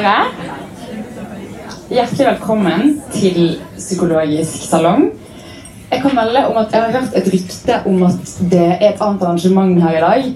er. 0.00 0.30
Hjertelig 1.92 2.24
velkommen 2.24 2.94
til 3.12 3.58
Psykologisk 3.76 4.64
salong. 4.70 5.10
Jeg 5.90 6.00
kan 6.00 6.14
melde 6.16 6.46
om 6.48 6.56
at 6.56 6.72
jeg 6.72 6.80
har 6.82 6.94
hørt 6.94 7.16
et 7.18 7.28
rykte 7.34 7.76
om 7.86 8.02
at 8.06 8.32
det 8.50 8.62
er 8.62 8.86
et 8.88 9.02
annet 9.04 9.22
arrangement 9.22 9.82
her 9.82 9.98
i 9.98 10.00
dag 10.00 10.30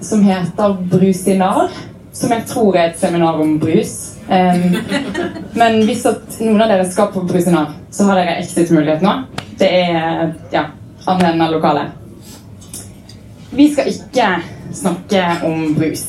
som 0.00 0.24
heter 0.24 0.78
Brusinar. 0.90 1.68
Som 2.12 2.32
jeg 2.32 2.46
tror 2.48 2.76
er 2.76 2.90
et 2.90 2.98
seminar 3.00 3.40
om 3.40 3.58
brus. 3.60 4.16
Um, 4.28 4.76
men 5.60 5.84
hvis 5.84 6.06
noen 6.40 6.64
av 6.64 6.72
dere 6.72 6.88
skal 6.88 7.12
på 7.12 7.26
Brusinar, 7.28 7.76
så 7.92 8.08
har 8.08 8.20
dere 8.20 8.40
exit-mulighet 8.40 9.04
nå. 9.04 9.16
Det 9.60 9.68
er 9.68 10.34
ja, 10.52 10.66
enden 11.04 11.44
av 11.44 11.52
lokalet. 11.52 11.92
Vi 13.52 13.72
skal 13.72 13.92
ikke 13.92 14.34
snakke 14.72 15.24
om 15.44 15.74
brus. 15.76 16.06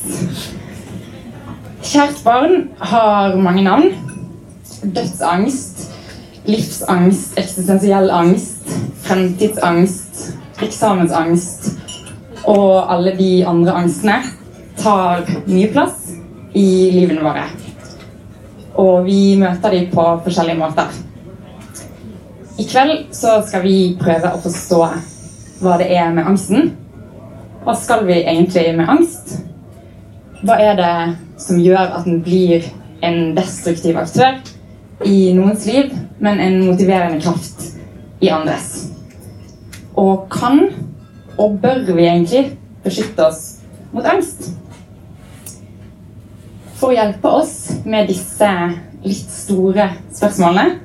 Kjært 1.84 2.22
barn 2.24 2.70
har 2.80 3.34
mange 3.36 3.64
navn. 3.66 3.90
Dødsangst, 4.84 5.82
livsangst, 6.48 7.34
eksistensiell 7.40 8.08
angst, 8.12 8.70
fremtidsangst, 9.04 10.22
eksamensangst 10.64 11.68
og 12.48 12.92
alle 12.92 13.12
de 13.18 13.32
andre 13.48 13.76
angstene 13.82 14.22
tar 14.80 15.26
mye 15.48 15.68
plass 15.76 16.14
i 16.56 16.68
livene 16.96 17.26
våre. 17.26 17.44
Og 18.80 19.04
vi 19.10 19.36
møter 19.40 19.76
dem 19.76 19.92
på 19.92 20.06
forskjellige 20.24 20.62
måter. 20.62 20.88
I 22.60 22.68
kveld 22.70 23.12
så 23.12 23.42
skal 23.44 23.66
vi 23.68 23.76
prøve 24.00 24.32
å 24.32 24.40
forstå 24.40 24.80
hva 25.60 25.76
det 25.84 25.92
er 25.92 26.16
med 26.16 26.32
angsten. 26.32 26.72
Hva 27.68 27.76
skal 27.76 28.08
vi 28.08 28.22
egentlig 28.24 28.70
med 28.80 28.88
angst? 28.96 29.38
Hva 30.44 30.58
er 30.64 30.80
det 30.80 30.96
som 31.44 31.60
gjør 31.62 31.98
at 32.00 32.08
den 32.08 32.22
blir 32.26 32.66
en 33.04 33.34
destruktiv 33.36 33.98
aktør 34.00 34.40
i 35.06 35.34
noens 35.36 35.66
liv, 35.68 35.92
men 36.24 36.40
en 36.40 36.60
motiverende 36.66 37.22
kraft 37.24 37.70
i 38.24 38.32
andres? 38.32 38.90
Og 40.00 40.28
kan 40.32 40.66
og 41.38 41.60
bør 41.62 41.82
vi 41.96 42.06
egentlig 42.06 42.44
beskytte 42.84 43.28
oss 43.28 43.42
mot 43.94 44.06
angst? 44.06 44.52
For 46.80 46.92
å 46.92 46.98
hjelpe 46.98 47.32
oss 47.32 47.56
med 47.88 48.10
disse 48.12 48.50
litt 49.04 49.32
store 49.32 49.90
spørsmålene, 50.14 50.80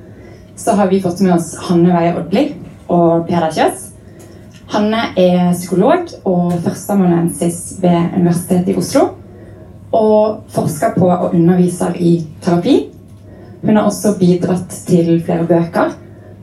så 0.59 0.75
har 0.75 0.89
vi 0.91 1.01
fått 1.03 1.21
med 1.23 1.37
oss 1.37 1.53
Hanne 1.69 1.93
Weie 1.93 2.15
Odli 2.19 2.45
og 2.91 3.27
Peder 3.29 3.53
Kjøs. 3.55 3.85
Hanne 4.69 5.05
er 5.17 5.53
psykolog 5.55 6.11
og 6.27 6.57
førsteamanuensis 6.65 7.79
ved 7.81 8.17
Universitetet 8.19 8.73
i 8.73 8.77
Oslo. 8.77 9.05
Og 9.91 10.43
forsker 10.53 10.93
på 10.97 11.09
og 11.09 11.33
underviser 11.33 11.95
i 11.97 12.27
terapi. 12.41 12.75
Hun 13.61 13.75
har 13.75 13.83
også 13.89 14.13
bidratt 14.19 14.69
til 14.87 15.23
flere 15.25 15.47
bøker, 15.47 15.95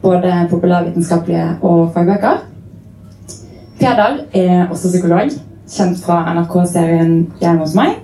både 0.02 0.47
populærvitenskapelige 0.50 1.56
og 1.62 1.92
fagbøker. 1.94 2.42
Peder 3.78 4.19
er 4.34 4.67
også 4.70 4.89
psykolog, 4.89 5.30
kjent 5.69 6.02
fra 6.05 6.34
NRK-serien 6.34 7.33
'Hjemme 7.41 7.61
hos 7.61 7.74
meg' 7.77 8.02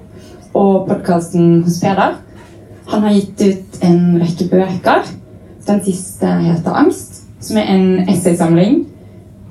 og 0.55 0.89
podkasten 0.89 1.63
Hos 1.63 1.81
Peder. 1.81 2.17
Han 2.87 3.03
har 3.03 3.13
gitt 3.13 3.43
ut 3.43 3.83
en 3.83 4.21
rekke 4.21 4.49
bøker. 4.51 5.07
Den 5.67 5.85
siste 5.85 6.27
heter 6.27 6.73
'Angst', 6.73 7.23
som 7.41 7.57
er 7.57 7.63
en 7.63 8.09
essaysamling 8.09 8.87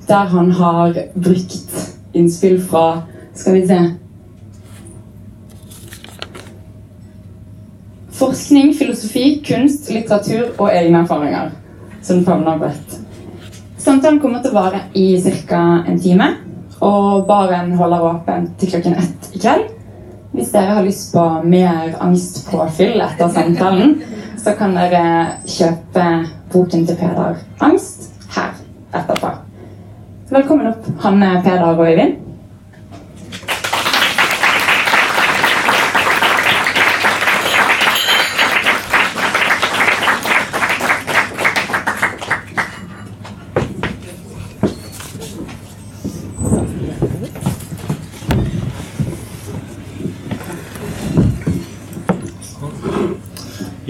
der 0.08 0.24
han 0.28 0.50
har 0.50 0.94
brukt 1.14 1.94
innspill 2.14 2.62
fra 2.62 3.02
Skal 3.34 3.54
vi 3.54 3.66
se 3.66 3.78
Forskning, 8.22 8.74
filosofi, 8.74 9.42
kunst, 9.46 9.88
litteratur 9.90 10.52
og 10.60 10.68
egne 10.70 11.00
erfaringer. 11.02 11.48
Som 12.06 12.20
favner 12.22 12.60
bredt. 12.60 12.92
Samtalen 13.82 14.20
kommer 14.22 14.44
til 14.44 14.52
å 14.52 14.60
vare 14.60 14.84
i 14.94 15.16
ca. 15.48 15.62
en 15.90 15.98
time. 15.98 16.28
Og 16.78 17.26
baren 17.26 17.72
holder 17.74 18.06
åpen 18.12 18.46
til 18.60 18.70
klokken 18.70 18.94
ett 19.02 19.26
i 19.34 19.42
kveld. 19.42 19.66
Hvis 20.36 20.54
dere 20.54 20.78
har 20.78 20.86
lyst 20.86 21.10
på 21.16 21.26
mer 21.42 21.96
angstpåfyll 21.98 23.02
etter 23.02 23.34
samtalen, 23.34 23.98
så 24.38 24.54
kan 24.54 24.78
dere 24.78 25.02
kjøpe 25.42 26.06
boken 26.54 26.86
til 26.86 27.02
Peder 27.02 27.42
'Angst' 27.58 28.10
her 28.38 28.54
etterpå. 28.94 29.34
Velkommen 30.30 30.70
opp, 30.70 30.86
Hanne, 31.02 31.40
Peder 31.42 31.74
og 31.74 31.88
Øyvind. 31.90 32.21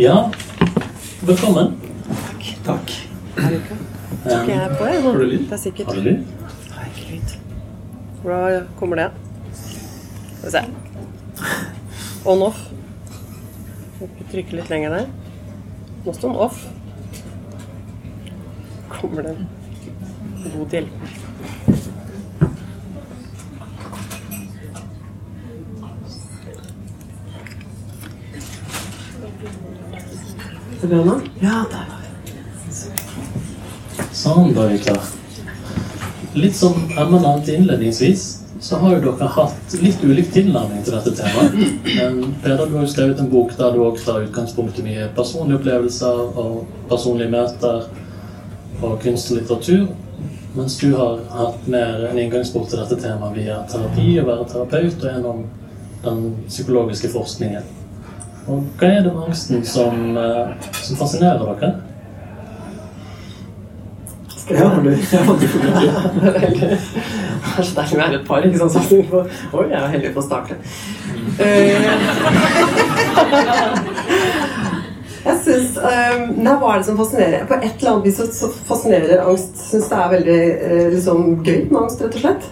Ja, 0.03 0.31
velkommen. 1.21 1.77
Takk. 2.67 2.91
Skal 3.37 4.49
jeg 4.51 4.71
på, 4.79 4.87
jeg? 4.89 5.03
Har 5.05 5.19
du 5.21 5.27
lyd? 5.31 5.45
Det 5.47 5.55
er 5.55 5.61
sikkert. 5.63 5.87
Har 5.93 5.95
du 5.95 6.03
lyd? 6.03 6.25
Jeg 6.73 6.89
ikke 6.89 7.05
lyd. 7.13 7.35
Hvordan 8.25 8.67
kommer 8.81 8.99
det? 8.99 9.07
Skal 9.61 10.49
vi 10.49 10.51
se. 10.57 10.65
On-off. 12.35 12.65
Trykke 14.33 14.59
litt 14.59 14.75
lenger 14.75 14.97
der. 14.97 15.07
Nå 16.03 16.17
står 16.19 16.35
den 16.35 16.43
off. 16.49 16.65
Kommer 18.97 19.29
det 19.29 19.37
en 19.39 19.47
god 20.57 20.81
hjelper. 20.81 21.22
Nå? 30.83 31.21
Ja, 31.41 31.65
der 31.71 31.85
var 31.89 31.99
vi. 32.03 32.33
Sånn, 34.13 34.49
da 34.55 34.65
er 34.67 34.73
vi 34.73 34.79
klar. 34.83 35.11
Litt 36.35 36.57
som 36.59 36.75
Emma 36.99 37.21
nevnte 37.23 37.55
innledningsvis, 37.55 38.25
så 38.63 38.79
har 38.83 38.97
jo 38.97 39.03
dere 39.05 39.29
hatt 39.37 39.77
litt 39.79 40.03
ulik 40.03 40.33
tilnærming 40.35 40.83
til 40.83 40.97
dette 40.97 41.13
temaet. 41.19 41.55
Men 41.87 42.35
Peder, 42.43 42.67
du 42.67 42.77
har 42.77 42.87
jo 42.87 42.91
skrevet 42.91 43.21
en 43.23 43.31
bok 43.31 43.55
der 43.59 43.75
du 43.77 43.83
også 43.85 44.09
tar 44.09 44.27
utgangspunkt 44.27 44.81
i 44.81 44.87
mye 44.87 45.07
personlige 45.17 45.61
opplevelser 45.61 46.23
og 46.43 46.65
personlige 46.91 47.31
møter 47.35 47.87
og 48.83 48.97
kunst 49.05 49.31
og 49.31 49.39
litteratur. 49.39 49.85
Mens 50.57 50.79
du 50.83 50.89
har 50.99 51.23
hatt 51.33 51.69
mer 51.71 52.09
en 52.09 52.19
inngangsport 52.25 52.73
til 52.73 52.83
dette 52.83 52.99
temaet 53.05 53.39
via 53.39 53.61
terapi, 53.71 54.09
å 54.19 54.27
være 54.27 54.49
terapeut 54.51 54.99
og 54.99 55.09
gjennom 55.13 55.47
den 56.03 56.27
psykologiske 56.49 57.13
forskningen. 57.15 57.71
Og 58.51 58.65
hva 58.79 58.89
er 58.91 59.03
det 59.05 59.13
med 59.15 59.23
angsten 59.29 59.65
som, 59.65 60.17
eh, 60.19 60.49
som 60.83 60.97
fascinerer 60.97 61.39
dere? 61.61 61.73
Ja, 64.51 64.65
du, 64.83 64.91
høre 64.91 65.35
du 65.39 65.47
det 67.63 67.83
er 67.83 67.97
med 67.97 68.15
et 68.19 68.27
par, 68.27 68.43
ikke 68.45 68.59
sant? 68.59 68.73
Så 68.73 68.97
jeg 68.97 69.07
får- 69.11 69.31
Oi, 69.53 69.69
jeg 69.71 69.79
er 69.79 69.89
heldig 69.95 70.11
på 70.15 70.21
å 70.21 70.27
starte. 70.27 70.57
Eh, 71.39 71.87
Jeg 75.23 75.37
syns 75.45 75.77
Nei, 76.37 76.55
hva 76.59 76.73
er 76.75 76.79
det 76.83 76.87
som 76.89 76.99
fascinerer? 76.99 77.47
På 77.47 77.55
et 77.55 77.79
eller 77.79 77.93
annet 77.93 78.05
vis 78.09 78.17
så, 78.19 78.27
så 78.35 78.51
fascinerer 78.69 79.23
angst. 79.23 79.55
Syns 79.71 79.89
det 79.89 79.99
er 80.03 80.15
veldig 80.17 80.39
eh, 80.51 80.87
liksom, 80.97 81.45
gøy 81.47 81.61
med 81.71 81.83
angst, 81.85 82.03
rett 82.03 82.17
og 82.19 82.25
slett. 82.25 82.49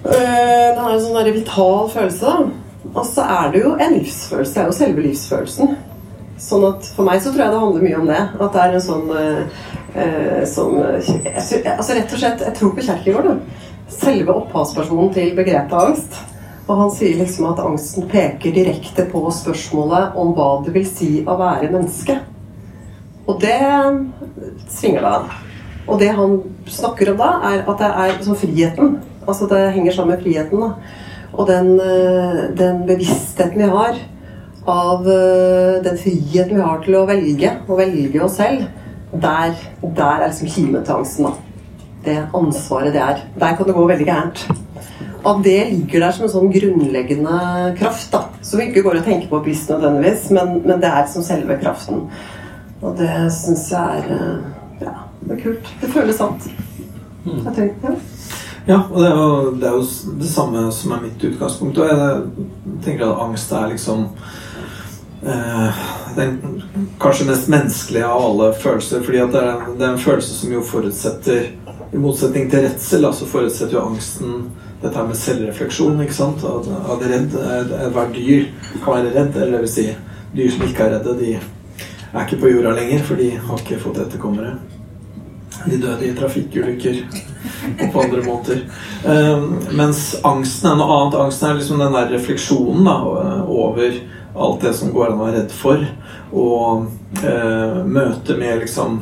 Uh, 0.00 0.12
det 0.12 0.80
er 0.80 0.92
en 0.94 1.00
sånn 1.04 1.32
vital 1.34 1.88
følelse, 1.92 2.24
da. 2.26 2.69
Og 2.94 3.04
så 3.06 3.22
er 3.22 3.52
det 3.52 3.62
jo 3.62 3.76
en 3.76 3.94
livsfølelse. 3.94 4.54
Det 4.54 4.62
er 4.62 4.70
jo 4.70 4.78
selve 4.78 5.04
livsfølelsen. 5.04 5.76
Sånn 6.40 6.64
at 6.70 6.88
For 6.96 7.06
meg 7.06 7.20
så 7.22 7.30
tror 7.30 7.44
jeg 7.44 7.52
det 7.52 7.60
handler 7.62 7.84
mye 7.86 8.00
om 8.00 8.08
det. 8.10 8.22
At 8.40 8.56
det 8.56 8.62
er 8.62 8.74
en 8.74 8.84
sånn 8.86 9.12
eh, 9.20 9.60
eh, 9.94 10.42
som 10.48 10.74
jeg, 10.80 11.62
Altså 11.76 11.96
rett 11.98 12.14
og 12.16 12.22
slett, 12.22 12.44
jeg 12.46 12.56
tror 12.58 12.74
på 12.74 12.86
Kjerkegaard. 12.88 13.44
Selve 13.90 14.36
opphavspersonen 14.42 15.12
til 15.14 15.34
begrepet 15.38 15.76
angst. 15.78 16.18
Og 16.70 16.78
han 16.78 16.90
sier 16.94 17.18
liksom 17.18 17.48
at 17.50 17.62
angsten 17.62 18.06
peker 18.10 18.54
direkte 18.54 19.06
på 19.10 19.22
spørsmålet 19.34 20.18
om 20.18 20.34
hva 20.36 20.50
det 20.64 20.74
vil 20.76 20.86
si 20.86 21.12
å 21.26 21.34
være 21.38 21.70
menneske. 21.72 22.20
Og 23.26 23.40
det 23.42 23.58
svinger 24.70 25.06
da. 25.06 25.14
Og 25.90 25.98
det 25.98 26.12
han 26.14 26.38
snakker 26.70 27.12
om 27.12 27.18
da, 27.18 27.30
er 27.50 27.64
at 27.64 27.82
det 27.82 27.90
er 27.90 28.12
liksom 28.14 28.38
friheten. 28.38 28.98
Altså 29.26 29.48
det 29.50 29.72
henger 29.74 29.96
sammen 29.96 30.14
med 30.14 30.22
friheten. 30.24 30.62
da. 30.62 30.99
Og 31.36 31.46
den, 31.48 31.74
eh, 31.80 32.40
den 32.58 32.86
bevisstheten 32.88 33.62
vi 33.62 33.68
har 33.70 33.98
av 34.70 35.06
eh, 35.08 35.82
den 35.84 35.98
friheten 35.98 36.56
vi 36.56 36.64
har 36.64 36.82
til 36.84 36.96
å 36.98 37.06
velge, 37.08 37.52
å 37.68 37.78
velge 37.78 38.24
oss 38.24 38.38
selv, 38.40 38.66
der, 39.10 39.54
der 39.82 40.16
er 40.16 40.26
liksom 40.28 40.50
kimen 40.50 40.84
til 40.84 40.98
angsten. 41.00 41.30
da. 41.30 41.32
Det 42.04 42.16
ansvaret 42.34 42.94
det 42.94 43.00
er. 43.04 43.22
Der 43.38 43.56
kan 43.56 43.66
det 43.68 43.76
gå 43.76 43.86
veldig 43.86 44.06
gærent. 44.08 44.44
At 45.20 45.42
det 45.44 45.58
ligger 45.68 46.06
der 46.06 46.14
som 46.16 46.24
en 46.24 46.32
sånn 46.32 46.52
grunnleggende 46.52 47.40
kraft 47.76 48.08
da, 48.14 48.22
som 48.40 48.60
vi 48.60 48.70
ikke 48.70 48.86
går 48.86 49.02
og 49.02 49.04
tenker 49.04 49.28
på 49.28 49.42
bevisst 49.42 49.68
nødvendigvis, 49.68 50.30
men, 50.32 50.62
men 50.64 50.80
det 50.80 50.88
er 50.88 51.10
som 51.12 51.24
selve 51.26 51.58
kraften. 51.60 52.06
Og 52.80 52.96
det 52.96 53.12
syns 53.36 53.66
jeg 53.74 54.00
er 54.00 54.14
eh, 54.16 54.86
ja, 54.86 54.94
det 55.26 55.36
er 55.36 55.42
kult. 55.42 55.74
Det 55.82 55.92
føles 55.92 56.16
sant. 56.16 56.48
Jeg 57.26 57.52
tenker, 57.52 57.90
ja. 57.90 57.98
Ja, 58.70 58.84
og 58.92 59.00
det 59.02 59.08
er, 59.08 59.16
jo, 59.16 59.52
det 59.58 59.66
er 59.66 59.72
jo 59.74 60.16
det 60.20 60.28
samme 60.30 60.60
som 60.70 60.92
er 60.94 61.00
mitt 61.02 61.24
utgangspunkt. 61.26 61.78
Og 61.82 61.88
jeg 61.90 62.76
tenker 62.84 63.08
at 63.08 63.22
angst 63.24 63.50
er 63.56 63.72
liksom 63.72 64.04
eh, 65.26 65.80
den 66.14 66.36
kanskje 67.02 67.26
mest 67.32 67.48
menneskelige 67.50 68.06
av 68.06 68.26
alle 68.28 68.52
følelser. 68.54 69.02
fordi 69.02 69.24
det 69.32 69.40
er, 69.42 69.64
det 69.78 69.86
er 69.86 69.90
en 69.90 70.04
følelse 70.04 70.36
som 70.36 70.52
jo 70.54 70.62
forutsetter 70.62 71.48
I 71.90 71.98
motsetning 71.98 72.46
til 72.50 72.62
redsel, 72.62 73.08
så 73.10 73.26
forutsetter 73.26 73.74
jo 73.74 73.88
angsten 73.88 74.36
dette 74.82 74.94
her 74.94 75.08
med 75.08 75.18
selvrefleksjon. 75.18 76.04
ikke 76.04 76.14
sant? 76.20 76.46
At, 76.46 76.70
at 76.94 77.02
redd, 77.10 77.34
Ethvert 77.88 78.14
dyr 78.14 78.46
kan 78.84 79.00
være 79.00 79.16
redd. 79.16 79.34
Eller 79.34 79.56
det 79.56 79.64
vil 79.64 79.74
si, 79.74 79.88
dyr 80.36 80.54
som 80.54 80.68
ikke 80.68 80.86
er 80.86 80.94
redde, 80.94 81.16
de 81.18 81.32
er 81.40 82.22
ikke 82.22 82.38
på 82.44 82.54
jorda 82.54 82.76
lenger, 82.78 83.02
for 83.08 83.18
de 83.18 83.32
har 83.34 83.66
ikke 83.66 83.82
fått 83.82 83.98
etterkommere. 84.06 84.54
De 85.66 85.82
døde 85.82 86.06
i 86.06 86.14
trafikkulykker 86.14 87.02
på 87.92 88.00
andre 88.00 88.22
måter. 88.22 88.62
Eh, 89.04 89.44
mens 89.76 90.20
angsten 90.22 90.72
er 90.72 90.80
noe 90.80 90.96
annet. 90.96 91.18
Angsten 91.24 91.50
er 91.50 91.60
liksom 91.60 91.82
den 91.82 91.96
der 91.96 92.10
refleksjonen 92.14 92.88
da, 92.88 92.96
over 93.46 94.00
alt 94.34 94.62
det 94.62 94.74
som 94.78 94.92
går 94.94 95.10
an 95.10 95.18
å 95.18 95.26
være 95.26 95.36
redd 95.40 95.54
for. 95.54 95.84
Og 96.30 97.22
eh, 97.24 97.78
møte 97.84 98.36
med 98.38 98.64
liksom 98.64 99.00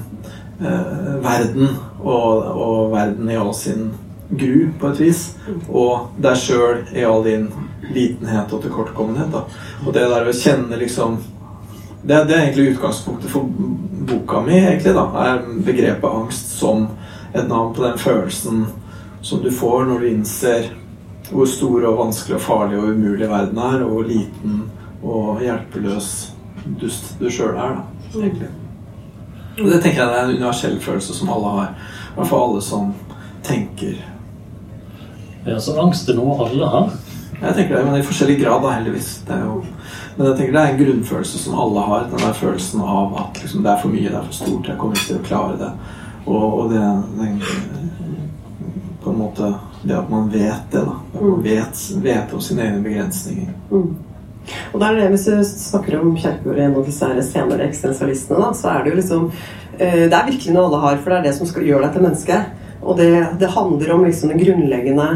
eh, 0.61 1.17
verden 1.25 1.75
og, 2.01 2.45
og, 2.55 2.93
verden 2.95 3.31
i 3.31 3.39
all 3.39 3.55
sin 3.57 3.91
gru, 4.29 4.69
på 4.81 4.93
et 4.93 5.03
vis. 5.07 5.25
Og 5.69 6.15
deg 6.21 6.39
sjøl 6.41 6.85
i 6.97 7.05
all 7.09 7.25
din 7.27 7.49
litenhet 7.95 8.53
og 8.53 8.63
tilkortkommenhet. 8.65 9.33
Da. 9.33 9.45
Og 9.87 9.93
det 9.97 10.07
der 10.11 10.29
å 10.29 10.37
kjenne 10.37 10.81
liksom 10.81 11.21
det, 11.99 12.15
det, 12.29 12.35
er 12.35 12.45
egentlig 12.45 12.75
utgangspunktet 12.77 13.31
for 13.33 13.49
boka 14.09 14.41
mi, 14.47 14.55
egentlig, 14.55 14.95
da, 14.95 15.09
er 15.19 15.41
begrepet 15.67 16.07
angst 16.09 16.53
som 16.61 16.87
et 17.35 17.49
navn 17.49 17.75
på 17.75 17.85
den 17.85 17.99
følelsen 17.99 18.67
som 19.23 19.43
du 19.43 19.51
får 19.51 19.85
når 19.89 20.01
du 20.01 20.09
innser 20.11 20.71
hvor 21.29 21.49
stor 21.51 21.85
og 21.85 21.99
vanskelig 21.99 22.39
og 22.39 22.45
farlig 22.45 22.79
og 22.79 22.95
umulig 22.95 23.29
verden 23.29 23.59
er, 23.61 23.83
og 23.85 23.91
hvor 23.93 24.07
liten 24.09 24.63
og 25.03 25.43
hjelpeløs 25.45 26.13
dust 26.81 27.11
du 27.21 27.29
sjøl 27.31 27.57
er. 27.57 27.77
da, 27.77 28.21
egentlig. 28.23 28.49
Og 29.59 29.69
Det 29.71 29.83
tenker 29.83 30.03
jeg 30.03 30.15
er 30.15 30.23
en 30.23 30.37
universell 30.37 30.79
følelse 30.81 31.15
som 31.15 31.33
alle 31.35 31.53
har. 31.59 31.75
I 31.75 32.15
hvert 32.17 32.31
fall 32.31 32.47
alle 32.47 32.63
som 32.63 32.95
tenker. 33.45 33.99
Ja, 35.47 35.59
Så 35.59 35.77
angst 35.81 36.09
er 36.09 36.17
noe 36.17 36.39
alle 36.47 36.73
har? 36.73 36.97
Jeg 37.39 37.55
tenker 37.55 37.77
det, 37.77 37.85
men 37.87 38.01
i 38.01 38.07
forskjellig 38.07 38.41
grad, 38.41 38.63
da, 38.63 38.73
heldigvis. 38.79 39.11
Det 39.29 39.37
jo 39.45 39.61
men 40.19 40.27
jeg 40.27 40.37
tenker 40.39 40.55
det 40.57 40.63
er 40.63 40.73
en 40.73 40.81
grunnfølelse 40.81 41.39
som 41.39 41.59
alle 41.63 41.83
har. 41.87 42.07
Den 42.11 42.25
der 42.25 42.33
følelsen 42.35 42.81
av 42.83 43.13
at 43.23 43.39
liksom, 43.39 43.63
det 43.63 43.71
er 43.71 43.79
for 43.79 43.93
mye, 43.93 44.09
det 44.09 44.19
er 44.19 44.25
for 44.27 44.35
stort, 44.35 44.67
jeg 44.67 44.79
kommer 44.81 44.99
ikke 44.99 45.13
til 45.13 45.21
å 45.21 45.27
klare 45.29 45.59
det. 45.61 45.69
Og, 46.29 46.59
og 46.61 46.73
det, 46.73 46.83
det, 47.19 47.29
på 49.03 49.11
en 49.11 49.19
måte 49.19 49.55
Det 49.83 49.95
at 49.95 50.11
man 50.11 50.29
vet 50.33 50.73
det, 50.73 50.83
da. 50.85 50.97
At 51.15 51.21
man 51.23 51.39
mm. 51.39 51.43
vet, 51.45 51.83
vet 52.03 52.35
om 52.35 52.43
sine 52.43 52.65
egne 52.67 52.83
begrensninger. 52.85 53.53
Mm. 53.71 53.95
Og 54.73 54.81
det 54.81 54.91
det, 54.97 55.09
Hvis 55.13 55.27
du 55.29 55.45
snakker 55.45 56.01
om 56.01 56.17
Kjerkol 56.19 56.61
av 56.65 56.85
disse 56.85 57.09
senere 57.31 57.69
eksistensialistene, 57.69 58.41
da, 58.43 58.53
så 58.57 58.73
er 58.73 58.85
det 58.85 58.93
jo 58.93 59.01
liksom 59.01 59.27
eh, 59.79 60.05
Det 60.09 60.17
er 60.17 60.31
virkelig 60.31 60.55
noe 60.55 60.69
alle 60.69 60.83
har, 60.85 61.03
for 61.03 61.15
det 61.15 61.19
er 61.19 61.29
det 61.29 61.35
som 61.39 61.51
skal 61.51 61.67
gjøre 61.69 61.87
deg 61.87 61.97
til 61.97 62.07
menneske. 62.07 62.41
Og 62.83 62.99
det, 62.99 63.13
det 63.41 63.53
handler 63.55 63.95
om 63.95 64.05
liksom 64.07 64.33
det 64.33 64.41
grunnleggende 64.43 65.09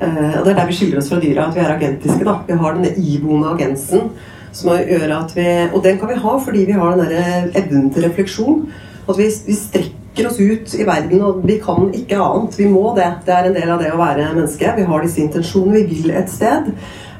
eh, 0.00 0.34
og 0.38 0.42
Det 0.44 0.52
er 0.52 0.58
der 0.58 0.70
vi 0.70 0.80
skiller 0.80 1.00
oss 1.00 1.12
fra 1.12 1.20
dyra, 1.22 1.48
at 1.48 1.56
vi 1.56 1.62
er 1.64 1.76
agentiske. 1.76 2.24
da. 2.26 2.40
Vi 2.48 2.58
har 2.58 2.76
denne 2.76 2.94
iboende 2.96 3.54
agensen 3.54 4.10
som 4.58 4.72
gjør 4.72 5.12
at 5.14 5.34
vi, 5.36 5.46
og 5.74 5.82
den 5.84 5.98
kan 6.00 6.10
vi 6.10 6.18
ha 6.18 6.34
fordi 6.42 6.64
vi 6.66 6.76
har 6.78 6.96
den 6.98 7.52
evnen 7.54 7.90
til 7.94 8.06
refleksjon. 8.08 8.62
At 9.08 9.18
vi, 9.18 9.28
vi, 9.46 9.54
strekker 9.56 9.94
oss 10.26 10.40
ut 10.40 10.74
i 10.74 10.86
verden, 10.88 11.22
og 11.22 11.42
vi 11.46 11.58
kan 11.62 11.92
ikke 11.94 12.18
annet. 12.18 12.56
Vi 12.58 12.66
må 12.70 12.94
det. 12.96 13.10
Det 13.26 13.34
er 13.34 13.48
en 13.48 13.54
del 13.56 13.70
av 13.74 13.82
det 13.82 13.92
å 13.94 14.00
være 14.00 14.32
menneske. 14.32 14.72
Vi 14.76 14.86
har 14.88 15.04
disse 15.04 15.22
intensjonene. 15.22 15.84
Vi 15.84 16.00
vil 16.02 16.16
et 16.18 16.32
sted. 16.32 16.72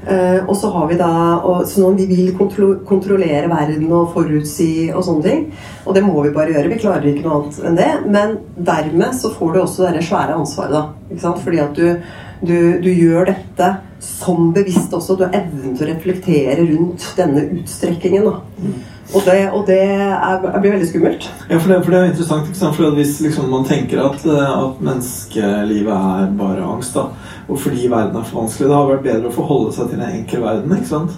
Uh, 0.08 0.46
og 0.46 0.54
så 0.56 0.70
har 0.72 0.86
vi 0.88 0.96
da 0.96 1.10
og, 1.42 1.64
så 1.68 1.82
når 1.82 1.96
vi 1.98 2.04
vil 2.06 2.28
kontro 2.38 2.68
kontrollere 2.86 3.48
verden 3.50 3.90
og 3.92 4.12
forutsi 4.14 4.88
og 4.92 5.02
sånne 5.04 5.24
ting. 5.26 5.42
Og 5.84 5.96
det 5.96 6.04
må 6.06 6.22
vi 6.24 6.32
bare 6.36 6.54
gjøre. 6.54 6.70
Vi 6.72 6.80
klarer 6.80 7.10
ikke 7.10 7.26
noe 7.26 7.40
annet 7.40 7.58
enn 7.68 7.78
det. 7.78 7.90
Men 8.06 8.38
dermed 8.56 9.18
så 9.18 9.32
får 9.34 9.52
du 9.52 9.60
også 9.64 9.90
det 9.92 10.06
svære 10.06 10.38
ansvaret, 10.38 10.74
da. 10.74 11.10
Ikke 11.10 11.24
sant? 11.26 11.42
Fordi 11.44 11.62
at 11.64 11.76
du, 11.76 12.14
du, 12.40 12.58
du 12.84 12.90
gjør 12.92 13.28
dette 13.32 13.72
som 14.00 14.52
bevisst 14.54 14.94
også. 14.94 15.18
Du 15.18 15.26
har 15.26 15.34
evnen 15.42 15.74
til 15.76 15.88
å 15.88 15.90
reflektere 15.90 16.62
rundt 16.62 17.10
denne 17.18 17.44
utstrekkingen. 17.58 18.30
Da. 18.30 18.78
Og 19.14 19.22
det, 19.24 19.36
og 19.56 19.62
det 19.66 19.78
er, 19.80 20.42
blir 20.60 20.74
veldig 20.74 20.88
skummelt. 20.90 21.28
Ja, 21.48 21.56
for 21.56 21.72
det, 21.72 21.78
for 21.84 21.94
det 21.94 22.00
er 22.00 22.10
interessant. 22.10 22.50
For 22.76 22.96
Hvis 22.98 23.20
liksom 23.24 23.48
man 23.50 23.64
tenker 23.64 24.02
at, 24.04 24.26
at, 24.26 24.82
menneskelivet 24.84 25.94
er 25.94 26.34
bare 26.36 26.66
angst, 26.66 26.98
da, 26.98 27.08
og 27.48 27.60
fordi 27.62 27.88
verden 27.88 28.20
er 28.20 28.28
for 28.28 28.42
vanskelig, 28.42 28.68
det 28.68 28.76
har 28.76 28.90
vært 28.90 29.06
bedre 29.06 29.30
å 29.30 29.38
forholde 29.38 29.72
seg 29.76 29.88
til 29.88 30.02
en 30.02 30.20
enkel 30.20 30.44
verden. 30.44 30.76
ikke 30.76 30.92
sant? 30.92 31.16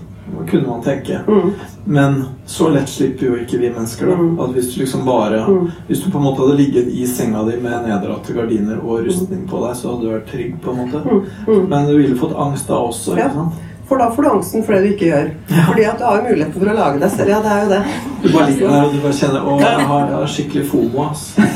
kunne 0.50 0.68
man 0.68 0.82
tenke. 0.82 1.20
Mm. 1.28 1.50
Men 1.84 2.24
så 2.46 2.68
lett 2.68 2.88
slipper 2.88 3.26
jo 3.26 3.36
ikke 3.40 3.58
vi 3.58 3.70
mennesker, 3.70 4.06
da. 4.06 4.16
Mm. 4.18 4.40
At 4.40 4.52
hvis 4.54 4.74
du 4.74 4.80
liksom 4.80 5.04
bare 5.04 5.42
mm. 5.46 5.70
Hvis 5.86 6.04
du 6.04 6.10
på 6.10 6.18
en 6.18 6.24
måte 6.24 6.44
hadde 6.44 6.56
ligget 6.60 6.88
i 6.88 7.06
senga 7.06 7.42
di 7.48 7.56
med 7.60 7.88
neddratte 7.88 8.34
gardiner 8.36 8.78
og 8.82 9.06
rustning 9.06 9.46
på 9.50 9.62
deg, 9.64 9.76
så 9.76 9.92
hadde 9.92 10.06
du 10.06 10.12
vært 10.12 10.30
trygg, 10.30 10.54
på 10.62 10.74
en 10.74 10.80
måte. 10.84 11.02
Mm. 11.04 11.26
Mm. 11.48 11.66
Men 11.72 11.90
du 11.90 11.96
ville 11.96 12.20
fått 12.20 12.36
angst 12.36 12.70
da 12.70 12.78
også, 12.78 13.16
ikke 13.16 13.34
sant? 13.34 13.66
For 13.90 13.98
da 13.98 14.06
får 14.14 14.22
du 14.22 14.28
angsten 14.30 14.62
for 14.62 14.76
det 14.76 14.80
du 14.84 14.92
ikke 14.92 15.06
gjør. 15.08 15.30
Ja. 15.50 15.62
Fordi 15.66 15.84
at 15.90 15.98
du 15.98 16.04
har 16.06 16.20
jo 16.20 16.26
muligheten 16.28 16.54
for 16.62 16.70
å 16.70 16.74
lage 16.76 17.00
deg 17.02 17.10
selv. 17.10 17.30
Ja, 17.32 17.38
det 17.42 17.50
er 17.50 17.64
jo 17.64 17.70
det. 17.72 17.80
Du 18.22 18.28
bare 18.30 18.44
ligger 18.50 18.68
der 18.70 18.84
og 18.84 18.92
du 18.94 19.00
bare 19.02 19.16
kjenner 19.18 19.40
Å, 19.50 19.56
jeg 19.64 19.86
har, 19.88 20.04
jeg 20.04 20.14
har 20.20 20.30
skikkelig 20.34 20.62
fomo, 20.70 21.06
altså. 21.08 21.48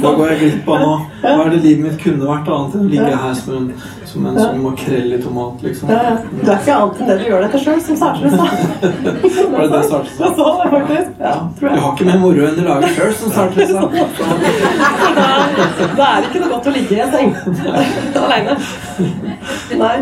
Hva 0.00 0.14
går 0.16 0.32
jeg 0.32 0.38
glipp 0.40 0.70
av 0.72 0.80
nå? 0.80 0.94
Hva 1.20 1.34
er 1.44 1.52
det 1.52 1.60
livet 1.66 1.84
mitt 1.84 2.00
kunne 2.00 2.30
vært 2.30 2.48
annet 2.56 2.78
enn 2.78 2.86
å 2.86 2.92
ligge 2.94 3.20
her 3.26 3.36
som 3.36 3.52
en 3.58 3.68
som 4.14 4.26
en 4.30 4.36
sånn 4.38 4.60
makrell 4.62 5.10
i 5.16 5.18
tomat, 5.22 5.62
liksom. 5.66 5.88
Ja, 5.90 5.96
ja. 6.06 6.12
Du 6.30 6.46
er 6.46 6.58
ikke 6.60 6.74
annet 6.78 6.98
enn 7.00 7.08
det 7.10 7.16
du 7.20 7.24
gjør 7.28 7.40
dette 7.44 7.58
sjøl, 7.64 7.80
som 7.86 7.94
Sartre 7.98 8.28
sa. 8.30 8.36
Var 9.54 9.60
det 9.64 9.70
det 9.72 9.80
Sartre 9.90 10.12
sa? 10.12 10.18
Jeg 10.24 10.32
sa 10.38 10.46
det 10.60 10.68
faktisk. 10.74 11.08
Ja, 11.24 11.34
du 11.58 11.62
har 11.68 11.74
ikke 11.90 12.06
mer 12.10 12.18
moro 12.22 12.40
enn 12.48 12.56
du 12.58 12.62
lager 12.68 12.88
sjøl, 12.98 13.12
som 13.20 13.28
Sartre 13.34 13.62
sa. 13.70 13.80
det 15.98 16.06
er 16.10 16.18
ikke 16.28 16.40
noe 16.44 16.52
godt 16.54 16.66
å 16.70 16.72
ligge 16.78 16.92
i 16.94 17.02
en 17.04 17.12
seng 17.14 17.30
aleine. 18.24 18.54
Nei. 19.82 19.98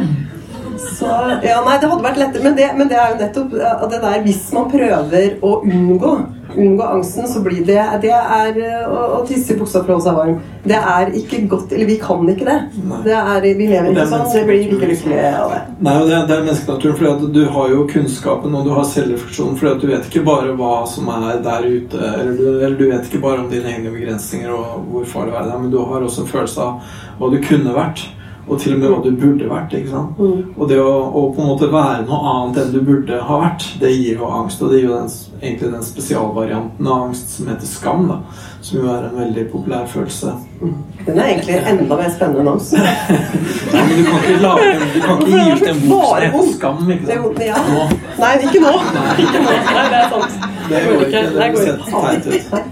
Så, 1.03 1.17
ja, 1.49 1.59
nei, 1.67 1.79
det 1.81 1.91
hadde 1.91 2.05
vært 2.07 2.23
lettere, 2.23 2.45
men 2.47 2.59
det, 2.59 2.69
men 2.79 2.93
det 2.93 3.01
er 3.01 3.11
jo 3.13 3.19
nettopp 3.25 3.59
det 3.91 4.05
der 4.07 4.23
Hvis 4.27 4.45
man 4.55 4.71
prøver 4.71 5.37
å 5.43 5.57
unngå 5.67 6.15
unngå 6.57 6.83
angsten, 6.83 7.29
så 7.29 7.41
blir 7.41 7.65
det 7.67 7.83
Det 8.03 8.13
er 8.13 8.59
eh, 8.61 8.89
å, 8.89 8.99
å 9.19 9.21
tisse 9.27 9.55
i 9.55 9.59
buksa 9.59 9.83
for 9.83 9.95
å 9.95 9.97
holde 9.97 10.07
seg 10.07 10.19
varm. 10.19 10.39
Det 10.65 10.79
er 10.79 11.13
ikke 11.19 11.43
godt 11.51 11.73
Eller 11.75 11.89
vi 11.89 11.99
kan 12.03 12.29
ikke 12.29 12.47
det. 12.49 12.59
det 13.07 13.17
er, 13.19 13.47
vi 13.59 13.69
lever 13.71 13.91
ikke 13.93 14.07
sånn. 14.11 14.27
Det 14.33 14.45
blir 14.49 14.65
ikke 14.67 14.91
lykkelig 14.93 15.21
av 15.31 15.55
det. 15.55 15.61
Nei, 15.79 15.97
det 16.07 16.17
er, 16.17 16.27
det 16.29 16.37
er 16.37 16.47
menneskenaturen. 16.47 16.97
For 17.01 17.29
du 17.37 17.43
har 17.57 17.75
jo 17.75 17.85
kunnskapen, 17.91 18.57
og 18.59 18.67
du 18.69 18.73
har 18.77 18.89
selvrefleksjonen. 18.93 19.59
For 19.61 19.83
du 19.83 19.89
vet 19.91 20.09
ikke 20.09 20.25
bare 20.29 20.57
hva 20.59 20.73
som 20.91 21.11
er 21.17 21.43
der 21.45 21.69
ute, 21.69 22.01
eller 22.13 22.35
du, 22.39 22.47
eller 22.55 22.79
du 22.79 22.89
vet 22.91 23.09
ikke 23.09 23.23
bare 23.25 23.45
om 23.45 23.53
dine 23.53 23.73
egne 23.73 23.95
begrensninger 23.95 24.53
og 24.55 24.89
hvor 24.93 25.07
farlig 25.09 25.37
verden 25.37 25.55
er, 25.55 25.63
men 25.65 25.73
du 25.73 25.81
har 25.83 26.05
også 26.05 26.25
en 26.27 26.33
følelse 26.33 26.67
av 26.67 26.99
hva 27.19 27.33
du 27.33 27.41
kunne 27.45 27.77
vært. 27.77 28.05
Og 28.49 28.59
til 28.59 28.75
og 28.75 28.81
med 28.81 28.91
hva 28.91 28.99
du 29.05 29.11
burde 29.15 29.49
vært. 29.49 29.75
ikke 29.79 29.91
sant? 29.93 30.19
Mm. 30.19 30.55
Og 30.57 30.69
det 30.69 30.79
å, 30.83 30.91
å, 31.07 31.21
på 31.35 31.43
en 31.43 31.51
måte 31.53 31.69
være 31.71 32.07
noe 32.09 32.33
annet 32.33 32.59
enn 32.63 32.73
du 32.75 32.81
burde 32.85 33.21
ha 33.29 33.37
vært, 33.39 33.67
det 33.81 33.93
gir 33.95 34.19
jo 34.19 34.31
angst. 34.35 34.63
Og 34.63 34.73
det 34.73 34.81
gir 34.81 34.89
jo 34.89 34.97
den, 34.97 35.13
egentlig 35.41 35.71
den 35.77 35.87
spesialvarianten 35.87 36.89
av 36.89 37.05
angst 37.07 37.37
som 37.37 37.53
heter 37.53 37.71
skam. 37.71 38.09
da, 38.11 38.19
Som 38.61 38.83
jo 38.83 38.91
er 38.91 39.07
en 39.07 39.17
veldig 39.21 39.47
populær 39.53 39.87
følelse. 39.93 40.35
Mm. 40.61 40.75
Den 41.07 41.23
er 41.23 41.31
egentlig 41.31 41.61
enda 41.71 42.01
mer 42.03 42.13
spennende 42.17 42.43
enn 42.43 42.53
oss. 42.57 42.73
ja, 43.77 43.87
men 43.87 43.97
du 43.97 44.05
kan 44.11 44.19
ikke, 44.19 44.37
lage, 44.43 44.75
du 44.83 45.01
kan 45.07 45.23
ikke 45.23 45.33
gi 45.33 45.55
ut 45.55 45.67
en 45.71 45.83
bok 45.87 46.05
som 46.11 46.27
heter 46.27 46.53
Skam. 46.59 46.85
ikke 46.97 47.11
sant? 47.15 47.43
Ja. 47.47 47.65
Nå. 47.71 47.89
Nei, 48.19 48.35
ikke 48.51 48.67
nå. 48.67 48.77
Nei. 48.99 49.09
Ikke 49.23 49.47
nå. 49.47 49.57
Nei, 49.71 49.89
det 49.95 50.03
er 50.03 50.15
sant. 50.19 50.39
Det 50.69 50.87
går 50.91 51.09
ikke. 51.09 51.27
Det 51.39 51.51
går 51.57 52.15
ikke. 52.21 52.65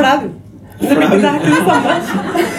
Flau. 0.00 0.20
Det 0.80 0.90
er 0.94 1.02
ikke 1.02 1.50
det 1.50 1.62
samme. 1.66 1.94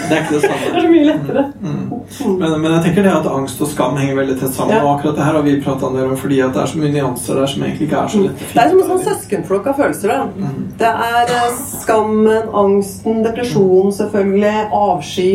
Det 0.08 0.16
er 0.16 0.20
ikke 0.20 0.34
det 0.34 0.42
samme. 0.42 0.64
Det 0.64 0.76
er 0.76 0.82
så 0.82 0.88
mye 0.90 1.04
lettere. 1.06 1.44
Mm. 1.60 1.76
Mm. 2.20 2.34
Men, 2.38 2.60
men, 2.60 2.72
jeg 2.72 2.82
tenker 2.84 3.06
det 3.06 3.12
at 3.14 3.28
angst 3.30 3.62
og 3.62 3.70
skam 3.70 3.96
henger 3.96 4.18
veldig 4.18 4.36
tett 4.40 4.52
sammen. 4.54 4.74
Ja. 4.76 4.82
Og 4.84 4.98
akkurat 4.98 5.16
det 5.16 5.24
her 5.24 5.38
har 5.38 5.46
vi 5.46 5.54
prata 5.64 5.88
en 5.88 5.96
del 5.96 6.10
om 6.10 6.18
fordi 6.20 6.42
det 6.42 6.62
er 6.62 6.72
så 6.72 6.82
mye 6.82 6.92
nyanser 6.96 7.40
der 7.40 7.52
som 7.52 7.64
egentlig 7.64 7.88
ikke 7.88 8.02
er 8.02 8.12
så 8.12 8.22
lett 8.24 8.36
å 8.36 8.42
finne. 8.42 8.52
Det 8.58 8.64
er 8.64 8.74
som 8.74 8.82
en 8.82 8.90
sånn 8.90 9.02
søskenflokk 9.08 9.70
av 9.72 9.80
følelser. 9.80 10.12
Da. 10.12 10.28
Mm. 10.36 10.68
Det 10.82 10.92
er 11.08 11.34
eh, 11.38 11.64
skammen, 11.80 12.52
angsten, 12.64 13.24
depresjon 13.24 13.96
selvfølgelig, 13.96 14.54
avsky. 14.82 15.30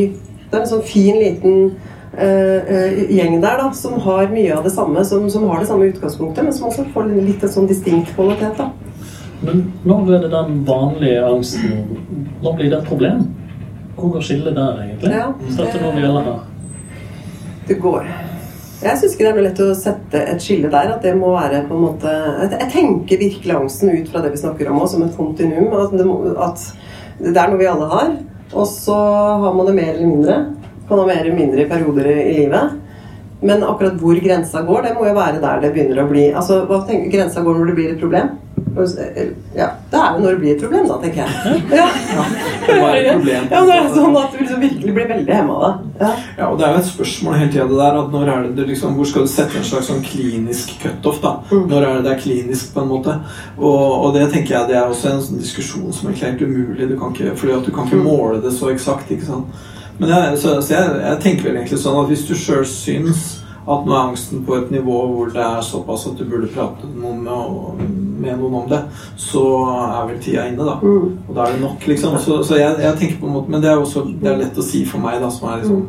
Det 0.45 0.59
er 0.59 0.63
en 0.63 0.71
sånn 0.75 0.87
fin, 0.87 1.19
liten 1.19 1.59
uh, 2.15 3.05
gjeng 3.11 3.39
der 3.43 3.61
da, 3.63 3.69
som 3.75 3.97
har 4.05 4.29
mye 4.31 4.53
av 4.55 4.65
det 4.67 4.73
samme, 4.75 5.03
som, 5.07 5.25
som, 5.31 5.47
har 5.49 5.63
det 5.63 5.69
samme 5.71 5.89
utgangspunktet, 5.89 6.45
men 6.45 6.55
som 6.55 6.69
også 6.69 6.85
får 6.93 7.09
litt 7.15 7.43
en 7.43 7.55
sånn 7.57 7.71
distinkt 7.71 8.13
kvalitet. 8.15 8.59
da. 8.59 8.69
Men 9.45 9.63
når 9.85 10.13
er 10.15 10.23
det 10.25 10.31
den 10.33 10.61
vanlige 10.67 11.23
angsten 11.25 11.81
Når 12.43 12.55
blir 12.57 12.69
det 12.71 12.79
et 12.79 12.87
problem? 12.89 13.25
Hvor 13.95 14.11
går 14.15 14.25
skillet 14.27 14.55
der, 14.57 14.79
egentlig? 14.83 15.11
Ja, 15.13 15.27
når 15.31 16.25
vi. 16.25 16.33
Det 17.69 17.77
går 17.81 18.07
Jeg 18.83 18.99
syns 18.99 19.15
ikke 19.15 19.23
det 19.23 19.31
er 19.31 19.45
lett 19.47 19.61
å 19.63 19.69
sette 19.77 20.23
et 20.33 20.43
skille 20.43 20.69
der. 20.73 20.91
At 20.97 21.05
det 21.05 21.15
må 21.17 21.31
være 21.35 21.63
på 21.69 21.77
en 21.77 21.85
måte 21.87 22.15
Jeg 22.51 22.71
tenker 22.73 23.21
virkelig 23.21 23.55
angsten 23.55 23.93
ut 23.95 24.11
fra 24.11 24.23
det 24.25 24.33
vi 24.35 24.41
snakker 24.43 24.71
om, 24.71 24.81
også, 24.83 24.97
som 24.97 25.07
et 25.07 25.17
kontinuum. 25.17 25.71
At 25.79 25.95
det, 25.95 26.07
må, 26.07 26.19
at 26.35 26.65
det 27.21 27.37
er 27.37 27.51
noe 27.51 27.61
vi 27.61 27.69
alle 27.71 27.91
har. 27.93 28.15
Og 28.53 28.67
så 28.69 28.97
har 29.45 29.53
man 29.55 29.69
det 29.69 29.77
mer 29.79 29.93
eller 29.93 30.11
mindre. 30.11 30.39
Kan 30.89 31.01
ha 31.01 31.05
mer 31.07 31.21
eller 31.23 31.37
mindre 31.37 31.63
i 31.63 31.69
perioder 31.69 32.11
i, 32.11 32.17
i 32.33 32.35
livet. 32.43 32.81
Men 33.45 33.63
akkurat 33.63 33.97
hvor 33.99 34.17
grensa 34.21 34.61
går, 34.65 34.85
det 34.85 34.93
må 34.95 35.05
jo 35.07 35.15
være 35.15 35.41
der 35.43 35.61
det 35.61 35.71
begynner 35.75 36.01
å 36.01 36.07
bli 36.09 36.29
Altså, 36.31 36.61
hva 36.69 36.79
tenker 36.87 37.11
Grensa 37.13 37.43
går 37.45 37.57
når 37.59 37.69
det 37.69 37.75
blir 37.77 37.93
et 37.93 38.01
problem? 38.01 38.31
Ja, 38.75 39.69
Det 39.91 39.99
er 39.99 40.15
jo 40.15 40.19
når 40.23 40.29
det 40.35 40.39
blir 40.41 40.51
et 40.55 40.61
problem, 40.61 40.87
da, 40.89 40.97
tenker 41.03 41.21
jeg. 41.23 41.61
Ja, 41.71 41.85
Det 42.67 42.75
var 42.81 42.95
et 42.95 43.07
problem. 43.13 43.47
ja 43.51 43.61
det 43.65 43.75
er 43.75 43.89
sånn 43.95 44.17
at 44.19 44.31
du 44.33 44.37
liksom 44.41 44.61
virkelig 44.61 44.93
blir 44.97 45.07
veldig 45.11 45.33
hemma 45.37 45.53
av 45.55 45.77
det. 45.77 46.01
Ja. 46.01 46.09
Ja, 46.37 46.47
og 46.51 46.57
Det 46.59 46.65
er 46.67 46.73
jo 46.73 46.79
et 46.81 46.89
spørsmål 46.89 47.37
hele 47.39 47.51
tida. 47.51 47.67
det 47.69 47.77
der, 47.79 47.99
at 48.01 48.11
når 48.11 48.27
er 48.33 48.41
det, 48.43 48.55
det 48.57 48.67
liksom, 48.67 48.95
Hvor 48.97 49.05
skal 49.05 49.21
du 49.21 49.27
sette 49.27 49.57
en 49.57 49.63
slags 49.63 49.87
sånn 49.91 50.03
klinisk 50.03 50.73
cutoff? 50.81 51.21
da? 51.21 51.33
Mm. 51.51 51.67
Når 51.69 51.81
er 51.87 51.93
det 51.95 52.03
det 52.03 52.11
er 52.17 52.21
klinisk, 52.25 52.73
på 52.73 52.81
en 52.81 52.89
måte? 52.89 53.15
Og, 53.57 54.05
og 54.05 54.13
det 54.13 54.31
tenker 54.33 54.55
jeg 54.59 54.67
det 54.67 54.75
er 54.75 54.89
også 54.89 55.13
en 55.13 55.21
sånn 55.21 55.39
diskusjon 55.39 55.93
som 55.93 56.09
er 56.09 56.19
helt 56.25 56.41
umulig. 56.41 56.89
Du 56.89 56.97
kan 56.99 57.13
ikke, 57.15 57.35
fordi 57.37 57.53
at 57.57 57.65
du 57.65 57.71
kan 57.71 57.85
ikke 57.87 57.95
Mm. 58.01 58.03
måle 58.11 58.41
det 58.43 58.51
så 58.53 58.69
eksakt. 58.73 59.09
ikke 59.11 59.25
sant? 59.25 59.45
Men 59.99 60.09
jeg, 60.09 60.37
så, 60.39 60.59
så 60.61 60.73
jeg, 60.75 61.01
jeg 61.05 61.19
tenker 61.23 61.43
vel 61.47 61.55
egentlig 61.61 61.79
sånn 61.79 62.01
at 62.03 62.09
hvis 62.09 62.27
du 62.27 62.33
sjøl 62.35 62.65
syns 62.67 63.41
at 63.65 63.85
nå 63.87 63.93
er 63.95 64.01
angsten 64.11 64.43
på 64.45 64.55
et 64.59 64.71
nivå 64.71 64.97
hvor 65.09 65.31
det 65.33 65.41
er 65.41 65.61
såpass 65.65 66.03
at 66.07 66.19
du 66.19 66.25
burde 66.29 66.47
prate 66.53 66.85
noen 66.93 67.23
med, 67.25 67.95
med 68.21 68.37
noen 68.37 68.57
om 68.59 68.67
det, 68.69 68.81
så 69.17 69.41
er 69.73 70.03
vel 70.11 70.19
tida 70.21 70.43
inne, 70.51 70.67
da. 70.67 70.75
Mm. 70.83 71.15
Og 71.27 71.31
da 71.33 71.47
er 71.47 71.55
det 71.55 71.63
nok, 71.63 71.87
liksom. 71.89 72.19
Så, 72.21 72.37
så 72.45 72.59
jeg, 72.61 72.75
jeg 72.83 72.99
tenker 73.01 73.17
på 73.23 73.25
en 73.31 73.33
måte 73.39 73.49
Men 73.55 73.63
det 73.63 73.71
er 73.71 73.81
også 73.81 74.03
det 74.21 74.29
er 74.29 74.37
lett 74.43 74.61
å 74.61 74.65
si 74.65 74.83
for 74.85 75.01
meg, 75.01 75.17
da, 75.23 75.31
som 75.33 75.49
er 75.49 75.63
liksom 75.63 75.81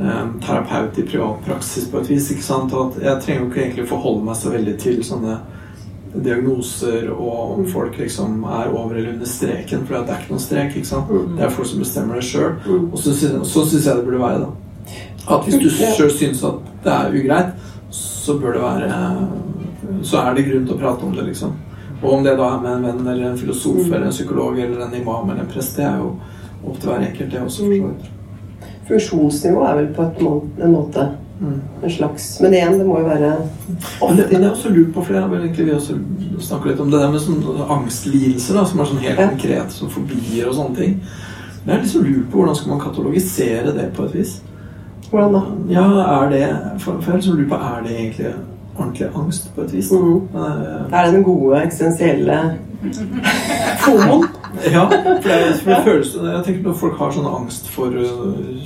eh, 0.00 0.26
terapeut 0.46 0.96
i 1.02 1.04
privat 1.12 1.44
praksis 1.44 1.90
på 1.92 2.00
et 2.00 2.08
vis. 2.14 2.30
ikke 2.32 2.46
sant? 2.48 2.72
At 2.72 2.96
jeg 3.04 3.22
trenger 3.26 3.44
jo 3.44 3.50
ikke 3.52 3.64
egentlig 3.66 3.88
forholde 3.92 4.24
meg 4.30 4.40
så 4.40 4.54
veldig 4.56 4.78
til 4.80 5.02
sånne 5.04 5.36
diagnoser 6.10 7.10
og 7.12 7.58
om 7.58 7.66
folk 7.70 7.98
liksom 8.00 8.40
er 8.48 8.72
over 8.72 8.96
eller 8.96 9.12
under 9.12 9.28
streken, 9.30 9.84
for 9.86 9.94
det 10.00 10.10
er 10.16 10.24
ikke 10.24 10.32
noen 10.34 10.42
strek. 10.42 10.72
ikke 10.76 10.88
sant? 10.88 11.10
Mm. 11.12 11.36
Det 11.36 11.44
er 11.46 11.52
folk 11.54 11.68
som 11.70 11.84
bestemmer 11.84 12.18
det 12.18 12.26
sjøl. 12.26 12.56
Mm. 12.64 12.88
Og 12.90 12.98
så, 12.98 13.14
sy- 13.14 13.36
så 13.52 13.64
syns 13.68 13.86
jeg 13.86 14.00
det 14.00 14.06
burde 14.08 14.22
være, 14.24 14.40
da. 14.48 14.96
At 15.30 15.44
hvis 15.46 15.60
du 15.62 15.68
sjøl 15.70 16.10
syns 16.16 16.42
at 16.48 16.69
det 16.84 16.92
er 16.92 17.16
ugreit, 17.20 17.52
så 17.90 18.38
bør 18.40 18.52
det 18.52 18.62
være 18.62 19.28
Så 20.02 20.16
er 20.22 20.34
det 20.34 20.44
grunn 20.46 20.66
til 20.66 20.74
å 20.76 20.78
prate 20.78 21.02
om 21.04 21.12
det, 21.16 21.24
liksom. 21.26 21.52
Og 22.02 22.12
om 22.12 22.22
det 22.24 22.36
da 22.38 22.46
er 22.54 22.60
med 22.62 22.72
en 22.72 22.84
venn 22.84 23.06
eller 23.08 23.30
en 23.30 23.38
filosof 23.38 23.76
Mm. 23.86 23.92
eller 23.92 24.06
en 24.06 24.12
psykolog 24.12 24.58
eller 24.58 24.80
en 24.86 24.94
imam 24.94 25.30
eller 25.30 25.40
en 25.42 25.46
prest, 25.50 25.76
det 25.76 25.84
er 25.84 25.98
jo 25.98 26.14
opp 26.66 26.78
til 26.80 26.88
hver 26.90 27.02
enkelt, 27.08 27.30
det 27.30 27.40
også, 27.40 27.64
for 27.64 27.74
så 27.74 27.88
vidt. 27.88 28.10
Funksjonsnivå 28.88 29.64
er 29.68 29.74
vel 29.76 29.90
på 29.94 30.06
en 30.62 30.72
måte 30.72 31.08
Mm. 31.40 31.60
en 31.82 31.90
slags 31.90 32.40
Men 32.40 32.52
igjen, 32.52 32.78
det 32.78 32.86
må 32.86 32.98
jo 32.98 33.04
være 33.06 33.36
Men 34.00 34.16
det, 34.16 34.32
men 34.32 34.44
er 34.44 34.50
også 34.50 34.68
lurt 34.74 34.92
på, 34.94 35.04
for 35.04 35.12
det 35.14 35.30
vil 35.30 35.40
egentlig 35.40 35.66
vi 35.66 35.72
også 35.72 35.94
snakker 36.40 36.70
litt 36.70 36.80
om 36.80 36.90
det 36.90 37.00
der 37.00 37.10
med 37.10 37.20
sånn 37.20 37.70
angstlidelser, 37.70 38.54
da, 38.54 38.64
som 38.64 38.80
er 38.80 38.84
sånn 38.84 38.98
helt 39.00 39.18
Ja. 39.18 39.28
konkret, 39.28 39.70
som 39.72 39.88
fobier 39.88 40.48
og 40.48 40.54
sånne 40.54 40.76
ting. 40.76 41.00
Det 41.64 41.74
er 41.74 41.80
liksom 41.80 42.04
lurt 42.04 42.30
på 42.30 42.36
hvordan 42.38 42.56
skal 42.56 42.68
man 42.68 42.80
katalogisere 42.80 43.72
det 43.74 43.92
på 43.94 44.04
et 44.04 44.14
vis. 44.14 44.40
Hvordan 45.10 45.32
da? 45.34 45.40
Ja, 45.74 45.84
er 46.24 46.30
det 46.30 46.80
For, 46.80 47.00
for 47.00 47.12
jeg 47.18 47.26
lurer 47.26 47.48
på, 47.48 47.54
er 47.54 47.82
det 47.86 47.96
egentlig 47.98 48.34
ordentlig 48.78 49.08
angst 49.16 49.50
på 49.54 49.62
et 49.66 49.72
vis? 49.74 49.88
Da? 49.90 49.96
Uh, 49.96 50.92
Er 50.92 51.04
det 51.06 51.14
den 51.14 51.24
gode 51.26 51.62
eksistensielle 51.64 52.36
fomoen? 53.84 54.28
Ja, 54.72 54.82
for 54.90 55.28
det, 55.28 55.34
er- 55.34 55.58
for 55.62 55.70
det 55.70 55.76
føles 55.84 56.14
Jeg 56.14 56.44
tenker 56.46 56.62
når 56.64 56.74
folk 56.80 56.96
har 56.98 57.10
sånn 57.14 57.26
angst 57.30 57.68
for 57.70 57.86
å 57.94 58.06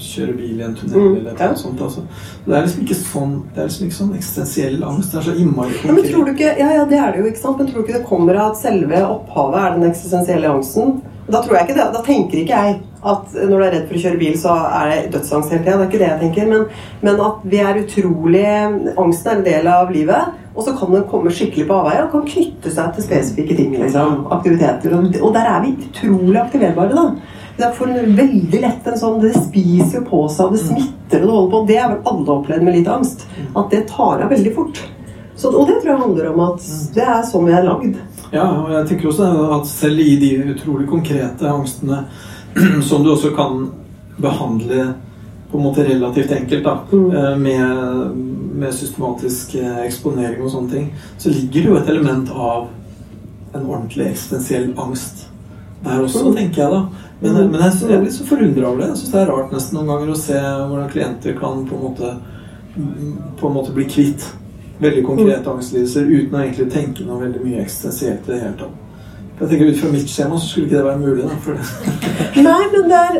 kjøre 0.00 0.36
bil 0.38 0.60
i 0.60 0.64
en 0.64 0.74
tunnel 0.78 0.94
Mm, 1.00 1.16
eller 1.18 1.32
noe 1.34 1.48
ja. 1.50 1.54
sånt. 1.60 1.80
Altså. 1.84 2.04
Det 2.46 2.54
er 2.56 2.62
liksom 2.64 2.84
ikke 2.86 2.96
sånn 3.00 3.34
Det 3.54 3.60
er 3.60 3.68
liksom 3.68 3.86
ikke 3.88 3.98
sånn 3.98 4.14
eksistensiell 4.16 4.78
angst. 4.88 5.12
Det 5.12 5.18
er 5.20 5.26
så 5.28 5.34
innmari 5.36 5.74
Ja, 5.84 5.92
men 5.92 6.04
tror 6.04 6.24
konkret. 6.24 6.26
du 6.26 6.32
ikke, 6.38 6.54
ja, 6.62 6.70
ja, 6.78 6.84
det 6.88 6.98
er 6.98 7.12
det 7.12 7.20
jo, 7.20 7.26
ikke 7.32 7.42
sant? 7.42 7.58
Men 7.58 7.66
tror 7.68 7.82
du 7.82 7.84
ikke 7.88 7.98
det 7.98 8.06
kommer 8.08 8.34
av 8.40 8.50
at 8.52 8.62
selve 8.62 9.02
opphavet 9.04 9.60
er 9.60 9.76
den 9.78 9.90
eksistensielle 9.90 10.48
angsten? 10.54 11.02
Da 11.28 11.40
tror 11.42 11.56
jeg 11.58 11.68
ikke 11.68 11.78
det. 11.80 11.86
Da 11.94 12.02
tenker 12.04 12.38
ikke 12.38 12.56
jeg 12.64 12.80
at 13.04 13.34
når 13.36 13.52
du 13.52 13.64
er 13.64 13.74
redd 13.74 13.84
for 13.88 13.98
å 13.98 14.02
kjøre 14.04 14.20
bil, 14.20 14.38
så 14.40 14.54
er 14.68 14.90
det 14.90 15.12
dødsangst 15.14 15.52
hele 15.52 15.64
tida. 15.64 15.76
Det 15.76 15.84
er 15.84 15.90
ikke 15.90 16.00
det 16.00 16.08
jeg 16.08 16.22
tenker. 16.22 16.48
Men, 16.50 16.64
men 17.04 17.22
at 17.26 17.44
vi 17.52 17.60
er 17.60 17.82
utrolig 17.82 18.46
Angsten 18.94 19.30
er 19.30 19.36
en 19.36 19.46
del 19.46 19.70
av 19.74 19.92
livet. 19.92 20.40
Og 20.54 20.62
så 20.62 20.74
kan 20.78 20.92
den 20.94 21.06
komme 21.10 21.32
skikkelig 21.34 21.66
på 21.68 21.76
avveie 21.80 22.04
og 22.04 22.12
kan 22.12 22.26
knytte 22.30 22.70
seg 22.72 22.92
til 22.94 23.06
spesifikke 23.08 23.56
ting. 23.58 23.74
Liksom, 23.80 24.20
aktiviteter. 24.34 24.94
Og, 25.20 25.30
der 25.34 25.50
er 25.50 25.64
vi 25.64 25.74
utrolig 25.88 26.38
aktiverbare, 26.40 26.94
da. 26.94 27.40
Det 27.54 27.70
får 27.76 27.92
veldig 28.18 28.60
lett 28.64 28.86
en 28.90 28.96
sånn 28.98 29.20
Det 29.22 29.30
spiser 29.36 30.00
jo 30.00 30.06
på 30.08 30.24
seg, 30.26 30.48
og 30.48 30.56
det 30.56 30.62
smitter, 30.64 31.22
og 31.22 31.26
det 31.26 31.34
holder 31.36 31.52
på. 31.52 31.62
Det 31.68 31.78
er 31.78 31.92
vel 31.92 32.10
alle 32.10 32.36
opplevd 32.38 32.66
med 32.66 32.78
litt 32.78 32.90
angst. 32.90 33.26
At 33.54 33.70
det 33.74 33.86
tar 33.90 34.24
av 34.24 34.34
veldig 34.34 34.54
fort. 34.56 34.82
Så, 35.34 35.50
og 35.50 35.66
det 35.66 35.80
tror 35.82 35.92
jeg 35.92 36.02
handler 36.04 36.30
om 36.30 36.42
at 36.46 36.66
det 36.94 37.06
er 37.06 37.24
sånn 37.26 37.48
vi 37.48 37.54
er 37.54 37.66
lagd. 37.66 37.98
Ja, 38.34 38.46
og 38.46 38.70
jeg 38.72 38.86
tenker 38.90 39.10
også 39.10 39.26
at 39.58 39.66
selv 39.70 40.02
i 40.02 40.14
de 40.18 40.30
utrolig 40.54 40.86
konkrete 40.90 41.50
angstene 41.50 42.04
som 42.88 43.04
du 43.04 43.10
også 43.12 43.30
kan 43.36 43.70
behandle 44.16 44.94
på 45.50 45.58
en 45.58 45.64
måte 45.64 45.84
relativt 45.86 46.32
enkelt 46.32 46.64
da, 46.64 46.78
Mm. 46.92 47.10
eh, 47.16 47.36
med, 47.38 48.16
med 48.54 48.74
systematisk 48.74 49.54
eh, 49.54 49.84
eksponering 49.86 50.42
og 50.42 50.50
sånne 50.50 50.70
ting, 50.70 50.88
så 51.18 51.30
ligger 51.30 51.62
det 51.62 51.70
jo 51.70 51.76
et 51.76 51.88
element 51.88 52.30
av 52.30 52.68
en 53.54 53.66
ordentlig 53.66 54.06
eksistensiell 54.10 54.72
angst 54.78 55.26
der 55.84 56.00
også, 56.02 56.24
Mm. 56.30 56.36
tenker 56.36 56.62
jeg 56.62 56.70
da. 56.70 56.86
Men, 57.20 57.32
Mm. 57.34 57.50
men 57.52 57.60
jeg, 57.60 57.72
jeg 57.88 57.96
er 57.98 58.02
litt 58.02 58.12
så 58.12 58.24
forundra 58.26 58.66
over 58.68 58.80
det. 58.80 58.88
Jeg 58.88 58.96
syns 58.96 59.12
det 59.12 59.20
er 59.20 59.30
rart 59.32 59.52
nesten 59.52 59.74
noen 59.78 59.86
ganger 59.92 60.12
å 60.12 60.16
se 60.16 60.38
hvordan 60.40 60.90
klienter 60.90 61.38
kan 61.38 61.66
på 61.68 61.74
en 61.76 61.82
måte, 61.82 62.14
på 63.40 63.46
en 63.48 63.54
måte 63.54 63.72
bli 63.74 63.84
kvitt 63.84 64.24
veldig 64.80 65.04
konkrete 65.06 65.46
angstlidelser 65.50 66.08
uten 66.10 66.34
å 66.34 66.42
egentlig 66.42 66.72
tenke 66.72 67.04
noe 67.06 67.20
veldig 67.22 67.44
mye 67.44 67.62
eksistensielt 67.62 68.26
i 68.28 68.32
det 68.32 68.40
hele 68.40 68.56
tatt. 68.58 68.80
Jeg 69.40 69.48
tenker 69.50 69.70
Ut 69.72 69.78
fra 69.80 69.90
mitt 69.92 70.10
skjema 70.10 70.36
så 70.38 70.46
skulle 70.46 70.66
ikke 70.68 70.76
det 70.78 70.84
være 70.86 70.98
mulig. 71.02 71.24
da, 71.28 71.36
for 71.42 71.52
det 71.58 72.42
Nei, 72.48 72.64
men 72.72 72.88
det 72.90 72.98
er 73.00 73.16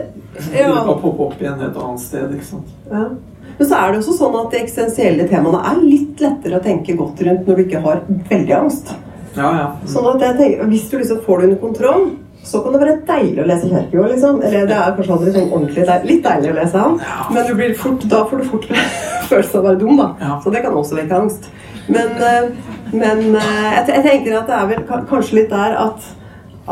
ja. 0.60 0.68
bare 0.74 0.98
poppe 1.02 1.22
opp 1.28 1.40
igjen 1.42 1.60
et 1.62 1.78
annet 1.86 2.00
sted. 2.02 2.34
ikke 2.36 2.50
sant? 2.52 2.74
ja. 2.90 3.06
Men 3.54 3.68
så 3.70 3.76
er 3.78 3.92
det 3.92 3.98
også 4.00 4.12
sånn 4.18 4.34
at 4.40 4.50
de 4.50 4.58
eksistensielle 4.64 5.24
temaene 5.30 5.60
er 5.70 5.76
litt 5.84 6.18
lettere 6.24 6.58
å 6.58 6.62
tenke 6.64 6.96
godt 6.98 7.20
rundt 7.22 7.46
når 7.46 7.60
du 7.60 7.62
ikke 7.68 7.82
har 7.84 8.00
veldig 8.30 8.54
angst. 8.56 8.90
Ja, 9.36 9.50
ja. 9.60 9.66
Sånn 9.90 10.08
at 10.10 10.24
jeg 10.24 10.36
tenker, 10.40 10.64
Hvis 10.72 10.88
du 10.90 10.96
liksom 10.98 11.20
får 11.22 11.38
det 11.38 11.46
under 11.52 11.60
kontroll, 11.62 12.04
så 12.44 12.60
kan 12.64 12.74
det 12.74 12.80
være 12.82 12.96
deilig 13.06 13.40
å 13.44 13.46
lese 13.46 13.68
Kjerkegaard. 13.70 14.10
Liksom. 14.10 14.40
Eller 14.48 14.66
det 14.68 14.74
er 14.80 14.96
kanskje 14.98 15.14
aldri 15.18 15.34
sånn 15.36 15.52
ordentlig 15.54 15.86
deil, 15.86 16.02
litt 16.10 16.24
deilig 16.26 16.50
å 16.50 16.56
lese 16.58 16.82
han, 16.82 16.98
Ja. 17.06 17.28
men 17.30 17.46
du 17.46 17.54
blir 17.60 17.74
fort, 17.78 18.08
da 18.10 18.24
får 18.30 18.42
du 18.42 18.44
fort 18.50 18.66
følelsen 19.30 19.54
av 19.54 19.62
å 19.62 19.68
være 19.68 19.80
dum. 19.84 19.96
da. 20.02 20.38
Så 20.44 20.50
det 20.54 20.64
kan 20.66 20.74
også 20.82 20.98
vekke 20.98 21.20
angst. 21.22 21.46
Men, 21.86 22.10
eh, 22.18 22.50
men 22.94 23.36
eh, 23.36 23.70
jeg, 23.78 24.02
tenker 24.04 24.38
at 24.38 24.50
det 24.50 24.58
er 24.58 24.68
vel 24.70 24.84
kanskje 25.08 25.40
litt 25.40 25.50
der 25.52 25.76
at, 25.80 26.06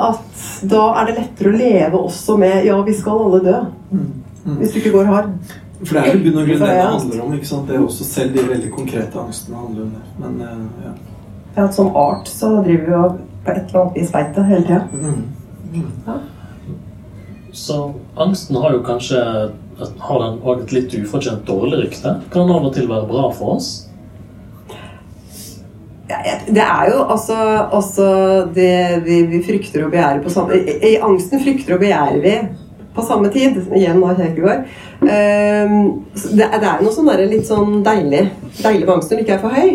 at 0.09 0.45
da 0.71 0.85
er 1.00 1.11
det 1.11 1.17
lettere 1.19 1.52
å 1.52 1.59
leve 1.59 2.00
også 2.00 2.37
med 2.41 2.67
Ja, 2.69 2.79
vi 2.87 2.95
skal 2.97 3.25
alle 3.26 3.43
dø. 3.45 3.59
Mm. 3.93 4.09
Mm. 4.43 4.57
Hvis 4.59 4.73
du 4.73 4.81
ikke 4.81 4.97
går 4.97 5.11
hard. 5.11 5.33
For 5.83 5.97
det 5.97 6.02
er 6.02 6.14
jo 6.14 6.23
bunn 6.25 6.38
og 6.38 6.49
grunn 6.49 6.62
det 6.62 6.69
det 6.71 6.83
handler 6.83 7.25
om. 7.25 7.35
ikke 7.37 7.50
sant? 7.50 7.67
Det 7.69 7.76
er 7.76 7.85
også 7.85 8.07
Selv 8.07 8.37
de 8.37 8.47
veldig 8.49 8.71
konkrete 8.75 9.19
angstene 9.19 9.59
handler 9.59 9.87
om 9.87 9.95
det. 9.97 10.05
Men 10.23 10.41
eh, 10.47 10.87
ja. 10.87 10.93
Ja, 11.57 11.67
som 11.73 11.97
art 11.99 12.31
så 12.31 12.55
driver 12.64 12.87
vi 12.87 12.95
jo 12.95 13.02
på 13.45 13.50
et 13.52 13.64
eller 13.67 13.81
annet 13.83 13.99
vis 13.99 14.12
veit 14.14 14.31
det 14.37 14.45
hele 14.49 14.64
tida. 14.69 14.85
Mm. 14.93 15.23
Så 17.52 17.79
angsten 18.17 18.57
har 18.62 18.73
jo 18.73 18.81
kanskje 18.87 19.21
har 19.83 20.23
den 20.23 20.38
også 20.43 20.62
et 20.62 20.73
litt 20.76 20.95
ufortjent 21.02 21.47
dårlig 21.49 21.83
rykte. 21.85 22.14
Kan 22.33 22.47
den 22.47 22.57
av 22.57 22.69
og 22.69 22.75
til 22.76 22.88
være 22.91 23.09
bra 23.09 23.29
for 23.35 23.57
oss? 23.57 23.71
Det 26.52 26.64
er 26.64 26.90
jo 26.90 27.04
altså, 27.14 27.37
altså 27.73 28.09
det 28.54 29.02
vi, 29.07 29.23
vi 29.31 29.40
frykter 29.47 29.87
og 29.87 29.92
begjærer 29.95 30.21
på 30.25 30.33
samme 30.33 30.59
i, 30.59 30.76
I 30.92 30.99
angsten 31.02 31.42
frykter 31.42 31.76
og 31.76 31.83
begjærer 31.85 32.21
vi 32.25 32.35
på 32.92 33.04
samme 33.07 33.31
tid. 33.33 33.57
Igjen 33.73 34.02
av 34.04 34.19
Kjerkegaard. 34.19 34.66
Um, 35.02 35.78
så 36.14 36.35
det, 36.37 36.49
det 36.61 36.69
er 36.69 36.83
noe 36.85 36.92
sånn 36.95 37.09
der, 37.09 37.25
litt 37.26 37.49
sånn 37.49 37.81
deilig 37.83 38.26
Deilig 38.61 38.85
med 38.85 38.92
angsten 38.95 39.16
når 39.16 39.23
den 39.23 39.25
ikke 39.25 39.35
er 39.38 39.42
for 39.42 39.57
høy. 39.57 39.73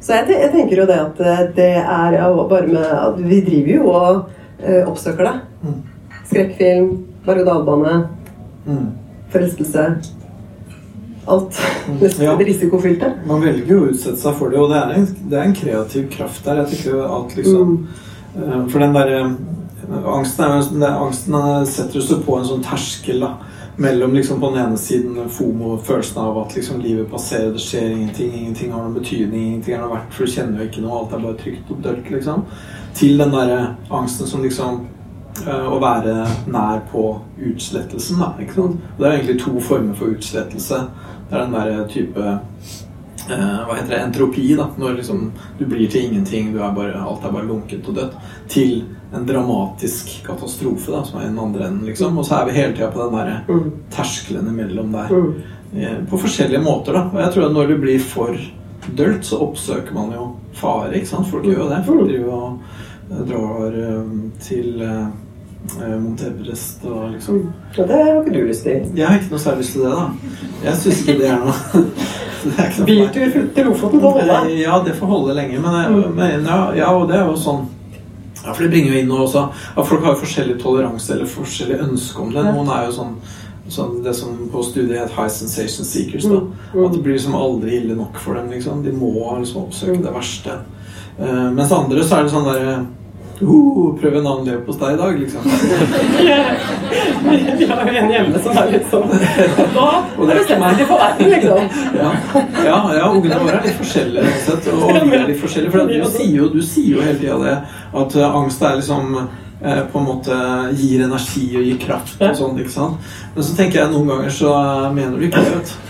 Så 0.00 0.14
jeg, 0.14 0.36
jeg 0.38 0.52
tenker 0.54 0.80
jo 0.80 0.86
det 0.88 0.98
at 1.02 1.20
eh, 1.26 1.40
det 1.56 1.72
er 1.82 2.18
bare 2.48 2.68
med 2.70 2.84
at 2.86 3.18
Vi 3.18 3.40
driver 3.42 3.72
jo 3.72 3.88
og 3.90 4.20
uh, 4.62 4.84
oppsøker 4.86 5.26
det. 5.26 5.34
Mm. 5.66 5.80
Skrekkfilm, 6.30 6.92
berg-og-dal-bane, 7.26 7.96
Mm. 8.68 8.88
forelskelse. 9.32 9.84
Alt. 11.28 11.60
Nesten 12.00 12.24
Ja. 12.24 12.36
risikofylte. 12.38 13.12
Man 13.28 13.44
velger 13.44 13.74
jo 13.74 13.84
å 13.84 13.90
utsette 13.92 14.16
seg 14.20 14.36
for 14.38 14.50
det, 14.50 14.58
og 14.58 14.72
det 14.72 14.80
er 14.80 14.94
en, 14.96 15.08
det 15.28 15.38
er 15.38 15.44
en 15.44 15.54
kreativ 15.54 16.10
kraft 16.10 16.44
der. 16.44 16.62
Jeg 16.62 16.78
tenker 16.78 17.04
at 17.04 17.36
liksom 17.36 17.72
mm. 18.36 18.68
For 18.70 18.78
den 18.78 18.94
derre 18.94 19.22
angsten, 20.06 20.44
er, 20.44 20.62
den 20.72 20.82
angsten 20.82 21.34
eh, 21.34 21.64
setter 21.64 22.04
seg 22.04 22.24
på 22.26 22.36
en 22.38 22.46
sånn 22.48 22.64
terskel 22.64 23.22
da, 23.24 23.32
mellom 23.78 24.14
liksom 24.14 24.40
på 24.42 24.50
den 24.52 24.66
ene 24.66 24.78
siden 24.80 25.30
FOMO, 25.32 25.76
følelsen 25.86 26.20
av 26.22 26.38
at 26.42 26.54
liksom 26.56 26.82
livet 26.82 27.08
passerer, 27.10 27.52
det 27.54 27.62
skjer 27.62 27.88
ingenting, 27.94 28.34
ingenting 28.34 28.72
har 28.74 28.84
noen 28.84 28.98
betydning, 28.98 29.46
ingenting 29.52 29.76
er 29.76 29.84
noe 29.84 29.94
verdt, 29.94 30.12
for 30.14 30.26
du 30.26 30.34
kjenner 30.34 30.62
jo 30.62 30.68
ikke 30.68 30.84
noe, 30.84 31.00
alt 31.00 31.16
er 31.16 31.24
bare 31.24 31.40
trygt 31.42 31.72
og 31.72 31.82
dølt, 31.86 32.12
liksom. 32.12 32.46
Til 32.98 33.20
den 33.22 33.34
derre 33.34 33.58
angsten 34.00 34.28
som 34.28 34.42
liksom 34.44 34.80
eh, 35.46 35.68
å 35.70 35.78
være 35.82 36.16
nær 36.50 36.82
på 36.92 37.04
utslettelsen, 37.52 38.20
da. 38.22 38.32
Sant? 38.54 38.82
Det 38.98 39.06
er 39.06 39.20
egentlig 39.20 39.38
to 39.44 39.54
former 39.62 39.94
for 39.98 40.16
utslettelse. 40.16 40.82
Det 41.28 41.36
er 41.36 41.44
den 41.44 41.52
der 41.52 41.88
type 41.92 42.26
eh, 43.28 43.64
hva 43.68 43.74
heter 43.76 43.90
det, 43.92 43.98
entropi, 44.06 44.46
da, 44.56 44.68
når 44.80 44.96
liksom 45.02 45.26
du 45.58 45.66
blir 45.68 45.88
til 45.92 46.06
ingenting, 46.08 46.52
du 46.54 46.62
er 46.64 46.72
bare, 46.76 46.94
alt 47.02 47.24
er 47.28 47.34
bare 47.34 47.44
lunkent 47.48 47.88
og 47.90 47.94
dødt, 47.98 48.14
til 48.48 48.84
en 49.14 49.26
dramatisk 49.28 50.22
katastrofe, 50.26 50.92
da, 50.92 51.02
som 51.04 51.18
er 51.20 51.26
i 51.26 51.28
den 51.32 51.38
andre 51.40 51.66
enden, 51.68 51.86
liksom. 51.88 52.16
Og 52.20 52.24
så 52.28 52.38
er 52.40 52.48
vi 52.48 52.56
hele 52.58 52.72
tida 52.76 52.90
på 52.92 53.04
den 53.04 53.18
der 53.18 53.44
Mm. 53.48 53.70
terskelen 53.90 54.48
imellom 54.48 54.92
der. 54.92 55.08
Mm. 55.12 55.34
Eh, 55.76 55.98
På 56.10 56.16
forskjellige 56.18 56.62
måter, 56.64 56.92
da. 56.92 57.02
Og 57.12 57.20
jeg 57.20 57.32
tror 57.34 57.46
at 57.46 57.52
når 57.52 57.68
det 57.68 57.80
blir 57.80 57.98
for 58.00 58.36
dølt, 58.96 59.24
så 59.24 59.40
oppsøker 59.40 59.92
man 59.94 60.12
jo 60.12 60.36
fare, 60.54 60.92
ikke 60.94 61.06
sant. 61.08 61.26
Folk 61.28 61.44
gjør 61.44 61.58
jo 61.64 61.68
det. 61.68 61.84
Folk 61.86 62.08
driver 62.08 62.32
og 62.32 62.60
eh, 63.10 63.24
drar 63.28 63.76
eh, 63.76 64.30
til 64.40 64.80
eh, 64.82 65.06
eh, 65.80 65.96
Mount 66.00 66.22
Everest 66.22 66.84
og 66.84 67.12
liksom 67.14 67.34
Mm. 67.38 67.52
Og 67.78 67.88
det 67.88 67.96
har 67.96 68.20
ikke 68.22 68.32
du 68.34 68.46
lyst 68.48 68.62
til. 68.64 68.86
Jeg 68.96 69.06
har 69.06 69.18
ikke 69.18 69.30
noe 69.30 69.38
særlig 69.38 69.58
lyst 69.58 69.72
til 69.72 69.82
det, 69.82 69.90
da. 69.90 70.10
Jeg 70.64 70.76
syns 70.76 71.00
ikke 71.02 71.18
det 71.18 71.28
er 71.30 71.38
noe. 71.38 71.54
Biltur 72.88 73.32
til 73.54 73.66
Lofoten 73.66 74.00
får 74.00 74.12
holde. 74.20 74.38
Eh, 74.52 74.60
Ja, 74.62 74.78
det 74.84 74.94
får 74.98 75.06
holde 75.06 75.34
lenge, 75.34 75.58
men, 75.60 75.74
jeg, 75.74 75.90
Mm. 75.90 76.14
men 76.16 76.44
ja, 76.46 76.72
ja, 76.74 76.92
og 76.94 77.08
det 77.08 77.16
er 77.16 77.26
jo 77.26 77.34
sånn 77.36 77.66
ja, 78.44 78.52
for 78.52 78.62
Det 78.62 78.70
bringer 78.70 78.92
jo 78.94 78.98
inn 79.00 79.10
også 79.10 79.48
at 79.76 79.86
folk 79.86 80.02
har 80.04 80.14
jo 80.14 80.20
forskjellig 80.24 80.60
toleranse 80.62 81.10
eller 81.12 81.26
forskjellig 81.26 81.80
ønske 81.88 82.20
om 82.22 82.30
det. 82.32 82.44
Noen 82.44 82.68
er 82.70 82.84
jo 82.86 82.92
sånn, 82.92 83.14
sånn 83.68 84.02
det 84.04 84.14
som 84.14 84.36
på 84.52 84.62
studiet 84.64 84.98
het 85.00 85.10
high 85.10 85.28
sensation 85.28 85.84
seekers. 85.84 86.22
da 86.24 86.38
Mm. 86.74 86.86
At 86.86 86.92
det 86.92 87.02
blir 87.02 87.14
liksom 87.18 87.34
aldri 87.34 87.76
ille 87.82 87.96
nok 87.96 88.16
for 88.16 88.34
dem. 88.34 88.50
liksom 88.50 88.82
De 88.84 88.92
må 88.92 89.38
liksom 89.40 89.62
oppsøke 89.66 90.02
det 90.02 90.12
verste. 90.14 90.50
Uh, 91.20 91.50
mens 91.50 91.72
andre 91.72 91.98
så 92.04 92.18
er 92.18 92.22
det 92.22 92.30
sånn 92.32 92.44
derre 92.46 92.86
uh, 93.42 93.94
Prøv 94.00 94.16
en 94.18 94.26
annen 94.26 94.44
leverpostei 94.48 94.92
i 94.94 94.98
dag, 94.98 95.18
liksom. 95.20 95.40
Vi 97.58 97.66
har 97.66 97.82
jo 97.84 97.96
en 98.02 98.12
hjemme 98.12 98.42
som 98.42 98.58
er 98.58 98.70
litt 98.72 98.86
sånn 98.90 99.10
Da 99.74 99.88
Og 100.16 100.22
det 100.28 100.36
er 100.36 100.40
ikke 100.42 100.58
meg. 100.62 100.82
verden 100.88 101.32
liksom. 101.34 101.68
Ja, 101.98 102.12
ja, 102.64 102.78
ja 102.98 103.10
ungene 103.10 103.40
våre 103.42 103.58
er 103.60 103.66
litt 103.68 103.80
forskjellige. 103.80 104.36
Sett, 104.46 104.70
og 104.72 104.94
vi 104.94 105.18
er 105.18 105.26
litt 105.28 105.42
forskjellige, 105.42 105.74
for 105.74 105.90
du 105.90 106.08
sier 106.14 106.36
jo, 106.38 106.48
du 106.52 106.62
sier 106.62 106.96
jo 106.96 107.04
hele 107.04 107.18
tida 107.20 107.38
det 107.42 107.56
at 108.02 108.16
eh, 108.16 108.38
angst 108.40 108.62
er 108.62 108.78
liksom 108.80 109.18
eh, 109.18 109.82
på 109.92 109.98
en 109.98 110.08
måte 110.08 110.38
gir 110.78 111.04
energi 111.06 111.46
og 111.56 111.68
gir 111.68 111.78
kraft 111.82 112.22
og 112.22 112.36
sånn. 112.38 112.58
ikke 112.62 112.74
sant? 112.74 113.12
Men 113.34 113.46
så 113.46 113.56
tenker 113.58 113.82
jeg 113.82 113.92
noen 113.94 114.12
ganger 114.12 114.34
så 114.34 114.54
eh, 114.58 114.88
mener 114.96 115.18
du 115.18 115.28
ikke 115.28 115.44
det. 115.44 115.54
vet 115.58 115.68
du. 115.74 115.84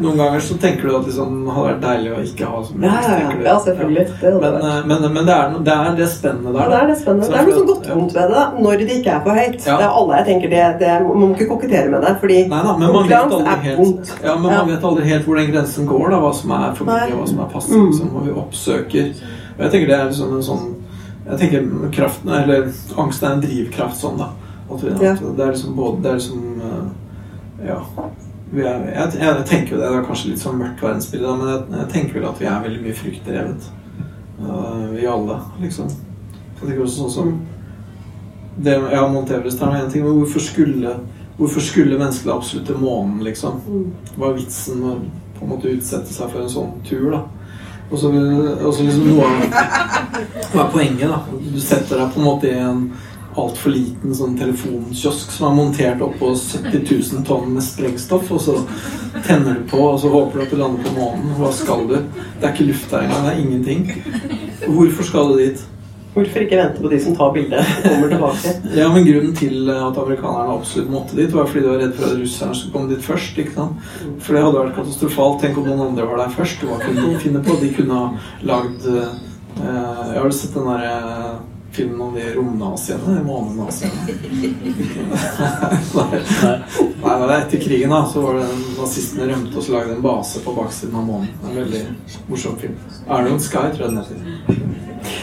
Noen 0.00 0.16
ganger 0.20 0.40
så 0.40 0.54
tenker 0.60 0.88
du 0.88 0.94
at 0.96 1.06
liksom, 1.08 1.34
det 1.44 1.54
hadde 1.54 1.66
vært 1.68 1.82
deilig 1.84 2.10
å 2.16 2.20
ikke 2.24 2.48
ha 2.48 2.60
så 2.64 2.74
mye 2.76 2.88
Ja, 2.90 3.00
ja, 3.20 3.32
ja, 3.44 3.54
selvfølgelig. 3.66 4.04
Det 4.20 4.32
Men, 4.40 4.54
eh, 4.60 4.78
men, 4.90 5.06
men 5.14 5.26
det, 5.28 5.34
er, 5.36 5.56
det 5.66 5.74
er 5.74 5.96
det 5.98 6.08
spennet 6.12 6.56
Ja, 6.56 6.66
det 6.72 6.78
er 6.80 6.86
det 6.90 6.96
spennende. 7.02 7.28
Det 7.30 7.38
er 7.40 7.48
noe 7.50 7.56
sånn 7.58 7.68
godt 7.70 7.88
vondt 7.90 8.14
ved 8.16 8.32
det 8.34 8.44
når 8.64 8.84
det 8.84 8.96
ikke 8.96 9.12
er 9.16 9.22
for 9.26 9.40
høyt. 9.40 9.58
Ja. 9.66 9.76
Det 9.80 9.86
er 9.88 9.96
alle 10.00 10.20
jeg 10.20 10.28
tenker 10.30 10.54
det, 10.54 10.64
det 10.80 10.92
Man 11.06 11.20
må 11.22 11.30
ikke 11.36 11.48
kokettere 11.52 11.92
med 11.92 12.06
det, 12.06 12.14
fordi 12.24 12.38
Nei 12.50 12.62
da, 12.66 12.76
men 12.80 12.94
man 12.96 13.10
vet 13.10 13.16
konkurranse 13.16 13.38
aldri 13.40 13.52
er 13.52 13.64
helt, 13.68 13.80
vondt. 13.82 14.14
ja, 14.24 14.34
men 14.40 14.48
man 14.56 14.70
vet 14.72 14.86
aldri 14.90 15.08
helt 15.10 15.28
hvor 15.28 15.40
den 15.40 15.50
grensen 15.52 15.90
går, 15.90 16.06
da, 16.14 16.20
hva 16.24 16.32
som 16.40 16.54
er 16.56 16.70
for 16.78 16.90
mye, 16.90 17.08
og 17.12 17.18
hva 17.20 17.28
som 17.32 17.42
er 17.44 17.50
passe. 17.54 17.72
Mm. 17.74 17.86
Liksom, 17.90 18.12
hva 18.14 18.24
vi 18.26 18.36
oppsøker 18.44 19.10
Og 19.10 19.62
jeg 19.66 19.72
tenker 19.74 19.90
det 19.92 19.98
er 19.98 20.08
liksom 20.10 20.36
en 20.38 20.46
sånn 20.46 20.66
Jeg 21.26 21.38
tenker 21.44 21.68
kraften, 21.98 22.32
eller 22.40 22.70
angst 23.04 23.22
er 23.26 23.36
en 23.36 23.44
drivkraft 23.44 24.00
sånn, 24.00 24.18
da. 24.20 24.30
At 24.70 24.84
at 24.86 25.00
det 25.36 25.44
er 25.44 25.54
liksom 25.54 25.76
både 25.76 26.02
Det 26.04 26.10
er 26.14 26.18
liksom 26.22 26.42
eh, 26.70 27.68
Ja. 27.68 27.80
Vi 28.50 28.64
jeg, 28.64 29.12
jeg 29.20 29.44
tenker 29.46 29.76
jo 29.76 29.80
det, 29.80 29.86
det 29.86 29.98
er 30.00 30.06
kanskje 30.08 30.32
litt 30.32 30.42
sånn 30.42 30.58
mørkt 30.58 30.82
verdensbilde, 30.82 31.36
men 31.38 31.52
jeg, 31.52 31.62
jeg 31.76 31.92
tenker 31.94 32.18
vel 32.18 32.28
at 32.32 32.40
vi 32.42 32.48
er 32.50 32.64
veldig 32.64 32.82
mye 32.82 32.98
fryktdrevet. 32.98 33.70
Uh, 34.40 34.84
vi 34.94 35.06
alle, 35.06 35.38
liksom. 35.62 35.90
Jeg 36.56 36.60
tenker 36.64 36.84
også 36.84 37.04
sånn 37.04 37.14
som 37.14 37.32
det, 38.60 38.74
Ja, 38.92 39.06
Mount 39.08 39.30
Everest 39.30 39.62
er 39.62 39.76
én 39.78 39.90
ting, 39.92 40.04
men 40.04 40.18
hvorfor 40.20 40.42
skulle 40.44 40.98
Hvorfor 41.40 41.62
skulle 41.64 41.96
mennesket 41.96 42.28
absolutt 42.28 42.66
til 42.68 42.76
månen, 42.76 43.22
liksom? 43.24 43.62
Mm. 43.64 43.84
Hva 44.16 44.28
er 44.28 44.34
vitsen 44.36 44.82
med 44.82 44.90
å 44.90 45.20
på 45.38 45.46
en 45.46 45.52
måte 45.54 45.70
utsette 45.72 46.12
seg 46.12 46.28
for 46.28 46.42
en 46.42 46.50
sånn 46.52 46.74
tur, 46.84 47.06
da? 47.14 47.22
Og 47.88 47.96
så 47.96 48.10
liksom 48.12 49.06
noe 49.08 49.24
av 49.24 49.46
Hva 50.52 50.66
er 50.66 50.74
poenget, 50.74 51.06
da? 51.08 51.22
Du 51.40 51.56
setter 51.64 51.96
deg 51.96 52.12
på 52.12 52.20
en 52.20 52.26
måte 52.26 52.50
i 52.50 52.58
en 52.60 52.82
altfor 53.38 53.70
liten 53.70 54.14
sånn 54.16 54.36
telefonkiosk 54.38 55.30
som 55.34 55.50
er 55.50 55.56
montert 55.58 56.02
oppå 56.02 56.32
70 56.34 56.82
000 56.90 57.26
tonn 57.28 57.52
med 57.54 57.62
sprengstoff, 57.62 58.30
og 58.34 58.40
så 58.42 58.56
tenner 59.26 59.60
du 59.60 59.66
på, 59.70 59.82
og 59.92 60.00
så 60.02 60.10
håper 60.10 60.40
du 60.40 60.44
at 60.46 60.54
du 60.54 60.58
lander 60.58 60.86
på 60.86 60.94
månen. 60.96 61.34
Hva 61.38 61.52
skal 61.54 61.86
du? 61.90 61.98
Det 62.40 62.48
er 62.48 62.54
ikke 62.54 62.70
luft 62.72 62.90
der 62.90 63.06
engang. 63.06 63.28
Det 63.28 63.34
er 63.34 63.44
ingenting. 63.44 63.84
Hvorfor 64.66 65.06
skal 65.06 65.30
du 65.30 65.38
dit? 65.44 65.62
Hvorfor 66.10 66.42
ikke 66.42 66.58
vente 66.58 66.82
på 66.82 66.88
de 66.90 66.98
som 66.98 67.14
tar 67.14 67.30
bildet 67.36 67.60
og 67.62 67.84
kommer 67.86 68.10
tilbake? 68.10 68.52
Ja, 68.80 68.88
men 68.90 69.04
Grunnen 69.06 69.36
til 69.38 69.70
at 69.70 69.98
amerikanerne 70.02 70.56
absolutt 70.56 70.90
måtte 70.90 71.18
dit, 71.20 71.30
var 71.30 71.46
fordi 71.46 71.62
de 71.62 71.70
var 71.70 71.78
redd 71.84 71.94
for 71.94 72.08
at 72.08 72.18
russerne 72.18 72.56
skulle 72.58 72.74
komme 72.74 72.90
dit 72.90 73.04
først. 73.06 73.38
ikke 73.38 73.54
sant? 73.54 73.92
For 74.18 74.34
det 74.34 74.42
hadde 74.42 74.58
vært 74.58 74.74
katastrofalt. 74.80 75.38
Tenk 75.44 75.60
om 75.62 75.70
noen 75.70 75.84
andre 75.86 76.08
var 76.10 76.24
der 76.24 76.34
først. 76.34 76.66
Hva 76.66 76.80
kunne 76.82 77.06
de 77.12 77.22
finne 77.22 77.44
på? 77.46 77.54
De 77.62 77.70
kunne 77.78 78.00
ha 78.00 78.10
lagd 78.50 78.90
eh, 78.90 79.14
Jeg 79.60 80.18
har 80.18 80.34
sett 80.34 80.58
den 80.58 80.66
der 80.66 81.38
eh, 81.80 81.86
filmen 81.86 82.00
om 82.00 82.14
de 82.14 82.26
romnaziene? 82.34 83.14
De 83.16 83.24
månenaziene. 83.24 83.94
Nei, 85.94 86.20
Nei. 87.02 87.28
Det 87.28 87.36
etter 87.36 87.60
krigen, 87.60 87.90
da. 87.90 88.06
Så 88.12 88.20
var 88.20 88.34
det 88.34 88.46
nazistene 88.78 89.28
rømte 89.32 89.56
og 89.56 89.64
så 89.64 89.72
lagde 89.72 89.96
en 89.96 90.02
base 90.04 90.40
på 90.44 90.54
baksiden 90.56 90.96
av 91.00 91.06
månen. 91.08 91.28
En 91.48 91.56
veldig 91.56 91.82
morsom 92.28 92.58
film. 92.60 92.76
Iron 93.08 93.40
Sky, 93.40 93.66
tror 93.74 93.86
jeg 93.86 93.90
den 93.90 93.98
heter. 93.98 94.16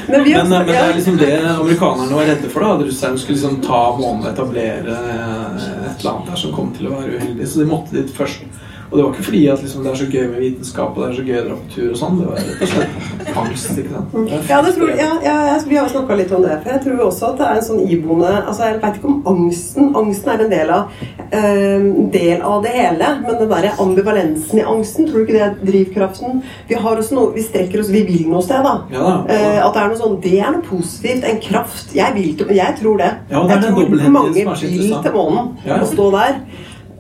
Men 0.08 0.24
vi 0.24 0.34
Men, 0.34 0.50
men 0.50 0.68
det 0.68 0.76
er 0.78 0.94
liksom 0.94 1.18
det 1.18 1.34
amerikanerne 1.50 2.16
var 2.16 2.26
redde 2.26 2.50
for. 2.50 2.60
da 2.62 2.74
At 2.76 2.86
russerne 2.88 3.18
skulle 3.18 3.38
liksom 3.38 3.62
ta 3.62 3.98
månen 4.00 4.26
og 4.26 4.32
etablere 4.32 4.96
eh, 4.96 5.92
et 5.92 6.00
eller 6.00 6.12
annet 6.12 6.32
der 6.32 6.42
som 6.42 6.56
kom 6.56 6.72
til 6.78 6.88
å 6.90 6.96
være 6.96 7.18
uheldig. 7.18 7.48
Så 7.48 7.60
de 7.60 7.70
måtte 7.70 7.96
dit 7.98 8.16
først. 8.16 8.48
Og 8.90 8.98
det 8.98 9.04
var 9.04 9.14
ikke 9.14 9.24
fordi 9.28 9.42
at 9.52 9.62
liksom, 9.64 9.84
det 9.84 9.92
er 9.92 9.98
så 10.00 10.06
gøy 10.08 10.28
med 10.32 10.40
vitenskap 10.40 10.96
og 10.96 11.02
det 11.04 11.08
er 11.08 11.16
så 11.18 11.24
gøy 11.28 11.38
å 11.38 11.46
dra 11.48 11.56
på 11.60 11.72
tur 11.74 11.88
og 11.90 11.98
sånn. 12.00 12.20
Det 12.22 12.28
var 12.30 12.38
rett 12.40 12.62
og 12.64 12.70
slett 12.72 13.40
angst. 13.42 13.72
ikke 13.82 13.92
sant? 13.92 14.14
Ja, 14.48 14.60
det 14.64 14.72
tror, 14.78 14.92
ja, 14.96 15.10
ja, 15.26 15.34
ja, 15.50 15.58
vi 15.68 15.80
har 15.80 15.90
snakka 15.92 16.18
litt 16.20 16.32
om 16.38 16.46
det. 16.46 16.54
For 16.64 16.72
jeg 16.72 16.84
tror 16.86 17.02
også 17.08 17.32
at 17.32 17.42
det 17.42 17.50
er 17.50 17.60
en 17.60 17.66
sånn 17.68 17.82
iboende 17.84 18.32
altså 18.38 18.70
Jeg 18.70 18.78
vet 18.84 19.00
ikke 19.00 19.10
om 19.12 19.18
angsten 19.34 19.90
Angsten 19.98 20.32
er 20.32 20.44
en 20.46 20.54
del 20.54 20.72
av, 20.78 21.02
øh, 21.40 21.88
del 22.14 22.46
av 22.52 22.64
det 22.64 22.74
hele. 22.78 23.10
Men 23.26 23.42
den 23.42 23.52
der 23.52 23.82
ambivalensen 23.84 24.62
i 24.62 24.68
angsten, 24.76 25.10
tror 25.10 25.20
du 25.20 25.26
ikke 25.26 25.36
det 25.36 25.44
er 25.50 25.58
drivkraften? 25.72 26.40
Vi 26.70 26.80
har 26.80 27.04
også 27.04 27.18
noe, 27.18 27.34
vi 27.36 27.44
strekker 27.44 27.84
oss 27.84 27.92
Vi 27.92 28.06
vil 28.08 28.24
noe 28.32 28.46
sted, 28.46 28.64
da. 28.64 28.78
Ja 28.94 29.04
da. 29.04 29.18
Uh, 29.28 29.60
at 29.66 29.76
det 29.76 29.84
er 29.84 29.92
noe 29.92 30.00
sånn 30.00 30.16
Det 30.24 30.38
er 30.40 30.56
noe 30.56 30.64
positivt. 30.64 31.28
En 31.28 31.44
kraft. 31.44 31.92
Jeg 31.98 32.16
vil 32.16 32.32
til 32.40 32.56
Jeg 32.56 32.80
tror 32.80 33.04
det. 33.04 33.12
Ja, 33.34 33.44
det 33.44 33.60
er 33.60 33.68
jeg 33.68 33.68
tror 33.68 34.10
mange 34.16 34.34
vil 34.38 34.96
til 35.04 35.16
månen 35.20 35.54
Ja, 35.66 35.76
ja. 35.76 35.82
og 35.82 35.92
stå 35.92 36.10
der. 36.16 36.42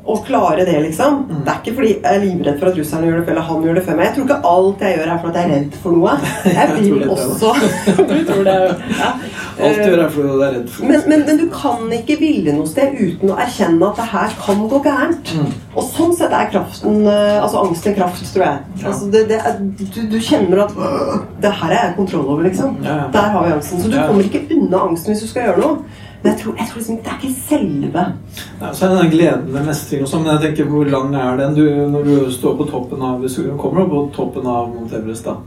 Og 0.08 0.22
klare 0.28 0.63
det, 0.65 0.76
liksom. 0.86 1.17
Mm. 1.28 1.39
Det 1.43 1.52
er 1.52 1.58
ikke 1.62 1.74
fordi 1.78 1.89
jeg 1.93 2.15
er 2.15 2.22
livredd 2.24 2.60
for 2.62 2.70
at 2.72 2.78
russerne 2.80 3.10
gjør 3.10 3.17
det 3.20 3.34
eller 3.34 3.48
han 3.50 3.65
gjør 3.65 3.76
det 3.80 3.84
før 3.88 3.98
meg. 3.98 4.06
Jeg 4.08 4.15
tror 4.15 4.28
ikke 4.28 4.52
alt 4.52 4.86
jeg 4.86 4.98
gjør, 4.98 5.10
er 5.13 5.20
fordi 5.24 5.41
jeg 5.41 5.50
er 5.50 5.54
redd 5.58 5.78
for 5.84 5.98
noe. 5.98 6.13
Jeg 6.48 6.56
Jeg 6.58 6.76
vil 6.78 7.02
det, 7.02 7.10
også 7.10 7.50
Du 7.98 8.15
tror 8.30 8.43
det, 8.48 8.56
ja. 9.02 9.10
Alt 9.67 9.80
du 9.82 9.89
gjør, 9.89 10.02
er 10.06 10.10
fordi 10.13 10.28
du 10.28 10.41
er 10.46 10.54
redd 10.56 10.70
for 10.70 10.86
Men, 10.91 11.04
men, 11.12 11.24
men 11.28 11.39
du 11.41 11.46
kan 11.54 11.93
ikke 11.98 12.17
ville 12.22 12.56
noe 12.56 12.70
sted 12.70 12.96
uten 13.02 13.34
å 13.34 13.38
erkjenne 13.41 13.89
at 13.91 14.00
det 14.00 14.08
her 14.13 14.36
kan 14.46 14.63
gå 14.72 14.82
gærent. 14.86 15.34
Mm. 15.36 15.52
Og 15.78 15.91
sånn 15.91 16.15
sett 16.17 16.34
er 16.34 16.50
kraften 16.54 17.04
eh, 17.10 17.38
Altså 17.41 17.65
angsten 17.65 17.96
kraft, 17.98 18.24
tror 18.34 18.46
jeg. 18.48 18.65
Ja. 18.82 18.88
Altså 18.93 19.12
det, 19.13 19.26
det 19.32 19.39
er, 19.43 19.60
du, 19.60 20.02
du 20.13 20.17
kjenner 20.24 20.63
at 20.67 20.76
Det 21.41 21.52
her 21.52 21.67
har 21.67 21.74
jeg 21.76 21.96
kontroll 21.98 22.28
over, 22.32 22.43
liksom. 22.48 22.78
Ja. 22.86 23.08
Der 23.13 23.32
har 23.34 23.46
vi 23.46 23.56
angsten. 23.58 23.82
Så 23.82 23.91
du 23.91 23.98
kommer 24.00 24.24
ikke 24.24 24.46
unna 24.56 24.84
angsten 24.89 25.13
hvis 25.13 25.26
du 25.26 25.32
skal 25.32 25.50
gjøre 25.50 25.63
noe. 25.63 26.04
Men 26.28 26.36
jeg 26.36 26.44
tror, 26.44 26.56
jeg 26.60 26.68
tror 26.68 26.82
liksom, 26.82 26.96
det 27.04 27.12
er 27.12 27.20
ikke 27.22 27.42
selve 27.48 28.02
Ja, 28.60 28.72
så 28.74 28.86
er 28.86 28.90
det 28.90 28.98
den 29.00 29.12
gleden 29.13 29.54
ved 29.54 29.68
mestring 29.70 30.02
og 30.04 30.10
sånn, 30.12 30.26
men 30.26 30.34
jeg 30.34 30.42
tenker 30.44 30.66
hvor 30.74 30.90
lang 30.92 31.13
er 31.16 31.38
den? 31.40 31.54
Du, 31.56 31.62
når 31.94 32.04
du 32.04 32.32
står 32.36 32.58
på 32.60 32.66
toppen 32.68 33.06
av 33.08 33.22
Hvis 33.24 33.38
du 33.40 33.54
kommer 33.62 33.88
på 33.88 34.02
toppen 34.18 34.50
av 34.52 34.68
Mount 34.74 34.92
Everest, 34.98 35.24
da. 35.30 35.38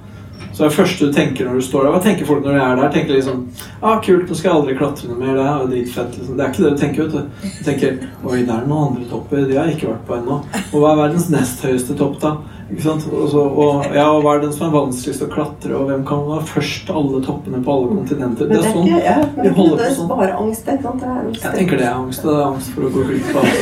Så 0.56 0.64
det 0.64 0.72
første 0.72 1.10
du 1.10 1.12
tenker 1.12 1.44
når 1.50 1.60
du 1.60 1.66
står 1.66 1.84
der 1.84 1.92
Hva 1.92 2.00
tenker 2.06 2.28
folk 2.30 2.46
når 2.46 2.56
de 2.56 2.62
er 2.64 2.80
der? 2.80 2.94
Tenker 2.94 3.18
liksom 3.18 3.42
ah, 3.82 4.00
kult, 4.00 4.24
nå 4.24 4.38
skal 4.38 4.48
jeg 4.48 4.56
aldri 4.56 4.78
klatre 4.80 5.10
noe 5.10 5.20
mer. 5.20 5.36
Det 5.36 5.44
er 5.50 5.68
dritfett. 5.74 6.16
Liksom. 6.16 6.38
Det 6.38 6.46
er 6.46 6.54
ikke 6.54 6.64
det 6.64 6.72
du 6.72 6.80
tenker, 6.80 7.02
vet 7.02 7.12
du. 7.12 7.44
Du 7.58 7.62
tenker 7.68 8.00
oi, 8.24 8.38
det 8.38 8.56
er 8.56 8.64
noen 8.64 8.88
andre 8.88 9.06
topper. 9.12 9.44
De 9.44 9.60
har 9.60 9.68
jeg 9.68 9.78
ikke 9.78 9.90
vært 9.92 10.08
på 10.08 10.16
ennå. 10.16 10.40
Og 10.62 10.76
hva 10.78 10.94
er 10.94 11.02
verdens 11.04 11.28
nest 11.32 11.64
høyeste 11.64 11.96
topp, 12.00 12.16
da? 12.24 12.34
Ikke 12.70 12.82
sant? 12.84 13.02
Og, 13.10 13.24
så, 13.32 13.40
og, 13.42 13.82
ja, 13.94 14.04
og 14.14 14.22
hva 14.22 14.34
er 14.36 14.40
den 14.44 14.52
som 14.54 14.68
er 14.68 14.72
vanskeligst 14.76 15.22
å 15.24 15.26
klatre, 15.32 15.72
og 15.74 15.88
hvem 15.90 16.04
kan 16.06 16.20
være 16.28 16.44
først 16.46 16.86
til 16.86 16.94
alle 17.00 17.18
toppene 17.26 17.58
på 17.66 17.70
alle 17.74 17.88
kontinenter? 17.96 18.44
Men 18.46 18.52
Det 18.54 18.60
er 18.60 18.64
sånn 18.70 18.86
ikke, 18.86 19.00
ja, 19.04 19.16
men 19.18 19.26
vi 19.34 19.40
det 19.42 19.50
er 19.50 19.54
holder 19.58 19.76
på 19.82 19.86
sånn. 19.96 20.08
bare 20.12 20.32
angst. 20.44 20.62
Det, 20.70 20.76
sant? 20.84 20.98
det 21.00 21.06
er 21.10 21.14
angst, 21.24 21.42
Jeg 21.44 21.52
tenker 21.58 21.74
det 21.82 21.86
er 21.88 21.94
angst. 21.98 22.20
Det 22.22 22.30
er 22.36 22.44
angst 22.46 22.68
for 22.76 22.82
å 22.86 22.88
gå 22.94 23.00
glipp 23.10 23.30
av 23.34 23.42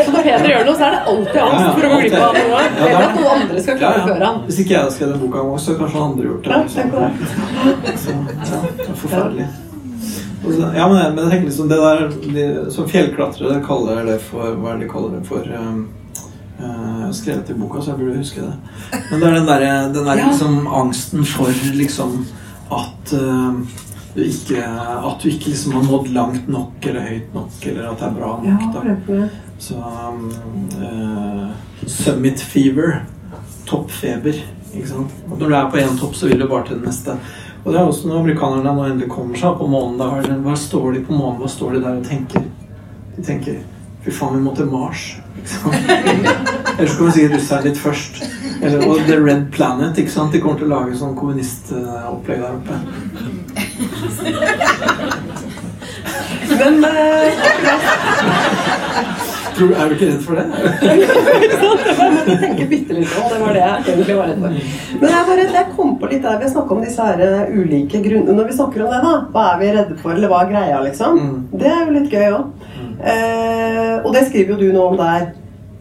Så 0.00 0.08
når 0.14 0.22
Peder 0.30 0.48
gjør 0.50 0.64
noe, 0.70 0.76
så 0.80 0.84
er 0.88 0.92
det 0.96 1.02
alltid 1.12 1.36
angst 1.36 1.36
Ja, 1.36 1.40
ja, 1.60 1.68
for 1.76 1.82
å 1.84 1.86
gå 1.92 1.96
glipp 2.00 2.16
av 2.20 2.24
noe. 2.40 2.40
Ja, 2.40 2.44
det 2.70 2.80
er 2.80 2.84
Eller 2.88 3.04
at 3.04 3.14
noen 3.20 3.32
andre 3.36 3.56
skal 3.64 3.76
klare 3.80 4.00
før 4.08 4.20
han. 4.26 4.36
Hvis 4.48 4.58
ikke 4.64 4.72
jeg 4.74 4.80
hadde 4.80 4.94
skrevet 4.96 5.14
en 5.16 5.22
bok 5.26 5.34
om 5.44 5.48
oss, 5.56 5.64
så 5.68 5.72
kanskje 5.76 5.88
kanskje 5.90 6.06
andre 6.08 6.24
gjort 6.30 6.44
det. 6.44 6.50
Ja, 6.50 6.56
liksom. 6.64 6.86
det. 7.84 7.94
Så, 8.00 8.10
ja, 8.54 8.58
det 8.80 8.88
er 8.88 8.96
forferdelig. 9.04 9.46
Så- 10.40 10.72
Ja, 10.74 10.84
men, 10.88 10.96
jeg- 10.96 11.12
men 11.14 11.24
jeg 11.24 11.30
tenker 11.30 11.46
liksom 11.50 11.68
det 11.68 11.76
der 11.76 12.08
de, 12.34 12.44
Som 12.72 12.86
fjellklatrere 12.88 13.60
kaller 13.66 14.04
det 14.08 14.18
for 14.24 14.42
Hva 14.56 14.68
er 14.72 14.76
det 14.78 14.86
de 14.86 14.92
kaller 14.92 15.10
det 15.18 15.26
for? 15.28 15.42
Um, 15.44 15.88
eh, 16.58 16.99
har 17.10 17.18
skrevet 17.18 17.52
i 17.52 17.58
boka, 17.58 17.82
så 17.82 17.92
jeg 17.92 18.00
burde 18.00 18.18
huske 18.22 18.46
det. 18.46 18.54
Men 19.10 19.20
det 19.20 19.28
er 19.28 19.36
den 19.38 19.48
der, 19.50 19.66
den 19.94 20.10
der 20.10 20.22
liksom 20.24 20.58
angsten 20.80 21.24
for 21.28 21.62
liksom 21.76 22.18
at 22.70 23.14
uh, 23.18 23.60
du 24.14 24.22
ikke, 24.24 24.62
at 24.62 25.22
du 25.22 25.28
ikke 25.30 25.52
liksom 25.52 25.72
har 25.78 25.86
nådd 25.86 26.08
langt 26.14 26.48
nok 26.50 26.86
eller 26.86 27.06
høyt 27.06 27.34
nok, 27.34 27.58
eller 27.66 27.90
at 27.90 28.00
det 28.00 28.08
er 28.08 28.16
bra 28.16 28.32
nok. 28.44 29.06
da. 29.08 29.28
Så 29.60 29.74
um, 29.74 30.30
uh, 30.80 31.50
Summit 31.86 32.40
fever. 32.40 33.04
Toppfeber. 33.66 34.40
Ikke 34.74 34.88
sant? 34.88 35.14
Og 35.30 35.38
når 35.38 35.46
du 35.46 35.54
er 35.54 35.70
på 35.70 35.78
én 35.82 35.98
topp, 35.98 36.14
så 36.14 36.30
vil 36.30 36.40
du 36.40 36.48
bare 36.48 36.66
til 36.66 36.78
den 36.78 36.88
neste. 36.88 37.16
Og 37.64 37.72
det 37.72 37.80
er 37.80 37.84
også 37.84 38.08
når 38.08 38.22
amerikanerne 38.22 38.72
nå 38.74 38.86
endelig 38.86 39.10
kommer 39.12 39.38
seg 39.38 39.58
på 39.58 39.68
månen. 39.68 40.40
Hva 40.44 40.56
står 40.56 40.96
de 40.96 41.04
på 41.04 41.12
månen? 41.14 41.40
Hva 41.42 41.50
står 41.50 41.76
de 41.76 41.84
der 41.84 42.00
og 42.00 42.06
tenker? 42.08 42.48
De 43.16 43.26
tenker 43.26 43.60
Fy 44.00 44.12
faen, 44.16 44.38
vi 44.38 44.40
må 44.46 44.54
til 44.56 44.70
Mars. 44.72 45.10
Ikke 45.36 45.50
sant? 45.58 46.69
Eller 46.80 46.90
så 46.90 46.96
kan 46.96 47.06
vi 47.06 47.12
si 47.12 47.28
russeren 47.28 47.64
litt 47.68 47.78
først. 47.78 48.22
Eller, 48.62 48.86
og 48.88 49.02
The 49.04 49.18
Red 49.20 49.50
Planet. 49.52 49.98
ikke 50.00 50.12
sant? 50.12 50.32
De 50.32 50.40
kommer 50.40 50.56
til 50.56 50.70
å 50.70 50.72
lage 50.78 50.96
sånn 50.96 51.12
kommunistopplegg 51.18 52.40
der 52.40 52.54
oppe. 52.56 52.74
Men 56.60 56.80
Tror, 59.60 59.74
er 59.76 59.90
du 59.90 59.92
ikke 59.92 60.06
redd 60.08 60.22
for 60.24 60.38
det? 60.40 60.46
jeg 62.00 62.12
måtte 62.14 62.36
tenke 62.40 62.66
bitte 62.70 62.96
litt 62.96 63.12
om 63.20 63.26
det 63.28 63.40
var 63.42 63.52
det 63.52 63.60
jeg 63.60 63.92
egentlig 63.92 64.16
var 64.16 64.30
redd 64.30 64.40
for. 64.40 64.54
Men 65.02 65.12
jeg, 65.12 65.26
bare, 65.28 65.44
jeg 65.58 65.66
kom 65.76 65.90
på 66.00 66.10
litt 66.14 66.24
der 66.24 66.38
vi 66.40 66.48
snakka 66.54 66.76
om 66.76 66.80
disse 66.86 67.08
her 67.10 67.20
eh, 67.26 67.52
ulike 67.58 68.00
grunnene 68.06 68.38
Når 68.38 68.48
vi 68.48 68.56
snakker 68.56 68.86
om 68.86 68.94
det, 68.94 69.02
da, 69.04 69.12
hva 69.34 69.44
er 69.50 69.60
vi 69.60 69.68
redde 69.76 69.98
for, 70.00 70.14
eller 70.16 70.32
hva 70.32 70.38
er 70.46 70.54
greia, 70.54 70.80
liksom? 70.86 71.20
Mm. 71.20 71.36
Det 71.60 71.68
er 71.74 71.82
jo 71.82 71.96
litt 71.98 72.16
gøy 72.16 72.26
òg. 72.38 72.72
Eh, 73.00 73.94
og 74.00 74.10
det 74.16 74.24
skriver 74.30 74.54
jo 74.54 74.60
du 74.62 74.78
nå 74.78 74.88
om 74.94 74.96
der. 75.00 75.28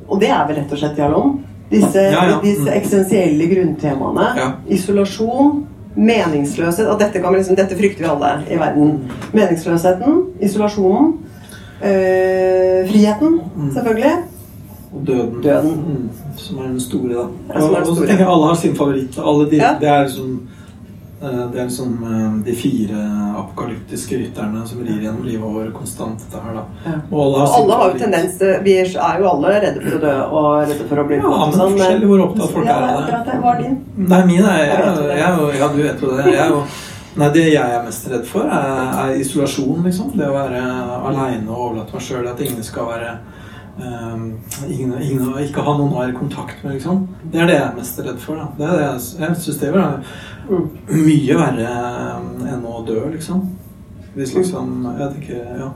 Og 0.09 0.19
det 0.19 0.29
er 0.29 0.47
vel 0.47 0.55
rett 0.55 0.71
og 0.73 0.77
slett, 0.81 0.95
dialog? 0.97 1.39
Disse, 1.71 2.01
Ja, 2.01 2.23
ja. 2.29 2.39
disse 2.43 2.61
Mm. 2.65 2.73
eksistensielle 2.73 3.45
grunntemaene. 3.51 4.27
Ja. 4.37 4.47
Isolasjon, 4.67 5.65
meningsløshet 5.95 6.87
Og 6.87 6.99
dette, 6.99 7.19
kan 7.21 7.33
liksom, 7.33 7.55
dette 7.55 7.75
frykter 7.77 8.03
vi 8.03 8.09
alle 8.09 8.31
i 8.51 8.57
verden. 8.57 8.99
Meningsløsheten, 9.33 10.23
isolasjonen, 10.41 11.13
øh, 11.83 12.89
friheten, 12.89 13.39
Mm. 13.55 13.71
selvfølgelig. 13.73 14.11
Og 14.93 15.07
døden. 15.07 15.41
Døden. 15.43 15.71
Mm, 15.71 16.09
som 16.37 16.57
er 16.57 16.63
den 16.63 16.79
store, 16.79 17.09
da. 17.13 17.25
Ja, 17.53 17.59
som 17.61 17.69
er 17.73 17.75
den 17.75 17.83
og, 17.83 17.89
og 17.89 17.95
så 17.97 18.01
tenker 18.07 18.17
jeg 18.25 18.27
alle 18.33 18.45
har 18.47 18.55
sin 18.55 18.75
favoritt. 18.75 19.19
Alle 19.25 19.49
de, 19.51 19.55
Ja. 19.55 19.75
Det 19.79 19.89
er 19.89 20.03
liksom 20.03 20.25
eh, 20.29 20.58
det 21.19 21.59
er 21.59 21.65
liksom 21.65 22.03
eh, 22.07 22.35
de 22.45 22.53
fire 22.55 22.99
apokalyptiske 23.37 24.17
rytterne 24.17 24.61
som 24.67 24.79
rir 24.79 25.01
gjennom 25.03 25.25
livet 25.27 25.43
over 25.43 25.71
konstant. 25.75 26.21
Dette 26.23 26.43
her, 26.43 26.53
da. 26.55 26.63
Ja. 26.85 26.93
Og 27.11 27.23
alle 27.25 27.39
har 27.41 27.47
Og 27.47 27.55
alle 27.63 27.79
har 27.81 27.89
jo 27.91 27.99
tendens 27.99 28.37
til 28.39 28.53
Vi 28.63 28.75
er 28.79 29.19
jo 29.19 29.27
alle 29.33 29.55
redde 29.65 29.83
for 29.83 29.97
å 29.97 30.01
dø 30.05 30.13
og 30.29 30.47
redde 30.61 30.87
for 30.91 31.01
å 31.01 31.07
bli 31.09 31.17
Ja, 31.19 31.33
men 31.33 31.57
sånn, 31.57 31.73
forskjellig 31.75 32.11
hvor 32.11 32.23
opptatt 32.27 32.53
folk 32.55 32.69
ja, 32.69 32.77
er 32.77 32.93
av 32.93 33.25
det. 33.25 33.39
Hva 33.43 33.55
er 33.55 33.59
din? 33.65 33.75
Nei, 33.97 34.21
min 34.29 34.45
er 34.45 34.61
jeg, 34.61 34.69
Jeg 34.69 35.19
jeg, 35.19 35.59
Ja, 35.59 35.67
du 35.73 35.81
vet 35.83 36.05
jo 36.05 36.13
det. 36.13 36.29
Jeg 36.29 36.39
er 36.45 36.55
jo 36.55 36.63
Nei, 37.19 37.29
Det 37.35 37.45
jeg 37.49 37.75
er 37.75 37.83
mest 37.83 38.07
redd 38.07 38.25
for, 38.29 38.47
er, 38.47 38.95
er 39.03 39.19
isolasjon. 39.19 39.83
liksom. 39.83 40.13
Det 40.15 40.29
å 40.29 40.37
være 40.37 40.63
aleine 41.09 41.49
og 41.49 41.65
overlate 41.65 41.97
meg 41.97 42.05
sjøl. 42.05 42.27
At 42.31 42.39
ingen 42.45 42.63
skal 42.63 42.87
være 42.93 43.17
Um, 43.79 44.41
ingen, 44.67 44.91
ingen, 45.01 45.27
Ikke 45.39 45.63
ha 45.63 45.71
noen 45.77 45.93
å 45.93 46.01
være 46.01 46.11
i 46.11 46.17
kontakt 46.17 46.63
med, 46.65 46.73
liksom. 46.75 47.05
Det 47.31 47.39
er 47.39 47.47
det 47.47 47.53
jeg 47.55 47.63
er 47.63 47.77
mest 47.77 48.01
redd 48.03 48.17
for. 48.19 48.35
da. 48.35 48.47
Det 48.57 48.65
er 48.67 48.73
det 48.75 48.81
jeg 48.83 49.21
jeg 49.21 49.37
synes 49.45 49.59
det 49.61 49.69
er 49.69 49.77
Mm. 49.79 50.03
Mye 50.49 51.35
verre 51.37 51.69
eh, 51.69 52.53
enn 52.53 52.65
å 52.65 52.85
dø, 52.87 52.99
liksom. 53.13 53.43
Hvis 54.15 54.33
liksom 54.35 54.87
Jeg 54.99 55.13
tenker 55.13 55.59
Ja. 55.59 55.69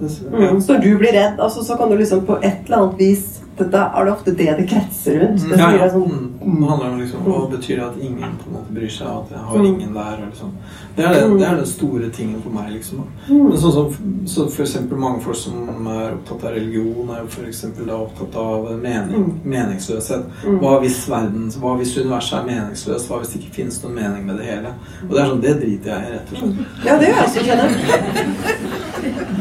Ja. 0.00 0.50
Mm. 0.50 0.60
Så 0.62 0.72
når 0.74 0.80
du 0.82 0.98
blir 0.98 1.12
redd, 1.12 1.38
altså, 1.40 1.62
så 1.62 1.76
kan 1.78 1.90
du 1.90 1.96
liksom 1.96 2.24
på 2.26 2.36
et 2.42 2.64
eller 2.66 2.76
annet 2.80 2.98
vis 2.98 3.40
dette 3.58 3.78
Er 3.78 4.04
det 4.04 4.12
ofte 4.12 4.32
det 4.34 4.56
det 4.58 4.64
kretser 4.68 5.20
rundt? 5.22 5.44
Det 5.50 5.58
Ja, 5.58 5.70
ja. 5.76 5.88
sånn, 5.90 6.30
Mm. 6.44 6.60
Det 6.60 6.68
handler 6.68 6.90
om 6.90 6.98
liksom, 7.00 7.20
hva 7.24 7.50
betyr 7.50 7.76
det 7.76 7.84
at 7.84 7.96
ingen 8.02 8.32
på 8.36 8.48
en 8.50 8.52
måte 8.56 8.74
bryr 8.74 8.90
seg, 8.90 9.06
at 9.06 9.30
jeg 9.30 9.38
har 9.38 9.58
Mm. 9.58 9.66
ingen 9.66 9.94
der. 9.94 10.18
Og 10.20 10.26
liksom. 10.30 10.50
Det, 10.96 11.04
er 11.04 11.14
det, 11.14 11.38
det 11.38 11.46
er 11.46 11.56
den 11.58 11.66
store 11.66 12.08
tingen 12.14 12.42
for 12.42 12.54
meg. 12.54 12.70
liksom. 12.76 13.00
Mm. 13.28 13.48
Men 13.48 13.56
sånn 13.58 13.72
som 13.74 14.12
så 14.30 14.46
for 14.48 14.62
eksempel 14.64 15.00
mange 15.00 15.22
folk 15.24 15.36
som 15.36 15.88
er 15.90 16.14
opptatt 16.14 16.44
av 16.46 16.54
religion, 16.54 17.10
er 17.10 17.26
for 17.32 17.48
eksempel 17.48 17.88
da 17.90 17.96
opptatt 17.98 18.36
av 18.38 18.68
mening, 18.78 19.26
meningsløshet. 19.42 20.28
Mm. 20.44 20.60
Hva 20.62 20.76
hvis 20.84 21.00
verden, 21.10 21.50
hva 21.60 21.74
hvis 21.80 21.96
universet 21.98 22.38
er 22.38 22.46
meningsløst? 22.48 23.10
Hva 23.10 23.20
hvis 23.22 23.34
det 23.34 23.42
ikke 23.42 23.56
finnes 23.58 23.80
noen 23.82 23.98
mening 23.98 24.28
med 24.28 24.38
det 24.38 24.48
hele? 24.52 24.74
Og 25.08 25.12
det 25.16 25.20
er 25.24 25.32
sånn, 25.32 25.42
det 25.44 25.56
driter 25.64 25.92
jeg 25.92 26.06
i, 26.06 26.14
rett 26.14 26.32
og 26.32 26.42
slett. 26.44 26.86
Ja, 26.86 26.96
det 27.00 27.10
gjør 27.10 27.18
jeg 27.18 27.26
også, 27.26 27.40
kjenner. 27.50 27.68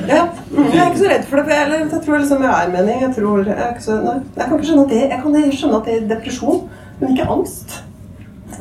Ja. 0.09 0.25
Mm. 0.51 0.67
Jeg 0.73 0.81
er 0.81 0.89
ikke 0.89 0.99
så 0.99 1.09
redd 1.13 1.25
for 1.29 1.39
det. 1.39 1.45
For 1.47 1.53
jeg, 1.55 1.87
jeg 1.93 2.03
tror 2.05 2.19
liksom 2.19 2.43
jeg 2.43 2.53
er 2.57 2.73
mening. 2.73 3.01
Jeg, 3.05 3.15
tror, 3.15 3.47
jeg, 3.47 3.57
er 3.69 3.79
så, 3.81 4.01
jeg 4.01 4.43
kan 4.43 4.57
ikke 4.57 4.67
skjønne 4.67 4.83
at 4.83 4.93
det 4.93 5.01
Jeg 5.05 5.21
kan 5.23 5.57
skjønne 5.61 5.79
at 5.79 5.89
det 5.89 5.95
er 5.95 6.13
depresjon, 6.15 6.61
men 6.99 7.13
ikke 7.13 7.31
angst. 7.37 7.81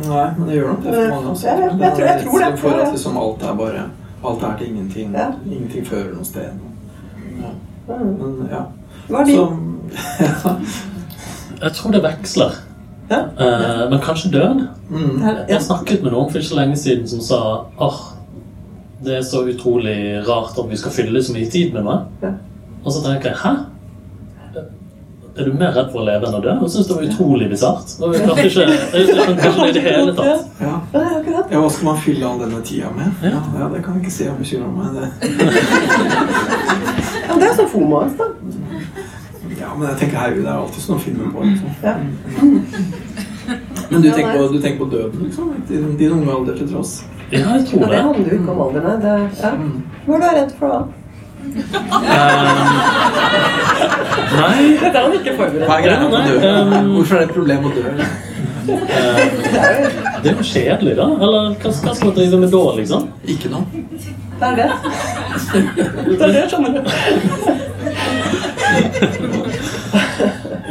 Nei, 0.08 0.26
men 0.38 0.48
det 0.48 0.54
gjør 0.56 0.68
nok 0.72 0.82
det 0.84 0.94
for 0.94 1.14
mange. 1.14 1.28
Altså. 1.28 1.46
jeg, 1.46 1.58
ja, 1.58 1.84
jeg 1.86 1.92
tror- 1.96 2.06
jeg 2.06 2.24
tror 2.26 2.38
det. 2.50 2.58
For 2.58 2.68
at 2.82 2.92
liksom 2.92 3.16
alt 3.18 3.42
er 3.42 3.54
bare 3.54 3.82
Alt 4.24 4.42
er 4.42 4.56
til 4.58 4.66
ingenting. 4.68 5.12
Ja. 5.14 5.26
Ingenting 5.46 5.86
fører 5.86 6.14
noe 6.14 6.24
sted. 6.24 6.50
Ja. 7.40 7.48
Men 7.88 8.48
ja. 8.50 8.60
Hva 9.08 9.20
er 9.20 9.24
din? 9.24 9.36
Så, 9.36 10.56
Jeg 11.62 11.72
tror 11.72 11.90
det 11.90 12.02
veksler. 12.02 12.50
Ja. 13.10 13.18
Eh, 13.38 13.90
men 13.90 14.00
kanskje 14.00 14.30
død? 14.32 14.66
mm. 14.90 15.22
Jeg 15.48 15.62
snakket 15.62 16.02
med 16.02 16.12
noen 16.12 16.30
for 16.30 16.38
ikke 16.38 16.48
så 16.48 16.56
lenge 16.60 16.76
siden 16.76 17.08
som 17.08 17.20
sa 17.20 17.40
åh, 17.78 17.98
det 19.04 19.16
er 19.18 19.22
så 19.26 19.42
utrolig 19.50 20.22
rart 20.28 20.58
at 20.58 20.70
vi 20.70 20.76
skal 20.76 20.90
fylle 20.94 21.22
så 21.22 21.32
mye 21.34 21.50
tid 21.50 21.72
med 21.74 21.82
noe. 21.84 21.98
Ja. 22.22 22.30
Og 22.84 22.92
så 22.92 23.02
tenker 23.04 23.28
jeg 23.34 23.38
hæ? 23.42 23.52
Er 25.32 25.44
du 25.48 25.52
mer 25.56 25.70
redd 25.72 25.88
for 25.92 26.02
å 26.02 26.04
leve 26.04 26.26
enn 26.28 26.34
å 26.36 26.40
dø? 26.44 26.52
Jeg 26.60 26.70
synes 26.74 26.88
det 26.90 26.96
var 26.96 27.04
utrolig 27.08 27.46
bisart. 27.48 27.92
Jeg 28.02 28.24
klarte 28.26 28.42
ikke, 28.50 28.64
jeg 28.92 29.06
skjønte 29.08 29.32
ikke 29.32 29.52
det 29.56 29.68
i 29.70 29.72
det 29.78 29.82
hele 29.86 30.12
tatt. 30.18 30.26
Ja. 30.60 30.72
Ja, 30.92 31.04
ja, 31.54 31.60
hva 31.62 31.70
skal 31.72 31.86
man 31.88 32.00
fylle 32.04 32.26
all 32.28 32.42
denne 32.42 32.60
tida 32.68 32.90
med? 32.96 33.08
Ja. 33.24 33.40
Ja, 33.62 33.68
Det 33.72 33.80
kan 33.86 33.96
jeg 33.96 34.02
ikke 34.04 34.12
si 34.12 34.26
jeg 34.26 34.36
bekymrer 34.36 34.72
meg. 34.76 34.88
Det. 34.98 35.06
Ja, 37.22 37.38
det 37.40 37.48
er 37.48 37.54
sånn 37.62 37.70
FOMO-angst, 37.72 38.20
da. 38.20 38.28
Ja, 39.62 39.70
men 39.78 39.86
jeg 39.88 39.96
tenker 40.02 40.18
herregud, 40.20 40.44
det 40.44 40.52
er 40.52 40.58
alltid 40.58 40.82
sånn 40.84 40.98
å 40.98 41.02
finne 41.06 41.32
på. 41.32 41.48
Liksom. 41.48 41.68
Ja. 41.80 41.94
Men 43.92 44.02
du 44.04 44.08
tenker, 44.12 44.32
på, 44.36 44.46
du 44.52 44.58
tenker 44.62 44.78
på 44.84 44.90
døden, 44.92 45.22
liksom? 45.26 45.52
Din, 45.68 45.90
din 46.00 46.12
unge 46.18 46.32
alder 46.34 46.56
til 46.60 46.68
tross? 46.72 46.92
Ja, 47.32 47.54
jeg 47.56 47.66
tror 47.70 47.86
det 47.86 47.88
Ja, 47.88 47.92
det. 47.92 48.02
handler 48.08 48.28
jo 48.34 48.38
ikke 48.42 48.52
om 48.52 48.60
alderen. 48.66 49.00
Det, 49.00 49.14
ja. 49.40 49.52
Hva 50.06 50.18
er 50.18 50.22
du 50.22 50.26
redd 50.42 50.52
for 50.58 50.74
da? 50.76 50.80
Nei, 54.32 54.76
Dette 54.80 54.96
er 54.96 55.02
han 55.02 55.14
ikke 55.16 55.34
forberedt 55.36 55.68
Hva 55.68 55.74
er 55.78 55.82
greia 55.86 55.96
med 56.02 56.06
å 56.08 56.20
dø? 56.26 56.34
Um, 56.42 56.92
Hvorfor 56.96 57.14
er 57.16 57.18
det 57.22 57.26
et 57.28 57.34
problem 57.36 57.60
å 57.66 57.72
dø? 57.74 57.82
eh, 58.62 59.18
det 60.22 60.30
er 60.30 60.36
jo 60.38 60.44
kjedelig, 60.46 60.94
da. 60.98 61.06
Eller 61.18 61.56
hva, 61.58 61.70
hva 61.72 61.72
skal 61.74 62.06
man 62.08 62.14
drive 62.16 62.36
med 62.44 62.50
da, 62.54 62.62
liksom? 62.78 63.02
Ikke 63.34 63.48
noe. 63.50 63.64
Det 64.38 64.46
er 64.48 64.54
det. 64.58 64.68
Det 66.06 66.22
er 66.22 66.32
det, 66.36 66.44
skjønner 66.50 66.70
du. 66.72 66.80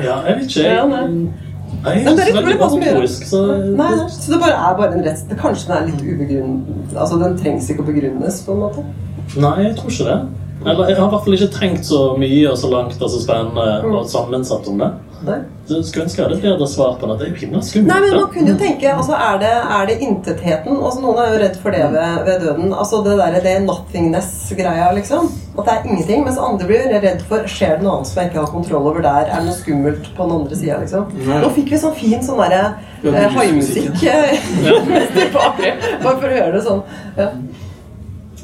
Ja, 0.02 0.16
jeg 0.26 0.34
vet 0.38 0.46
ikke. 0.48 0.64
Ja, 0.64 0.70
Jeg, 0.72 0.88
nei. 0.88 1.92
er 1.92 1.94
det 2.06 2.12
ikke 2.12 2.22
er 2.22 2.28
gjør 2.32 2.48
det. 2.48 2.58
motorisk, 2.62 3.24
så 3.28 3.40
Nei, 3.50 3.76
nei, 3.76 4.08
så 4.14 4.28
det 4.34 4.40
bare 4.44 4.58
er 4.70 4.76
bare 4.80 4.94
en 4.98 5.06
rest. 5.08 5.26
Kanskje 5.42 5.66
den 5.68 5.78
er 5.78 5.86
litt 5.90 6.02
ubegrunnet 6.06 6.96
Altså, 6.96 7.20
den 7.22 7.38
trengs 7.40 7.70
ikke 7.74 7.84
å 7.84 7.90
begrunnes, 7.92 8.36
på 8.46 8.56
en 8.56 8.64
måte. 8.66 8.82
Nei, 9.40 9.56
jeg 9.68 9.76
tror 9.80 9.90
ikke 9.96 10.08
det. 10.10 10.20
Eller 10.66 10.90
jeg 10.92 10.98
har 11.00 11.08
i 11.08 11.12
hvert 11.16 11.24
fall 11.26 11.34
ikke 11.38 11.54
tenkt 11.60 11.86
så 11.90 12.02
mye 12.22 12.50
og 12.52 12.58
så 12.62 12.70
langt 12.70 13.02
og 13.02 13.10
så 13.10 13.22
spennende 13.24 13.70
Mm. 13.82 13.96
og 13.98 14.06
sammensatt 14.10 14.68
om 14.70 14.78
det. 14.78 14.92
Nei. 15.22 15.36
Så 15.70 15.84
skulle 15.86 16.06
ønske 16.08 16.18
jeg 16.18 16.26
hadde 16.26 16.38
et 16.40 16.44
bedre 16.44 16.68
svar 16.68 16.96
på 16.98 17.06
det. 17.10 17.16
Det 17.20 17.26
er 17.28 17.30
jo 17.32 17.40
himla 17.42 17.60
Nei, 17.60 17.66
skummelt. 17.68 18.02
men 18.02 18.16
man 18.22 18.30
kunne 18.34 18.50
jo 18.50 18.58
tenke 18.58 18.90
altså, 18.94 19.14
Er 19.14 19.38
det, 19.38 19.52
er 19.78 19.86
det 19.86 19.96
intetheten? 20.02 20.78
Altså, 20.82 21.00
noen 21.04 21.20
er 21.22 21.28
jo 21.34 21.40
redd 21.44 21.58
for 21.62 21.70
det 21.72 21.84
ved, 21.94 22.26
ved 22.26 22.40
døden. 22.46 22.74
Altså 22.74 23.04
det 23.06 23.18
der, 23.20 23.38
det 23.46 23.54
nothingness-greia, 23.68 24.92
liksom. 24.98 25.30
At 25.58 25.66
det 25.66 25.74
er 25.76 25.86
ingenting. 25.92 26.24
Mens 26.26 26.38
andre 26.42 26.66
blir 26.68 26.90
redd 27.06 27.22
for 27.30 27.46
Skjer 27.46 27.78
det 27.78 27.86
noe 27.86 28.00
annet 28.00 28.08
som 28.10 28.22
jeg 28.22 28.32
ikke 28.32 28.40
har 28.42 28.52
kontroll 28.56 28.88
over 28.92 29.02
der? 29.06 29.30
Er 29.30 29.36
det 29.42 29.46
noe 29.52 29.58
skummelt 29.62 30.10
på 30.18 30.24
den 30.28 30.36
andre 30.42 30.56
sida, 30.58 30.80
liksom? 30.82 31.10
Nei. 31.28 31.40
Nå 31.46 31.50
fikk 31.56 31.70
vi 31.76 31.78
sånn 31.86 31.96
fin 32.02 32.22
sånn 32.26 32.42
derre 32.42 32.64
Ja, 33.04 33.12
eh, 33.14 33.30
haimusikk 33.38 34.04
eh, 34.04 34.38
med. 34.90 35.34
Bare 36.04 36.18
for 36.18 36.28
å 36.28 36.34
høre 36.34 36.54
det 36.58 36.64
sånn. 36.66 36.82
Ja. 37.18 37.30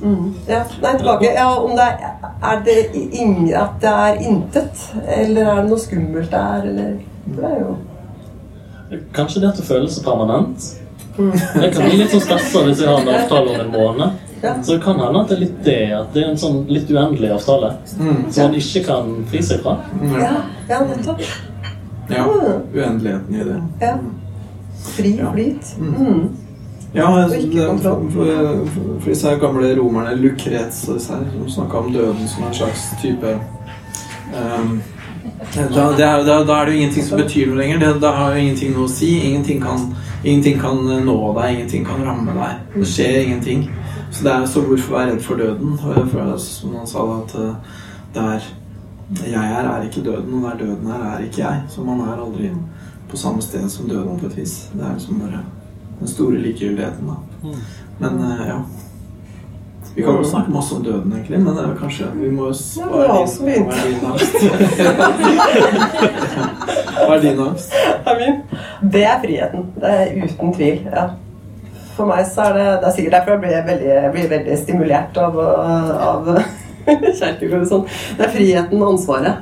Mm. 0.01 0.33
ja. 0.47 0.63
Nei, 0.81 0.97
tilbake. 0.97 1.29
Ja, 1.33 1.47
om 1.60 1.71
det 1.77 1.86
er, 1.86 2.31
er 2.51 2.60
det 2.65 2.77
ing, 2.95 3.53
at 3.53 3.79
det 3.81 3.93
er 3.93 4.19
intet, 4.29 4.83
eller 5.17 5.45
er 5.45 5.62
det 5.62 5.69
noe 5.71 5.79
skummelt 5.81 6.31
der, 6.31 6.67
eller 6.71 6.97
Det 7.25 7.43
er 7.43 7.60
jo 7.63 7.75
Kanskje 9.13 9.41
det 9.41 9.49
at 9.49 9.57
det 9.57 9.65
føles 9.67 9.97
så 9.97 10.03
permanent. 10.03 10.67
Mm. 11.17 11.33
Jeg 11.62 11.73
kan 11.73 11.83
bli 11.89 11.97
litt 11.97 12.13
sånn 12.13 12.21
stressa 12.23 12.62
hvis 12.63 12.79
jeg 12.79 12.88
har 12.88 13.01
en 13.01 13.10
avtale 13.12 13.51
om 13.55 13.60
en 13.65 13.73
måned. 13.73 14.23
Ja. 14.41 14.53
Så 14.63 14.77
det 14.77 14.83
kan 14.86 14.99
hende 15.01 15.21
at 15.23 15.31
det 15.31 15.36
er 15.36 15.41
litt 15.41 15.57
det. 15.65 15.79
At 15.97 16.13
det 16.13 16.23
er 16.23 16.29
en 16.29 16.39
sånn 16.39 16.62
litt 16.71 16.91
uendelig 16.93 17.33
avtale. 17.36 17.73
Mm. 17.97 18.21
Som 18.31 18.43
man 18.45 18.55
ikke 18.62 18.83
kan 18.86 19.12
fri 19.31 19.41
seg 19.43 19.63
fra. 19.65 19.75
Ja, 20.13 20.33
ja 20.69 20.79
nettopp. 20.88 21.23
Ja. 22.13 22.23
Uendeligheten 22.29 23.36
i 23.36 23.47
det. 23.49 23.57
Ja. 23.81 23.95
Fri 24.93 25.17
Ja. 25.17 25.31
flyt. 25.33 25.73
Mm. 25.81 26.37
Ja, 26.97 27.07
for, 27.83 28.07
for, 28.10 29.05
disse 29.05 29.33
gamle 29.41 29.71
romerne, 29.77 30.15
Lucrets 30.17 30.83
og 30.89 30.97
disse 30.97 31.13
her, 31.13 31.25
som 31.33 31.49
snakka 31.55 31.81
om 31.83 31.91
døden 31.93 32.29
som 32.31 32.47
en 32.47 32.55
slags 32.57 32.88
type 33.01 33.33
um, 34.33 34.79
da, 35.53 35.83
er, 35.93 36.23
da, 36.25 36.43
da 36.43 36.55
er 36.57 36.65
det 36.65 36.73
jo 36.73 36.77
ingenting 36.81 37.05
som 37.05 37.19
betyr 37.21 37.51
noe 37.51 37.60
lenger. 37.60 37.79
Det, 37.81 37.89
da 38.01 38.12
har 38.15 38.33
jo 38.33 38.43
ingenting 38.43 38.73
noe 38.75 38.88
å 38.88 38.91
si. 38.91 39.10
Ingenting 39.27 39.60
kan, 39.62 39.89
ingenting 40.23 40.60
kan 40.62 40.79
nå 41.05 41.17
deg, 41.38 41.57
ingenting 41.57 41.86
kan 41.88 42.01
ramme 42.05 42.36
deg. 42.38 42.62
Det 42.77 42.88
skjer 42.89 43.17
ingenting. 43.25 43.67
Så, 44.10 44.23
det 44.23 44.33
er, 44.33 44.47
så 44.49 44.63
hvorfor 44.65 44.97
være 44.97 45.12
redd 45.12 45.25
for 45.25 45.41
døden? 45.41 45.75
For, 45.81 46.31
som 46.41 46.77
han 46.79 46.89
sa, 46.89 47.05
at 47.19 47.36
eh, 47.41 47.75
det 48.15 48.23
er 48.23 48.47
jeg 49.07 49.36
er, 49.36 49.67
er 49.67 49.86
ikke 49.86 50.03
døden, 50.03 50.33
og 50.33 50.49
der 50.49 50.57
døden 50.65 50.88
er, 50.91 51.03
er 51.13 51.27
ikke 51.27 51.43
jeg. 51.43 51.62
Så 51.71 51.83
man 51.83 52.01
er 52.03 52.17
aldri 52.19 52.51
på 53.10 53.19
samme 53.19 53.41
sted 53.41 53.69
som 53.71 53.88
døden 53.89 54.19
på 54.19 54.27
et 54.27 54.38
vis. 54.41 54.57
Det 54.73 54.83
er 54.83 54.97
liksom 54.97 55.21
bare 55.21 55.43
den 55.99 56.07
store 56.07 56.38
likegyldigheten, 56.43 57.07
da. 57.07 57.13
Mm. 57.43 57.55
Men 57.99 58.19
eh, 58.31 58.47
ja. 58.47 58.62
Vi 59.95 60.03
kan 60.03 60.15
jo 60.19 60.23
snakke 60.23 60.51
masse 60.53 60.75
om 60.75 60.83
døden, 60.86 61.13
egentlig, 61.13 61.39
men 61.41 61.55
det 61.57 61.63
er 61.63 61.75
kanskje 61.79 62.05
vi 62.19 62.29
må 62.29 62.51
spare 62.53 63.03
Ja, 63.07 63.25
begynte. 63.41 63.75
Hva 63.77 63.95
er 63.95 63.99
din 64.01 64.12
angst? 64.12 64.36
Hva 66.97 67.13
er 67.15 67.19
din 67.23 67.39
angst? 67.47 67.69
Det 68.93 69.03
er 69.07 69.17
friheten. 69.23 69.62
Det 69.81 69.89
er 69.95 70.03
uten 70.21 70.49
tvil. 70.53 70.77
ja. 70.91 71.05
For 71.97 72.05
meg 72.05 72.27
så 72.29 72.41
er 72.45 72.51
det 72.53 72.65
Det 72.81 72.88
er 72.88 72.91
sikkert 72.95 73.13
derfor 73.17 73.31
jeg 73.31 73.39
blir 73.41 73.65
veldig, 73.71 73.93
blir 74.13 74.27
veldig 74.36 74.55
stimulert 74.62 75.17
av, 75.17 75.33
av 75.41 76.29
Kjerkegård 77.19 77.62
og 77.63 77.67
sånn. 77.71 77.86
Det 78.19 78.23
er 78.27 78.31
friheten 78.38 78.77
og 78.83 78.88
ansvaret. 78.93 79.36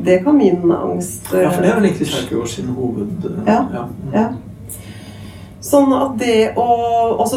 Det 0.00 0.16
kan 0.24 0.34
min 0.36 0.72
angst 0.74 1.22
Ja, 1.30 1.50
for 1.52 1.60
det 1.62 1.70
er 1.70 1.74
vel 1.78 1.86
egentlig 1.90 2.08
Kjerkegård 2.10 2.48
sin 2.50 2.68
hoved... 2.74 3.10
Ja. 3.46 3.60
ja. 3.76 3.84
Ja. 4.14 4.24
Sånn 5.70 5.92
at 5.94 6.16
det 6.18 6.38
å, 6.58 6.68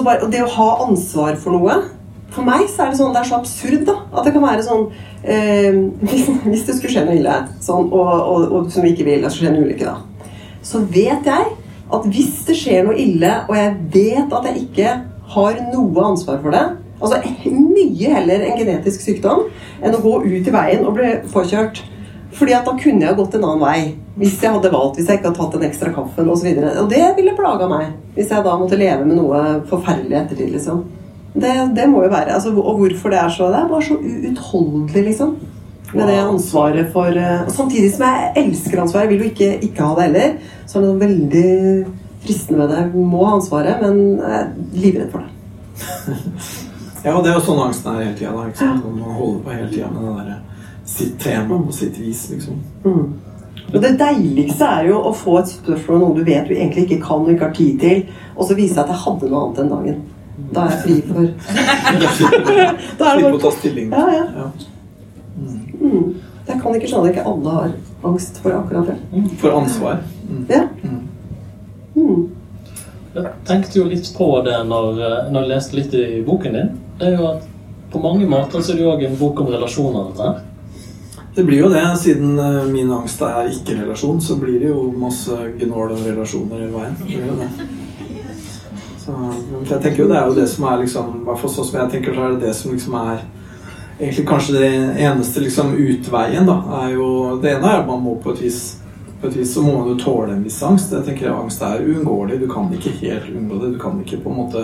bare, 0.05 0.29
det 0.31 0.41
å 0.41 0.51
ha 0.55 0.69
ansvar 0.87 1.35
for 1.41 1.53
noe 1.53 1.75
For 2.33 2.45
meg 2.47 2.65
så 2.71 2.85
er 2.85 2.93
det 2.93 2.97
sånn, 2.97 3.11
det 3.13 3.21
er 3.21 3.29
så 3.29 3.37
absurd 3.37 3.83
da, 3.85 3.97
at 4.09 4.25
det 4.25 4.33
kan 4.33 4.45
være 4.45 4.65
sånn 4.65 4.87
eh, 5.21 5.75
hvis, 6.07 6.29
hvis 6.47 6.63
det 6.65 6.77
skulle 6.79 6.93
skje 6.95 7.05
noe 7.05 7.17
ille, 7.19 7.35
sånn, 7.61 7.91
og, 7.91 8.13
og, 8.17 8.47
og 8.57 8.71
som 8.73 8.85
vi 8.85 8.95
ikke 8.95 9.05
vil, 9.05 9.27
at 9.27 9.37
en 9.37 9.59
ulykke, 9.61 9.91
da, 9.91 10.31
så 10.65 10.81
vet 10.81 11.29
jeg 11.29 11.51
at 11.93 12.07
hvis 12.09 12.39
det 12.47 12.55
skjer 12.57 12.87
noe 12.87 12.97
ille, 12.97 13.35
og 13.45 13.57
jeg 13.59 13.75
vet 13.93 14.33
at 14.33 14.47
jeg 14.49 14.63
ikke 14.63 14.95
har 15.35 15.59
noe 15.73 16.07
ansvar 16.07 16.41
for 16.41 16.55
det 16.55 16.63
Altså 17.03 17.19
mye 17.75 18.11
heller 18.15 18.45
en 18.47 18.59
genetisk 18.59 19.01
sykdom 19.03 19.47
enn 19.83 19.95
å 19.95 20.01
gå 20.03 20.13
ut 20.23 20.47
i 20.47 20.53
veien 20.53 20.85
og 20.87 20.95
bli 20.95 21.09
påkjørt. 21.33 21.81
Fordi 22.33 22.55
at 22.57 22.65
da 22.65 22.73
kunne 22.77 23.05
jeg 23.05 23.17
gått 23.17 23.37
en 23.37 23.45
annen 23.45 23.61
vei. 23.61 23.79
Hvis 24.17 24.39
jeg 24.41 24.53
hadde 24.53 24.71
valgt, 24.73 24.97
hvis 24.97 25.09
jeg 25.09 25.19
ikke 25.19 25.29
hadde 25.29 25.39
tatt 25.39 25.55
den 25.57 25.67
ekstra 25.67 25.93
kaffen 25.93 26.29
osv. 26.33 26.49
Og, 26.49 26.59
så 26.65 26.83
og 26.83 26.91
det 26.91 27.01
ville 27.17 27.35
plaga 27.37 27.69
meg. 27.69 27.93
Hvis 28.17 28.33
jeg 28.33 28.45
da 28.45 28.57
måtte 28.59 28.79
leve 28.79 29.07
med 29.07 29.19
noe 29.19 29.41
forferdelig 29.69 30.19
ettertid. 30.21 30.53
liksom. 30.55 30.83
Det, 31.33 31.53
det 31.77 31.87
må 31.89 32.03
jo 32.05 32.11
være. 32.13 32.35
Altså, 32.35 32.53
og 32.53 32.79
hvorfor 32.81 33.13
det 33.13 33.19
er 33.21 33.33
så 33.33 33.49
Det 33.53 33.59
er 33.59 33.71
bare 33.71 33.87
så 33.87 33.97
uutholdelig, 33.97 35.03
liksom. 35.09 35.35
Med 35.93 36.09
det 36.09 36.17
ansvaret 36.17 36.89
for 36.93 37.13
uh, 37.13 37.49
Samtidig 37.53 37.91
som 37.93 38.07
jeg 38.07 38.31
elsker 38.43 38.81
ansvaret. 38.81 39.05
Jeg 39.05 39.13
vil 39.13 39.25
jo 39.25 39.31
ikke, 39.33 39.51
ikke 39.69 39.85
ha 39.85 39.97
det 39.97 40.07
heller. 40.09 40.35
Så 40.65 40.77
er 40.77 40.85
det 40.85 40.91
noe 40.91 41.03
veldig 41.03 41.47
fristende 42.23 42.61
med 42.61 42.73
det. 42.73 42.81
Jeg 42.81 43.07
må 43.13 43.25
ha 43.27 43.37
ansvaret, 43.37 43.81
men 43.83 44.03
jeg 44.17 44.39
er 44.41 44.53
livredd 44.85 45.13
for 45.13 45.25
det. 45.25 45.31
Ja, 47.03 47.17
det 47.19 47.33
er 47.33 47.33
jo 47.35 47.43
sånn 47.43 47.59
angsten 47.59 47.97
er 47.97 48.05
hele 48.05 48.15
tida. 48.15 48.31
Man 48.79 49.01
holder 49.17 49.39
på 49.43 49.51
hele 49.51 49.65
tida 49.67 49.89
med 49.91 50.05
det 50.07 50.11
der, 50.21 50.37
sitt 50.93 51.19
tema 51.19 51.59
på 51.65 51.75
sitt 51.75 51.99
vis, 51.99 52.29
liksom. 52.29 52.59
Mm. 52.85 53.13
Og 53.73 53.81
Det 53.81 53.93
deiligste 53.97 54.65
er 54.65 54.89
jo 54.91 54.99
å 55.01 55.13
få 55.17 55.39
et 55.39 55.49
spørsmål 55.49 55.95
om 55.95 56.03
noe 56.03 56.17
du 56.19 56.27
vet 56.27 56.49
du 56.49 56.53
egentlig 56.53 56.85
ikke 56.85 57.05
kan 57.07 57.23
og 57.23 57.31
ikke 57.33 57.47
har 57.47 57.55
tid 57.57 57.79
til, 57.81 58.03
og 58.35 58.45
så 58.47 58.57
vise 58.57 58.81
at 58.81 58.91
jeg 58.91 59.01
hadde 59.05 59.29
noe 59.31 59.45
annet 59.45 59.61
den 59.61 59.71
dagen. 59.73 60.03
Da 60.53 60.65
er 60.65 60.71
jeg 60.73 60.81
fri 60.83 60.95
for 61.07 61.25
Da 62.99 63.09
er 63.09 63.17
det 63.17 63.23
det 63.23 63.33
å 63.37 63.41
ta 63.41 63.51
stilling. 63.53 63.91
Ja, 63.93 64.05
ja. 64.13 64.23
Ja. 64.37 64.51
mm. 65.79 66.13
Jeg 66.43 66.59
kan 66.59 66.75
ikke 66.75 66.89
skjønne 66.91 67.09
at 67.09 67.13
ikke 67.13 67.25
alle 67.31 67.55
har 67.57 67.73
angst 68.09 68.39
for 68.43 68.57
akkurat 68.57 68.89
det. 68.91 69.25
For 69.41 69.57
ansvar. 69.57 70.01
Mm. 70.27 70.45
Ja. 70.49 70.63
Mm. 70.83 71.01
Mm. 71.95 72.23
Jeg 73.13 73.33
tenkte 73.47 73.79
jo 73.79 73.85
litt 73.87 74.09
på 74.17 74.27
det 74.45 74.57
når, 74.67 74.97
eh, 74.97 75.19
når 75.31 75.45
jeg 75.45 75.51
leste 75.53 75.77
litt 75.77 75.93
i 75.97 76.21
boken 76.25 76.57
din. 76.57 76.71
Det 76.99 77.11
er 77.11 77.19
jo 77.19 77.29
at 77.29 77.45
på 77.93 78.01
mange 78.01 78.25
måter 78.29 78.61
så 78.61 78.73
er 78.73 78.79
det 78.79 78.85
jo 78.85 78.93
òg 78.95 79.05
en 79.05 79.19
bok 79.19 79.43
om 79.43 79.53
relasjoner. 79.53 80.09
dette 80.09 80.29
her. 80.29 80.41
Det 81.35 81.43
blir 81.43 81.63
jo 81.63 81.69
det, 81.69 81.97
siden 81.97 82.39
eh, 82.39 82.65
min 82.69 82.91
angst 82.93 83.21
er 83.25 83.49
ikke-relasjon, 83.49 84.19
så 84.21 84.35
blir 84.37 84.59
det 84.61 84.69
jo 84.69 84.91
masse 84.97 85.33
gnål 85.59 85.95
og 85.95 86.03
relasjoner 86.05 86.61
hele 86.61 86.75
veien. 86.75 86.99
Det 86.99 87.07
blir 87.07 87.25
jo 87.25 87.37
det. 87.39 87.47
Så, 89.03 89.15
jeg 89.69 89.79
tenker 89.81 90.03
jo 90.03 90.09
det 90.11 90.19
er 90.19 90.27
jo 90.29 90.35
det 90.37 90.45
som 90.47 90.67
er 90.69 90.77
liksom 90.79 91.07
I 91.17 91.23
hvert 91.25 91.39
fall 91.41 91.51
sånn 91.51 91.65
som 91.67 91.79
jeg 91.81 91.91
tenker, 91.91 92.13
så 92.15 92.27
er 92.27 92.35
det 92.35 92.45
det 92.45 92.53
som 92.55 92.75
liksom 92.75 92.99
er 93.01 93.25
egentlig 93.97 94.27
kanskje 94.29 94.59
det 94.59 94.69
eneste 95.07 95.43
liksom 95.43 95.73
utveien, 95.73 96.45
da. 96.47 96.59
Er 96.83 96.95
jo, 96.99 97.09
det 97.41 97.57
ene 97.57 97.71
er 97.71 97.81
at 97.81 97.89
man 97.89 98.05
må 98.05 98.15
på 98.21 98.35
et 98.35 98.45
vis 98.45 98.61
på 99.23 99.29
et 99.29 99.37
vis 99.39 99.53
så 99.55 99.61
må 99.63 99.77
man 99.77 99.87
jo 99.87 99.99
tåle 100.01 100.33
en 100.33 100.43
viss 100.43 100.57
angst. 100.67 100.91
Jeg 100.91 101.05
tenker 101.07 101.31
Angst 101.31 101.61
er 101.63 101.79
uunngåelig. 101.79 102.41
Du 102.41 102.49
kan 102.51 102.67
ikke 102.75 102.91
helt 102.99 103.29
unngå 103.31 103.59
det. 103.61 103.69
Du 103.75 103.79
kan 103.79 104.01
ikke 104.03 104.19
på 104.19 104.33
en 104.33 104.39
måte 104.41 104.63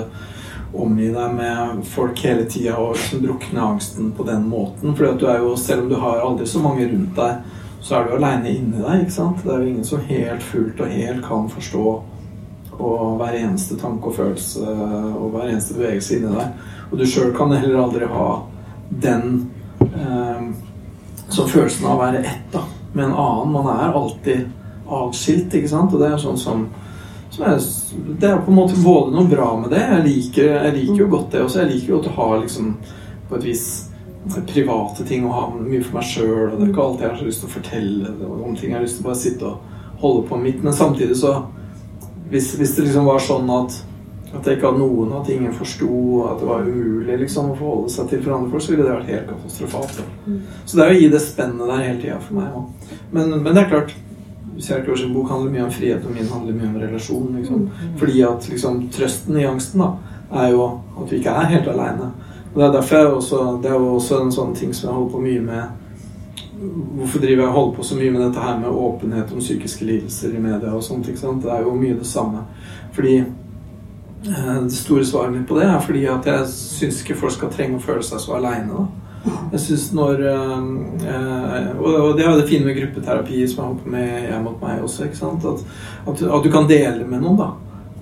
omgi 0.73 1.09
deg 1.13 1.33
med 1.33 1.81
folk 1.89 2.19
hele 2.23 2.45
tida 2.49 2.75
og 2.77 2.93
liksom 2.93 3.23
drukne 3.23 3.63
angsten 3.63 4.11
på 4.17 4.25
den 4.27 4.45
måten. 4.49 4.95
For 4.95 5.57
Selv 5.57 5.83
om 5.83 5.89
du 5.89 5.95
har 5.95 6.21
aldri 6.21 6.45
så 6.45 6.59
mange 6.59 6.85
rundt 6.91 7.15
deg, 7.15 7.35
så 7.81 7.95
er 7.95 8.05
du 8.05 8.15
aleine 8.15 8.49
inni 8.51 8.81
deg. 8.83 9.01
ikke 9.01 9.15
sant? 9.15 9.43
Det 9.43 9.53
er 9.53 9.59
jo 9.63 9.69
ingen 9.69 9.85
som 9.85 9.99
helt 9.99 10.43
fullt 10.43 10.81
og 10.81 10.87
helt 10.87 11.25
kan 11.25 11.49
forstå 11.49 12.01
og 12.79 13.17
hver 13.19 13.35
eneste 13.35 13.75
tanke 13.75 14.07
og 14.07 14.15
følelse 14.15 14.63
og 15.19 15.31
hver 15.33 15.49
eneste 15.49 15.75
bevegelse 15.75 16.17
inni 16.17 16.35
deg. 16.35 16.67
Og 16.91 16.99
du 16.99 17.05
sjøl 17.05 17.33
kan 17.35 17.51
heller 17.51 17.81
aldri 17.83 18.07
ha 18.07 18.27
den 18.89 19.49
eh, 19.79 20.45
som 21.29 21.49
følelsen 21.49 21.85
av 21.87 21.97
å 21.97 22.03
være 22.03 22.23
ett 22.25 22.47
da, 22.53 22.63
med 22.93 23.09
en 23.09 23.17
annen. 23.17 23.51
Man 23.53 23.67
er 23.73 23.97
alltid 23.97 24.47
atskilt, 24.89 25.53
ikke 25.53 25.71
sant? 25.71 25.93
Og 25.93 26.01
det 26.01 26.09
er 26.09 26.21
sånn 26.21 26.39
som, 26.39 26.67
er, 27.45 27.59
Det 28.19 28.29
er 28.29 28.41
på 28.45 28.51
en 28.51 28.57
måte 28.57 28.79
både 28.83 29.13
noe 29.15 29.29
bra 29.29 29.49
med 29.59 29.71
det. 29.73 29.83
Jeg 29.83 30.05
liker, 30.07 30.49
jeg 30.55 30.75
liker 30.77 31.03
jo 31.03 31.11
godt 31.11 31.31
det 31.31 31.43
også. 31.45 31.61
Jeg 31.63 31.71
liker 31.73 31.93
jo 31.93 31.99
godt 31.99 32.11
å 32.11 32.17
ha 32.17 32.29
liksom 32.43 32.73
på 33.29 33.37
et 33.37 33.47
vis 33.49 33.67
private 34.49 35.05
ting 35.07 35.25
å 35.25 35.33
ha 35.33 35.43
mye 35.55 35.83
for 35.83 35.99
meg 35.99 36.07
sjøl. 36.09 36.55
Det 36.55 36.65
er 36.65 36.71
ikke 36.71 36.85
alltid 36.85 37.05
jeg 37.05 37.13
har 37.13 37.19
så 37.21 37.29
lyst 37.29 37.43
til 37.43 37.49
å 37.49 37.53
fortelle 37.55 38.15
om 38.29 38.55
ting. 38.55 38.71
Jeg 38.71 38.77
har 38.77 38.85
lyst 38.85 38.99
til 38.99 39.05
å 39.05 39.09
bare 39.09 39.21
sitte 39.21 39.51
og 39.53 40.01
holde 40.03 40.25
på 40.29 40.41
mitt. 40.41 40.63
Men 40.63 40.75
samtidig 40.75 41.17
så 41.21 41.37
Hvis, 42.29 42.51
hvis 42.59 42.75
det 42.75 42.83
liksom 42.85 43.07
var 43.09 43.23
sånn 43.25 43.47
at 43.49 43.79
at 44.29 44.45
jeg 44.45 44.59
ikke 44.59 44.69
hadde 44.69 44.83
noen, 44.83 45.13
at 45.17 45.29
ingen 45.33 45.53
forsto, 45.57 45.87
at 46.29 46.41
det 46.41 46.45
var 46.45 46.67
umulig 46.67 47.15
liksom, 47.23 47.47
å 47.49 47.55
forholde 47.57 47.93
seg 47.93 48.11
til 48.11 48.21
for 48.21 48.35
andre 48.35 48.51
folk, 48.51 48.61
så 48.61 48.73
ville 48.73 48.85
det 48.85 48.91
vært 48.93 49.09
helt 49.09 49.31
katastrofalt. 49.31 50.01
Så 50.65 50.77
det 50.77 50.83
er 50.85 50.93
å 50.93 50.99
gi 50.99 51.07
det 51.09 51.21
spennet 51.23 51.71
der 51.71 51.81
hele 51.81 52.01
tida 52.03 52.19
for 52.21 52.37
meg 52.37 52.59
òg. 52.59 52.91
Men, 53.15 53.33
men 53.39 53.49
det 53.49 53.63
er 53.63 53.71
klart 53.71 53.95
Kjerkegård 54.59 54.99
sin 54.99 55.13
bok 55.13 55.29
handler 55.31 55.51
mye 55.51 55.65
om 55.65 55.71
frihet, 55.71 56.05
og 56.05 56.15
min 56.15 56.27
handler 56.27 56.55
mye 56.55 56.69
om 56.69 56.79
relasjon. 56.81 57.35
Liksom. 57.37 57.67
Fordi 57.97 58.21
at 58.27 58.47
liksom, 58.49 58.81
trøsten 58.93 59.37
i 59.39 59.47
angsten 59.47 59.83
da, 59.83 59.93
er 60.41 60.51
jo 60.53 60.65
at 60.99 61.11
vi 61.11 61.19
ikke 61.19 61.35
er 61.35 61.53
helt 61.53 61.67
aleine. 61.71 62.11
Det 62.55 62.63
er 62.63 62.71
derfor 62.71 62.95
jeg 62.95 63.07
også, 63.07 63.59
det 63.63 63.69
er 63.69 63.77
jo 63.77 63.93
også 63.95 64.21
en 64.23 64.31
sånn 64.33 64.55
ting 64.57 64.73
som 64.73 64.89
jeg 64.89 64.95
holder 64.95 65.13
på 65.13 65.21
mye 65.27 65.45
med 65.45 65.85
Hvorfor 66.59 67.21
driver 67.23 67.45
jeg 67.45 67.51
holder 67.55 67.75
på 67.77 67.83
så 67.87 67.95
mye 67.95 68.11
med 68.11 68.19
dette 68.19 68.41
her 68.43 68.57
med 68.59 68.67
åpenhet 68.75 69.29
om 69.31 69.39
psykiske 69.39 69.85
lidelser 69.87 70.33
i 70.35 70.41
media 70.43 70.73
og 70.75 70.81
sånt? 70.83 71.07
ikke 71.07 71.21
sant? 71.21 71.45
Det 71.45 71.53
er 71.53 71.61
jo 71.63 71.71
mye 71.71 71.95
det 71.95 72.07
samme. 72.07 72.41
Fordi 72.91 73.13
eh, 73.21 74.57
det 74.65 74.73
store 74.75 75.05
svaret 75.07 75.37
mitt 75.37 75.45
på 75.47 75.55
det 75.55 75.69
er 75.69 75.79
fordi 75.79 76.01
at 76.11 76.27
jeg 76.27 76.49
syns 76.51 76.99
ikke 76.99 77.15
folk 77.21 77.37
skal 77.37 77.53
trenge 77.53 77.79
å 77.79 77.85
føle 77.85 78.03
seg 78.03 78.19
så 78.19 78.35
aleine. 78.35 78.89
Jeg 79.25 79.59
synes 79.59 79.87
når 79.97 80.21
eh, 80.29 80.67
eh, 81.11 81.71
Og 81.79 82.13
det 82.15 82.23
er 82.23 82.29
jo 82.29 82.37
det 82.39 82.47
fine 82.47 82.65
med 82.65 82.77
gruppeterapi 82.77 83.41
som 83.47 83.57
jeg 83.57 83.65
holder 83.65 83.81
på 83.83 83.95
med 83.95 84.29
jeg 84.29 84.43
mot 84.43 84.61
meg 84.61 84.83
også. 84.83 85.09
ikke 85.09 85.19
sant? 85.19 85.45
At, 85.45 85.65
at, 86.07 86.21
at 86.23 86.45
du 86.45 86.51
kan 86.53 86.69
dele 86.69 87.07
med 87.07 87.25
noen. 87.25 87.41
da 87.41 87.49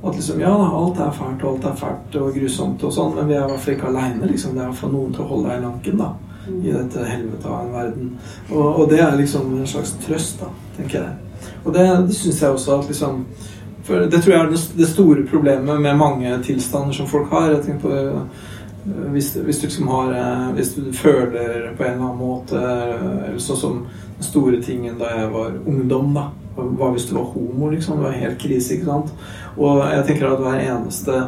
at 0.04 0.16
liksom, 0.16 0.42
ja, 0.42 0.78
alt 0.78 1.00
er 1.00 1.12
fælt, 1.12 1.44
og 1.44 1.54
alt 1.54 1.66
er 1.66 1.76
fælt 1.76 2.16
og 2.22 2.36
grusomt, 2.36 2.84
og 2.84 2.94
sånn, 2.94 3.16
men 3.18 3.30
vi 3.30 3.36
er 3.36 3.46
i 3.46 3.52
hvert 3.52 3.64
fall 3.64 3.74
ikke 3.74 3.90
aleine. 3.90 4.30
Liksom. 4.30 4.54
Det 4.56 4.62
er 4.62 4.70
i 4.70 4.74
hvert 4.74 4.94
noen 4.94 5.14
til 5.14 5.24
å 5.24 5.30
holde 5.32 5.50
deg 5.50 5.58
i 5.58 5.66
lanken 5.66 6.02
da, 6.02 6.10
i 6.54 6.74
dette 6.76 7.06
helvete 7.10 7.50
av 7.52 7.64
en 7.64 7.74
verden. 7.76 8.12
Og, 8.52 8.68
og 8.68 8.84
det 8.92 9.02
er 9.04 9.18
liksom 9.18 9.56
en 9.58 9.70
slags 9.70 9.96
trøst, 10.06 10.44
da, 10.44 10.52
tenker 10.78 11.00
jeg. 11.02 11.50
Og 11.64 11.74
det, 11.74 11.88
det 12.08 12.18
syns 12.18 12.44
jeg 12.44 12.58
også 12.58 12.80
at 12.80 12.92
liksom 12.92 13.24
For 13.88 14.08
det 14.12 14.20
tror 14.20 14.34
jeg 14.34 14.42
er 14.42 14.50
det, 14.52 14.88
store 14.90 15.22
problemet 15.30 15.82
med 15.82 15.96
mange 15.96 16.32
tilstander 16.44 16.96
som 16.96 17.08
folk 17.08 17.30
har. 17.32 17.54
Jeg 17.54 17.62
tenker 17.64 17.86
på 17.88 17.92
hvis, 18.88 19.36
hvis, 19.36 19.60
du 19.60 19.68
liksom 19.68 19.88
har 19.88 20.12
øh, 20.14 20.54
Hvis 20.56 20.76
du 20.76 20.94
føler 20.94 21.74
på 21.78 21.84
en 21.84 21.92
eller 21.92 22.04
annen 22.06 22.20
måte 22.20 22.60
Eller 22.60 23.40
sånn 23.40 23.60
som 23.60 23.80
den 24.18 24.26
store 24.26 24.62
tingen 24.64 24.96
da 24.98 25.12
jeg 25.14 25.28
var 25.30 25.58
ungdom, 25.70 26.14
da. 26.16 26.30
Hva 26.58 26.88
hvis 26.90 27.06
du 27.06 27.12
var 27.20 27.28
homo, 27.36 27.68
liksom? 27.70 28.00
Det 28.00 28.08
var 28.08 28.16
helt 28.18 28.40
krise, 28.42 28.74
ikke 28.74 28.88
sant? 28.88 29.12
Og 29.58 29.84
jeg 29.92 30.08
tenker 30.08 30.32
at 30.32 30.42
hver 30.42 30.64
eneste 30.64 31.20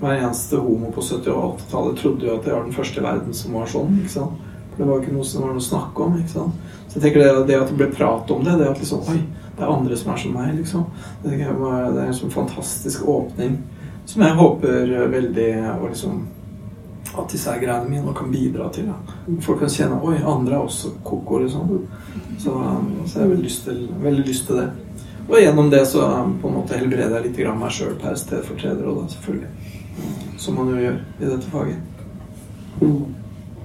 hver 0.00 0.16
eneste 0.16 0.58
homo 0.60 0.90
på 0.92 1.00
70- 1.00 1.30
og 1.30 1.60
80-tallet 1.60 2.00
trodde 2.00 2.26
jo 2.26 2.34
at 2.34 2.44
det 2.44 2.52
var 2.52 2.66
den 2.66 2.74
første 2.74 3.00
i 3.00 3.04
verden 3.04 3.38
som 3.38 3.54
var 3.54 3.70
sånn. 3.70 3.94
ikke 4.00 4.12
sant? 4.16 4.42
For 4.72 4.82
Det 4.82 4.88
var 4.90 5.04
ikke 5.04 5.14
noe 5.14 5.28
som 5.30 5.44
var 5.44 5.54
noe 5.54 5.62
å 5.62 5.68
snakke 5.68 6.04
om. 6.04 6.18
ikke 6.18 6.34
sant? 6.34 6.74
Så 6.88 6.98
jeg 6.98 7.04
tenker 7.06 7.22
det, 7.22 7.46
det 7.52 7.60
at 7.60 7.70
det 7.70 7.78
ble 7.78 7.88
prat 7.94 8.34
om 8.34 8.42
det, 8.44 8.58
det 8.58 8.68
at 8.72 8.82
liksom 8.82 9.06
Oi, 9.12 9.20
det 9.56 9.62
er 9.62 9.72
andre 9.72 9.96
som 9.96 10.12
er 10.12 10.20
som 10.24 10.36
meg, 10.36 10.52
liksom. 10.58 10.84
Det, 11.22 11.38
jeg 11.38 11.54
det 11.54 12.02
er 12.02 12.10
en 12.10 12.18
sånn 12.18 12.34
fantastisk 12.34 13.06
åpning 13.08 13.60
som 14.06 14.22
jeg 14.22 14.38
håper 14.38 14.92
veldig 15.10 15.50
å 15.80 15.88
liksom 15.88 16.26
at 17.18 17.32
disse 17.32 17.50
her 17.50 17.60
greiene 17.62 17.90
mine 17.90 18.14
kan 18.16 18.30
bidra 18.32 18.68
til. 18.72 18.90
Da. 18.90 19.16
Folk 19.44 19.62
kan 19.64 19.72
kjenne 19.72 20.00
Oi, 20.04 20.16
andre 20.20 20.58
er 20.58 20.64
også 20.64 20.92
koko, 21.04 21.40
liksom. 21.42 21.72
Så, 22.38 22.52
så 23.06 23.18
jeg 23.18 23.22
har 23.22 23.30
veldig 23.32 23.44
lyst, 23.44 23.64
til, 23.64 23.86
veldig 24.02 24.26
lyst 24.26 24.46
til 24.46 24.60
det. 24.60 24.68
Og 25.26 25.38
gjennom 25.42 25.70
det 25.70 25.82
så 25.90 26.06
um, 26.06 26.36
på 26.42 26.48
en 26.48 26.58
måte 26.60 26.78
helbreder 26.78 27.18
jeg 27.18 27.28
litt 27.28 27.38
grann 27.40 27.58
meg 27.58 27.74
sjøl 27.74 27.96
per 27.98 28.14
stedfortreder, 28.20 28.86
og 28.86 29.00
da 29.02 29.08
selvfølgelig. 29.16 29.50
Som 30.38 30.60
man 30.60 30.70
jo 30.70 30.82
gjør 30.84 30.98
i 31.02 31.30
dette 31.30 31.50
faget. 31.50 31.80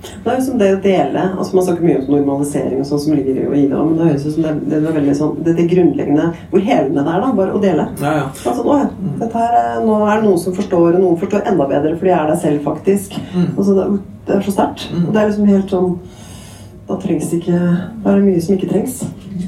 Det 0.01 0.31
er 0.31 0.37
jo 0.39 0.43
som 0.45 0.57
det 0.57 0.67
å 0.75 0.81
dele 0.81 1.23
altså 1.37 1.53
Man 1.55 1.65
snakker 1.65 1.83
mye 1.85 1.99
om 2.01 2.07
normalisering 2.15 2.79
og 2.81 2.85
sånn 2.89 2.99
som 3.03 3.13
ligger 3.13 3.35
i 3.53 3.67
det, 3.67 3.69
men 3.77 3.97
det 3.99 4.07
høres 4.07 4.25
ut 4.25 4.33
som 4.33 4.43
det, 4.47 4.53
det 4.71 4.77
er 4.79 4.95
veldig 4.95 5.15
sånn 5.19 5.35
det, 5.45 5.53
det 5.59 5.65
grunnleggende 5.69 6.25
Hvor 6.49 6.63
helende 6.65 7.03
det 7.05 7.13
er, 7.13 7.21
da, 7.25 7.31
bare 7.37 7.53
å 7.57 7.61
dele. 7.61 7.85
Ja, 8.01 8.13
ja. 8.17 8.23
Altså, 8.31 8.63
nå. 8.65 8.77
Dette 9.21 9.37
her, 9.43 9.53
er- 9.59 9.85
nå 9.85 9.99
er 10.07 10.15
det 10.21 10.25
noen 10.29 10.39
som 10.41 10.53
forstår, 10.57 10.95
og 10.95 11.01
noen 11.03 11.19
forstår 11.21 11.45
enda 11.51 11.67
bedre, 11.69 11.93
for 11.99 12.05
de 12.09 12.15
er 12.17 12.27
deg 12.33 12.41
selv, 12.41 12.63
faktisk. 12.65 13.13
Mm. 13.35 13.47
Altså, 13.57 13.75
det, 13.77 13.85
det 14.27 14.35
er 14.39 14.41
så 14.47 14.55
sterkt. 14.57 14.87
Mm. 14.93 15.05
Det 15.11 15.21
er 15.21 15.29
liksom 15.31 15.51
helt 15.53 15.69
sånn 15.77 15.99
Da 16.89 16.97
trengs 16.99 17.29
ikke 17.37 17.59
Da 18.03 18.11
er 18.11 18.17
det 18.19 18.25
mye 18.25 18.41
som 18.41 18.55
ikke 18.57 18.69
trengs. 18.73 18.97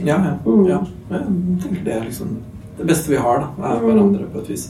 Ja, 0.05 0.15
ja. 0.21 0.35
Mm. 0.45 0.65
ja. 0.69 0.79
Jeg 1.09 1.25
tenker 1.63 1.83
det 1.85 1.93
er 1.97 2.05
liksom 2.07 2.37
det 2.77 2.85
beste 2.89 3.09
vi 3.11 3.17
har, 3.21 3.43
da. 3.43 3.67
Er 3.73 3.79
Mm. 3.79 3.83
hverandre 3.89 4.29
på 4.33 4.39
et 4.41 4.47
vis. 4.49 4.69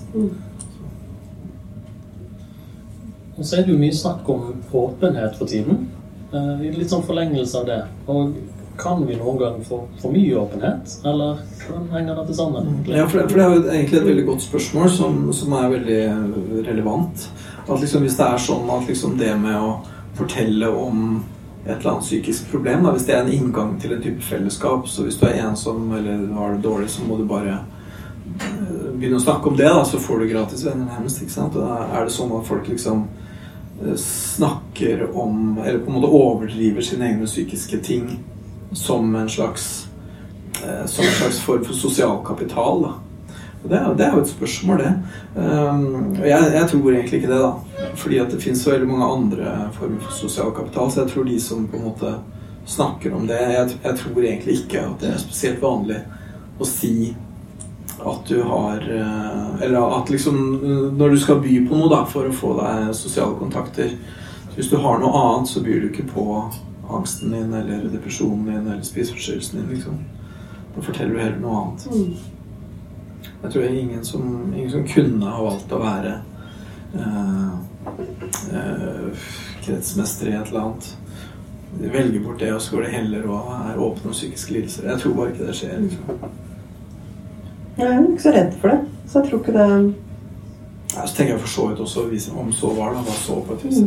Og 3.38 3.46
så 3.46 3.58
er 3.58 3.66
det 3.66 3.74
jo 3.74 3.82
mye 3.82 3.96
snakk 3.96 4.30
om 4.30 4.50
åpenhet 4.72 5.38
for 5.40 5.50
tiden. 5.50 5.88
Eh, 6.34 6.66
i 6.68 6.74
litt 6.74 6.92
sånn 6.92 7.06
forlengelse 7.06 7.62
av 7.62 7.70
det. 7.70 7.80
Og 8.10 8.36
kan 8.78 9.04
vi 9.06 9.16
noen 9.18 9.38
gang 9.38 9.60
få 9.66 9.84
for 10.02 10.14
mye 10.14 10.38
åpenhet, 10.38 10.96
eller 11.06 11.42
hvordan 11.62 11.90
henger 11.94 12.18
dette 12.22 12.38
sammen? 12.38 12.72
Ja, 12.90 13.06
for 13.06 13.20
det, 13.20 13.28
for 13.30 13.38
det 13.38 13.44
er 13.44 13.54
jo 13.54 13.66
egentlig 13.70 14.00
et 14.00 14.08
veldig 14.08 14.26
godt 14.32 14.46
spørsmål 14.48 14.90
som, 14.90 15.20
som 15.34 15.54
er 15.60 15.74
veldig 15.76 16.00
relevant. 16.70 17.28
At 17.68 17.80
liksom 17.80 18.02
Hvis 18.04 18.18
det 18.18 18.26
er 18.26 18.42
sånn 18.42 18.72
at 18.74 18.90
liksom 18.90 19.18
det 19.22 19.36
med 19.40 19.60
å 19.60 19.76
fortelle 20.18 20.70
om 20.70 21.22
et 21.64 21.78
eller 21.78 21.94
annet 21.94 22.08
psykisk 22.08 22.50
problem, 22.52 22.84
da, 22.84 22.92
hvis 22.92 23.06
det 23.08 23.16
er 23.16 23.22
en 23.24 23.32
inngang 23.32 23.78
til 23.80 23.94
en 23.96 24.02
type 24.04 24.26
fellesskap, 24.26 24.90
så 24.90 25.06
hvis 25.06 25.22
du 25.22 25.28
er 25.30 25.46
ensom 25.46 25.94
eller 25.96 26.26
har 26.36 26.58
det 26.58 26.66
dårlig, 26.66 26.90
så 26.92 27.06
må 27.08 27.18
du 27.22 27.24
bare 27.30 27.60
eh, 28.42 28.90
begynne 28.98 29.22
å 29.22 29.24
snakke 29.24 29.54
om 29.54 29.60
det, 29.60 29.70
da, 29.70 29.86
så 29.88 30.02
får 30.02 30.20
du 30.24 30.32
gratis 30.34 30.66
venner 30.66 30.90
nærmest. 30.90 31.22
ikke 31.22 31.38
sant? 31.38 31.56
Og 31.56 31.64
da 31.64 31.86
er 31.94 32.10
det 32.10 32.18
sånn 32.18 32.34
at 32.36 32.50
folk 32.50 32.68
liksom 32.74 33.06
snakker 33.98 35.18
om 35.18 35.58
Eller 35.66 35.80
på 35.80 35.92
en 35.92 35.98
måte 35.98 36.12
overdriver 36.12 36.82
sine 36.82 37.08
egne 37.10 37.26
psykiske 37.26 37.80
ting 37.84 38.20
som 38.74 39.16
en 39.16 39.30
slags 39.30 39.88
eh, 40.64 40.86
som 40.86 41.06
en 41.06 41.12
slags 41.12 41.40
form 41.40 41.66
for 41.66 41.74
sosial 41.74 42.22
kapital. 42.26 42.82
Da. 42.82 42.94
Og 43.64 43.70
det, 43.70 43.78
er, 43.78 43.94
det 43.98 44.06
er 44.06 44.16
jo 44.16 44.22
et 44.24 44.30
spørsmål, 44.30 44.82
det. 44.84 44.94
Um, 45.36 46.16
og 46.20 46.26
jeg, 46.28 46.50
jeg 46.54 46.70
tror 46.70 46.90
egentlig 46.92 47.20
ikke 47.20 47.32
det, 47.32 47.42
da. 47.44 47.90
Fordi 47.96 48.18
at 48.20 48.32
det 48.32 48.42
finnes 48.44 48.64
så 48.64 48.74
veldig 48.74 48.90
mange 48.90 49.12
andre 49.18 49.54
former 49.78 50.02
for 50.04 50.18
sosial 50.18 50.52
kapital. 50.56 50.92
Så 50.92 51.04
jeg 51.04 51.14
tror 51.14 51.28
de 51.30 51.40
som 51.42 51.68
på 51.68 51.80
en 51.80 51.86
måte 51.88 52.16
snakker 52.66 53.14
om 53.16 53.28
det 53.28 53.40
Jeg, 53.42 53.78
jeg 53.84 53.98
tror 54.00 54.24
egentlig 54.24 54.54
ikke 54.62 54.82
at 54.88 55.02
det 55.02 55.10
er 55.12 55.20
spesielt 55.20 55.62
vanlig 55.62 56.00
å 56.60 56.68
si 56.68 57.14
at 58.06 58.28
du 58.28 58.42
har 58.44 58.84
eh, 58.90 59.64
Eller 59.66 59.98
at 60.00 60.10
liksom 60.10 60.38
Når 60.98 61.10
du 61.10 61.18
skal 61.20 61.42
by 61.42 61.68
på 61.68 61.78
noe 61.78 61.90
da 61.92 62.04
for 62.10 62.28
å 62.28 62.36
få 62.36 62.54
deg 62.60 62.92
sosiale 62.98 63.38
kontakter 63.40 63.96
Hvis 64.56 64.70
du 64.72 64.78
har 64.84 65.00
noe 65.02 65.22
annet, 65.22 65.50
så 65.50 65.64
byr 65.64 65.82
du 65.82 65.90
ikke 65.90 66.10
på 66.12 66.26
angsten 66.94 67.32
din 67.32 67.54
eller 67.54 67.88
depresjonen 67.90 68.46
din 68.46 68.68
eller 68.68 68.84
spiseforstyrrelsen 68.86 69.60
din. 69.60 69.70
liksom. 69.76 69.98
Da 70.76 70.82
forteller 70.82 71.16
du 71.16 71.22
heller 71.22 71.40
noe 71.42 71.62
annet. 71.62 71.88
Jeg 73.44 73.52
tror 73.52 73.64
ingen 73.64 74.06
som, 74.06 74.54
ingen 74.54 74.72
som 74.72 74.86
kunne 74.88 75.32
ha 75.32 75.44
valgt 75.48 75.74
å 75.74 75.80
være 75.82 76.14
eh, 77.00 77.50
eh, 78.60 79.26
kretsmester 79.64 80.30
i 80.30 80.36
et 80.38 80.52
eller 80.52 80.68
annet. 80.68 80.92
De 81.80 81.90
velger 81.90 82.22
bort 82.22 82.40
det, 82.44 82.54
og 82.54 82.62
så 82.62 82.76
går 82.76 82.86
det 82.86 82.96
heller 83.00 83.30
og 83.32 83.54
er 83.58 83.82
åpne 83.82 84.12
om 84.12 84.16
psykiske 84.16 84.54
lidelser. 84.54 84.92
Jeg 84.92 85.02
tror 85.02 85.18
bare 85.18 85.34
ikke 85.34 85.50
det 85.50 85.58
skjer. 85.58 85.80
liksom. 85.88 86.53
Jeg 87.78 87.90
er 87.90 88.02
ikke 88.06 88.24
så 88.24 88.34
redd 88.36 88.56
for 88.62 88.74
det. 88.74 88.80
Så 89.10 89.20
jeg 89.20 89.30
tror 89.30 89.40
ikke 89.44 89.58
det 89.58 89.68
Ja, 90.94 91.08
så 91.08 91.16
tenker 91.16 91.34
jeg 91.34 91.42
for 91.42 91.50
så 91.50 91.68
vidt 91.68 91.80
også, 91.82 92.04
om 92.38 92.52
så 92.54 92.70
var 92.78 92.94
det, 92.94 93.02
hva 93.08 93.14
så 93.18 93.40
på 93.48 93.56
et 93.56 93.64
vis. 93.66 93.80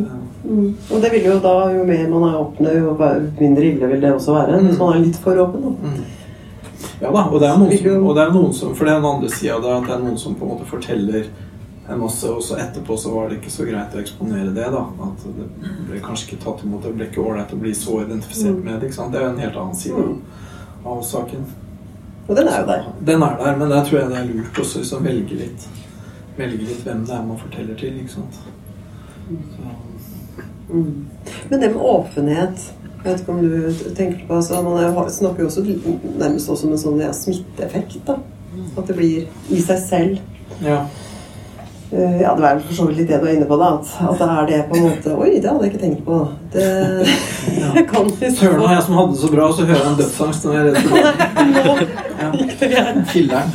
mm. 0.43 0.75
Og 0.91 1.01
det 1.01 1.11
vil 1.13 1.27
jo 1.29 1.37
da, 1.39 1.55
jo 1.71 1.85
mer 1.87 2.09
man 2.11 2.25
er 2.27 2.39
åpne, 2.41 2.73
jo 2.75 2.95
mindre 3.39 3.63
ille 3.63 3.87
vil 3.87 4.01
det 4.01 4.13
også 4.13 4.33
være. 4.35 4.61
Hvis 4.65 4.79
man 4.79 4.93
er 4.93 5.05
litt 5.05 5.19
for 5.23 5.39
åpen. 5.39 5.61
Da. 5.61 5.69
Mm. 5.87 6.03
Ja 7.01 7.11
da, 7.13 7.23
og 7.29 7.39
det 7.39 7.47
er 7.47 7.57
noen 7.61 7.77
som, 7.77 8.07
og 8.07 8.15
det 8.17 8.23
er 8.23 8.31
noen 8.33 8.53
som 8.53 8.73
For 8.75 8.85
det 8.85 8.93
er 8.93 8.99
den 8.99 9.09
andre 9.09 9.29
sida 9.29 9.55
av 9.55 9.61
det, 9.63 9.75
at 9.75 9.85
det 9.87 9.93
er 9.95 10.01
noen 10.03 10.17
som 10.17 10.35
på 10.35 10.45
en 10.45 10.51
måte 10.51 10.67
forteller 10.69 11.29
en 11.87 12.01
masse, 12.01 12.27
og 12.27 12.43
så 12.43 12.57
etterpå 12.59 12.97
så 12.99 13.13
var 13.13 13.29
det 13.29 13.37
ikke 13.39 13.53
så 13.53 13.65
greit 13.67 13.95
å 13.95 14.01
eksponere 14.01 14.51
det, 14.55 14.65
da. 14.73 14.81
At 15.05 15.23
det 15.37 15.47
ble 15.87 16.01
kanskje 16.03 16.27
ikke 16.27 16.41
tatt 16.43 16.65
imot, 16.65 16.83
det 16.83 16.91
ble 16.97 17.07
ikke 17.07 17.23
ålreit 17.23 17.53
å 17.55 17.61
bli 17.61 17.71
så 17.77 18.01
identifisert 18.03 18.59
med 18.59 18.81
det. 18.81 18.89
ikke 18.89 18.97
sant? 18.97 19.13
Det 19.13 19.21
er 19.21 19.29
jo 19.29 19.31
en 19.31 19.45
helt 19.45 19.61
annen 19.61 19.79
side 19.79 20.03
av 20.83 20.99
saken. 21.07 21.47
Og 22.27 22.35
den 22.35 22.47
er 22.47 22.59
jo 22.61 22.67
der. 22.67 22.87
Den 23.07 23.21
er 23.23 23.37
der, 23.39 23.57
men 23.57 23.69
der 23.71 23.83
tror 23.87 23.99
jeg 23.99 24.09
det 24.09 24.17
er 24.17 24.25
lurt 24.31 24.59
også 24.59 24.79
liksom 24.79 25.05
velge 25.05 25.35
litt 25.39 25.67
Velge 26.37 26.57
litt 26.67 26.83
hvem 26.85 27.05
det 27.07 27.13
er 27.15 27.23
man 27.25 27.37
forteller 27.39 27.75
til, 27.79 27.95
ikke 27.97 28.11
sant. 28.11 28.35
Mm. 30.69 31.05
Men 31.49 31.61
det 31.61 31.69
med 31.73 31.81
åpenhet 31.81 32.73
jeg 33.03 33.13
vet 33.13 33.21
ikke 33.21 33.31
om 33.31 33.41
du 33.41 33.93
tenker 33.95 34.23
på 34.27 34.35
altså, 34.35 34.61
Man 34.65 34.77
er, 34.83 34.87
jo- 34.91 35.09
snakker 35.09 35.39
jo 35.43 35.47
også 35.47 35.61
nærmest 36.19 36.49
også 36.49 36.67
om 36.67 36.73
en 36.73 36.77
sånn 36.81 36.99
ja, 36.99 37.11
smitteeffekt. 37.13 37.99
da 38.07 38.17
At 38.77 38.87
det 38.87 38.95
blir 38.97 39.27
i 39.49 39.61
seg 39.61 39.79
selv. 39.79 40.17
ja. 40.61 40.81
Eh, 41.91 42.21
Ja, 42.21 42.33
det 42.35 42.41
vel 42.43 42.59
for 42.67 42.73
så 42.75 42.85
vidt 42.89 42.97
litt 42.97 43.07
det 43.07 43.19
du 43.21 43.27
er 43.27 43.35
inne 43.37 43.45
på, 43.47 43.55
da. 43.61 43.69
At, 43.77 43.87
at 44.09 44.19
det 44.19 44.27
er 44.27 44.45
det 44.49 44.57
på 44.69 44.75
en 44.75 44.83
måte 44.89 45.13
Oi, 45.15 45.29
det 45.39 45.47
hadde 45.49 45.63
jeg 45.63 45.71
ikke 45.73 45.83
tenkt 45.85 46.01
på. 46.05 46.17
Det 46.53 47.85
kan 47.91 48.09
vi 48.19 48.31
Søren 48.35 48.59
og 48.65 48.71
jeg 48.73 48.83
som 48.83 48.97
hadde 48.99 49.11
det 49.15 49.21
så 49.21 49.29
bra, 49.31 49.43
og 49.47 49.53
så 49.55 49.65
hører 49.69 49.83
jeg 49.85 49.91
en 49.93 49.99
dødsangst 50.01 50.45
når 50.45 50.51
jeg 50.53 50.61
er. 50.67 50.73
Nå 51.55 51.77
Ja. 52.17 52.29
gærent. 52.75 53.07
Filleren. 53.13 53.51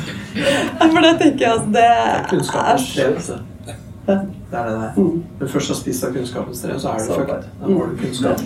For 0.81 1.01
det 1.05 1.13
tenker 1.21 1.45
jeg 1.45 1.51
altså 1.53 1.67
Det 1.67 1.73
det 1.75 1.83
er 1.85 2.23
tre. 2.31 3.09
vet 3.13 3.27
du. 3.29 3.35
Det 4.07 4.13
er 4.13 4.17
det 4.17 4.73
det 4.73 4.87
er. 4.87 4.93
Når 4.97 5.47
du 5.47 5.49
først 5.53 5.69
har 5.69 5.77
spist 5.79 6.05
av 6.05 6.15
kunnskapens 6.17 6.61
tre, 6.65 6.79
så 6.81 6.89
er 6.89 7.05
du 7.05 7.13
fucked. 7.13 7.45
Da 7.61 7.69
får 7.69 7.91
du 7.93 7.97
kunnskap. 8.01 8.41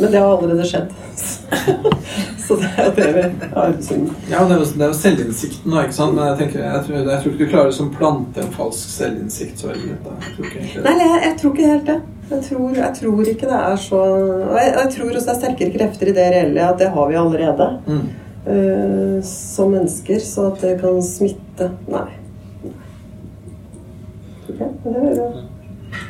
Men 0.00 0.08
det 0.12 0.18
har 0.18 0.32
allerede 0.32 0.64
skjedd. 0.66 0.88
Så 2.52 2.56
det 2.62 2.70
er 2.84 2.94
det 2.96 3.08
vi 3.16 3.22
har. 3.54 3.74
Ja, 4.30 4.44
det 4.48 4.54
er, 4.54 4.60
jo, 4.60 4.64
det 4.64 4.84
er 4.84 4.90
jo 4.90 4.96
selvinnsikten 4.98 5.72
nå, 5.72 5.82
ikke 5.86 5.96
sant? 5.96 6.16
Men 6.16 6.30
jeg, 6.30 6.38
tenker, 6.42 6.64
jeg, 6.66 6.82
tror, 6.86 6.96
jeg 6.98 7.22
tror 7.22 7.32
ikke 7.32 7.44
du 7.44 7.52
klarer 7.52 7.68
å 7.68 7.72
liksom 7.72 7.92
plante 7.96 8.42
en 8.42 8.56
falsk 8.56 8.94
selvinnsikt 8.96 9.62
så 9.62 9.70
veldig 9.70 9.92
lett. 9.92 10.08
Jeg 10.26 10.34
tror 10.36 10.48
ikke 10.48 10.60
egentlig 10.62 10.84
Nei, 10.86 10.96
jeg, 11.02 11.20
jeg 11.26 11.36
tror 11.40 11.54
ikke 11.54 11.70
helt 11.72 11.86
det. 11.90 11.98
Jeg 12.32 12.46
tror, 12.48 12.66
jeg 12.78 12.96
tror 12.98 13.30
ikke 13.34 13.48
det 13.50 13.60
er 13.60 13.78
så 13.82 14.00
og 14.02 14.58
jeg, 14.58 14.88
tror 14.94 15.10
også 15.10 15.26
det 15.26 15.32
er 15.34 15.40
sterkere 15.40 15.76
krefter 15.76 16.10
i 16.12 16.16
det 16.16 16.26
reelle 16.32 16.66
at 16.68 16.80
det 16.80 16.90
har 16.94 17.08
vi 17.10 17.20
allerede. 17.20 17.70
Mm. 17.86 18.04
Uh, 18.42 19.18
som 19.26 19.70
mennesker, 19.70 20.18
så 20.26 20.48
at 20.50 20.64
det 20.64 20.74
kan 20.80 20.96
smitte 21.06 21.68
Nei. 21.92 22.08
Er 24.52 25.42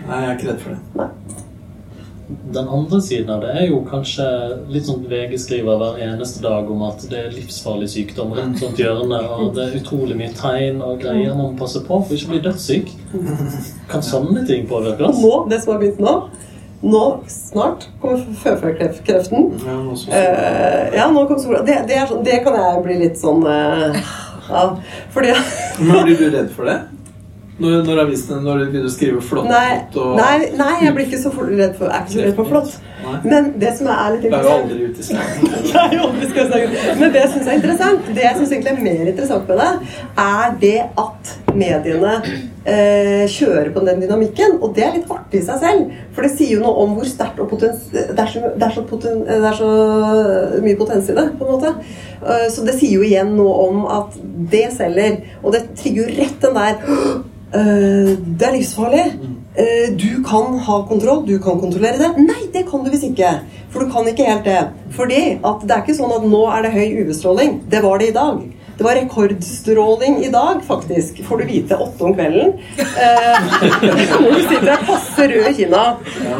Nei, 0.06 0.18
jeg 0.22 0.28
er 0.28 0.36
ikke 0.36 0.48
redd 0.52 0.62
for 0.62 0.74
det. 0.74 1.41
Den 2.52 2.68
andre 2.68 3.00
siden 3.02 3.30
av 3.32 3.42
det 3.44 3.52
er 3.60 3.66
jo 3.68 3.80
kanskje 3.88 4.26
litt 4.72 4.86
sånn 4.88 5.04
VG 5.10 5.36
skriver 5.40 5.80
hver 5.80 6.00
eneste 6.04 6.42
dag 6.44 6.70
om 6.70 6.84
at 6.86 7.04
det 7.10 7.18
er 7.18 7.34
livsfarlig 7.34 7.88
sykdom 7.92 8.34
rett 8.36 8.62
rundt 8.62 8.80
hjørnet, 8.80 9.28
og 9.36 9.52
det 9.56 9.66
er 9.66 9.76
utrolig 9.80 10.16
mye 10.18 10.32
tegn 10.36 10.80
og 10.84 11.02
greier 11.02 11.34
man 11.34 11.52
må 11.52 11.60
passe 11.60 11.82
på 11.86 12.00
for 12.02 12.16
ikke 12.16 12.30
å 12.30 12.34
bli 12.34 12.42
dødssyk. 12.46 12.94
Kan 13.92 14.06
sånne 14.06 14.46
ting 14.48 14.66
påvirke 14.70 15.10
oss? 15.10 15.20
nå, 15.22 15.34
det 15.50 15.62
som 15.62 15.74
har 15.74 15.84
begynt 15.84 16.02
nå 16.02 16.16
Nå, 16.82 17.20
snart, 17.30 17.84
kommer 18.02 18.24
føflekkreften. 18.42 19.52
Ja, 19.62 19.76
nå 19.78 19.92
Eh, 20.10 20.96
ja, 20.96 21.04
nå 21.14 21.28
kom 21.28 21.38
sola. 21.38 21.60
Det, 21.62 21.76
det, 21.86 21.94
er 21.94 22.08
sånn, 22.10 22.24
det 22.26 22.40
kan 22.42 22.56
jeg 22.58 22.80
bli 22.82 22.96
litt 23.04 23.20
sånn 23.20 23.46
eh, 23.46 24.00
Ja, 24.48 24.64
fordi 25.14 25.30
Men 25.78 26.02
blir 26.08 26.18
du 26.18 26.26
redd 26.34 26.50
for 26.56 26.66
det? 26.66 26.80
Når, 27.62 27.82
når 27.86 28.00
avisene 28.04 28.40
når 28.42 28.62
de 28.62 28.70
begynner 28.72 28.90
å 28.90 28.92
skrive 28.92 29.20
flott 29.24 29.50
Nei, 29.50 29.82
og 29.94 30.16
nei, 30.18 30.52
nei, 30.58 30.72
jeg 30.84 30.94
blir 30.96 31.06
ikke 31.08 31.20
så 31.22 31.32
redd 31.36 31.76
for, 31.78 31.88
jeg 31.88 31.98
er 31.98 32.06
ikke 32.06 32.14
så 32.14 32.24
redd 32.26 32.38
for 32.38 32.50
flott. 32.50 32.72
Nei. 33.02 33.16
Men 33.26 33.50
det 33.58 33.72
som 33.78 33.88
er 33.90 34.14
litt 34.14 34.24
Det 34.26 34.38
er 34.38 34.46
jo 34.46 34.56
interessant 34.62 34.62
aldri 34.62 34.84
ute 34.86 35.02
i 35.02 36.62
jeg. 36.62 36.96
Men 37.00 37.12
det 37.14 37.22
jeg 37.22 37.30
syns 37.34 37.48
er 37.48 37.58
interessant, 37.58 38.10
det 38.14 38.24
jeg 38.24 38.38
synes 38.38 38.54
egentlig 38.54 38.72
er 38.72 38.82
mer 38.86 39.12
interessant 39.12 39.50
med 39.50 39.62
det, 39.62 39.96
er 40.24 40.56
det 40.62 40.76
at 41.02 41.32
mediene 41.58 42.14
eh, 42.22 43.24
kjører 43.30 43.72
på 43.74 43.82
den 43.86 44.04
dynamikken. 44.04 44.56
Og 44.62 44.76
det 44.76 44.86
er 44.86 44.94
litt 44.96 45.10
artig 45.12 45.42
i 45.42 45.46
seg 45.46 45.60
selv. 45.62 45.98
For 46.14 46.26
det 46.26 46.32
sier 46.36 46.56
jo 46.56 46.62
noe 46.62 46.86
om 46.86 46.94
hvor 46.98 47.08
sterkt 47.08 47.42
og 47.42 47.50
potens... 47.50 47.88
Det 47.92 48.06
er 48.12 48.30
så, 48.30 48.44
det 48.54 48.68
er 48.68 48.76
så, 48.76 48.86
poten, 48.88 49.24
det 49.26 49.50
er 49.50 49.58
så 49.58 49.72
mye 50.62 50.78
potens 50.78 51.10
i 51.10 51.18
det, 51.18 51.26
på 51.38 51.48
en 51.48 51.52
måte. 51.56 51.74
Eh, 52.22 52.48
så 52.52 52.66
det 52.66 52.78
sier 52.78 52.96
jo 52.96 53.06
igjen 53.06 53.34
noe 53.38 53.68
om 53.68 53.84
at 53.98 54.16
det 54.52 54.68
selger. 54.76 55.20
Og 55.42 55.54
det 55.56 55.66
trigger 55.80 56.06
jo 56.06 56.18
rett 56.22 56.42
den 56.46 56.58
der 56.58 56.82
«Øh, 56.86 57.20
Det 57.52 58.46
er 58.48 58.54
livsfarlig. 58.56 59.04
Eh, 59.54 59.90
Du 60.00 60.22
kan 60.24 60.58
ha 60.58 60.78
kontroll, 60.88 61.26
du 61.26 61.38
kan 61.38 61.60
kontrollere 61.60 61.98
det. 62.00 62.12
Nei, 62.24 62.46
det 62.52 62.64
kan 62.70 62.84
du 62.84 62.90
visst 62.90 63.04
ikke. 63.04 63.34
For 63.72 63.84
du 63.84 63.92
kan 63.92 64.08
ikke 64.08 64.24
helt 64.28 64.44
det. 64.48 64.62
Fordi 64.96 65.20
at 65.44 65.60
det 65.66 65.74
er 65.76 65.82
ikke 65.84 65.96
sånn 65.98 66.14
at 66.16 66.24
nå 66.28 66.42
er 66.52 66.62
det 66.66 66.72
høy 66.72 67.02
UV-stråling. 67.04 67.60
Det 67.68 67.82
var 67.84 67.98
det 68.00 68.08
i 68.12 68.16
dag. 68.16 68.40
Det 68.78 68.86
var 68.86 68.96
rekordstråling 68.96 70.16
i 70.24 70.30
dag, 70.32 70.62
faktisk. 70.64 71.20
Får 71.28 71.42
du 71.42 71.44
vite 71.50 71.76
åtte 71.76 72.04
om 72.08 72.14
kvelden. 72.16 72.54
Eh, 72.80 73.52
Når 74.22 74.32
du 74.32 74.40
sitter 74.48 74.66
der 74.70 74.86
passe 74.88 75.28
rød 75.28 75.50
i 75.50 75.54
kinna. 75.60 75.82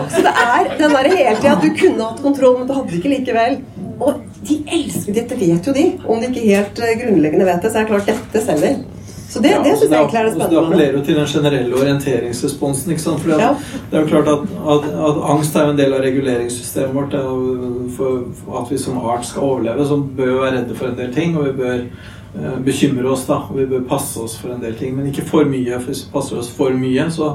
Så 0.09 0.25
det 0.25 0.33
er 0.33 0.73
den 0.81 0.97
der 0.97 1.11
hele 1.13 1.37
tida 1.37 1.53
at 1.59 1.63
du 1.63 1.71
kunne 1.77 2.09
hatt 2.09 2.25
kontroll, 2.25 2.59
men 2.59 2.67
du 2.69 2.75
hadde 2.79 2.89
det 2.91 3.03
ikke 3.03 3.13
likevel. 3.19 3.61
Og 4.03 4.25
de 4.49 4.57
elsker 4.79 5.15
Dette 5.21 5.37
vet 5.39 5.69
jo 5.69 5.77
de. 5.77 5.85
Om 6.09 6.25
de 6.25 6.33
ikke 6.33 6.49
helt 6.49 6.81
eh, 6.83 6.97
grunnleggende 7.05 7.47
vet 7.53 7.63
det, 7.63 7.71
så 7.71 7.83
er 7.83 7.87
det 7.87 7.93
klart 7.93 8.11
dette 8.11 8.45
selger. 8.49 8.81
Så 9.33 9.41
det, 9.41 9.53
det 9.65 9.71
syns 9.81 9.91
jeg 9.91 9.97
egentlig 9.99 10.19
er 10.21 10.25
det 10.27 10.33
Det 10.33 10.39
spennende. 10.43 10.63
appellerer 10.67 10.97
jo 10.99 11.03
til 11.07 11.17
den 11.17 11.27
generelle 11.31 11.77
orienteringsresponsen. 11.81 12.91
ikke 12.93 13.03
sant? 13.07 13.23
At 13.25 13.41
Ja. 13.41 13.51
Det 13.91 13.99
er 13.99 14.03
jo 14.03 14.09
klart 14.11 14.29
at, 14.29 14.43
at, 14.75 14.89
at 15.09 15.21
angst 15.35 15.57
er 15.57 15.65
jo 15.65 15.71
en 15.73 15.79
del 15.79 15.95
av 15.97 16.03
reguleringssystemet 16.05 16.95
vårt. 16.95 17.11
Det 17.17 17.23
for, 17.97 18.25
for 18.45 18.61
at 18.61 18.73
vi 18.73 18.79
som 18.79 18.99
art 18.99 19.25
skal 19.27 19.43
overleve, 19.47 19.87
så 19.89 19.97
bør 19.97 20.27
vi 20.35 20.41
være 20.43 20.57
redde 20.59 20.77
for 20.77 20.91
en 20.93 20.99
del 21.01 21.15
ting. 21.15 21.37
Og 21.39 21.47
vi 21.49 21.53
bør 21.63 21.79
eh, 21.81 22.59
bekymre 22.67 23.09
oss, 23.15 23.25
da. 23.31 23.41
Og 23.49 23.57
vi 23.63 23.67
bør 23.73 23.89
passe 23.89 24.21
oss 24.21 24.37
for 24.37 24.53
en 24.53 24.61
del 24.61 24.75
ting. 24.77 24.95
Men 24.97 25.09
ikke 25.09 25.25
for 25.33 25.49
mye. 25.49 25.81
For 25.81 25.89
hvis 25.95 26.05
vi 26.07 26.13
passer 26.13 26.39
oss 26.43 26.53
for 26.53 26.71
mye, 26.77 27.09
så 27.11 27.33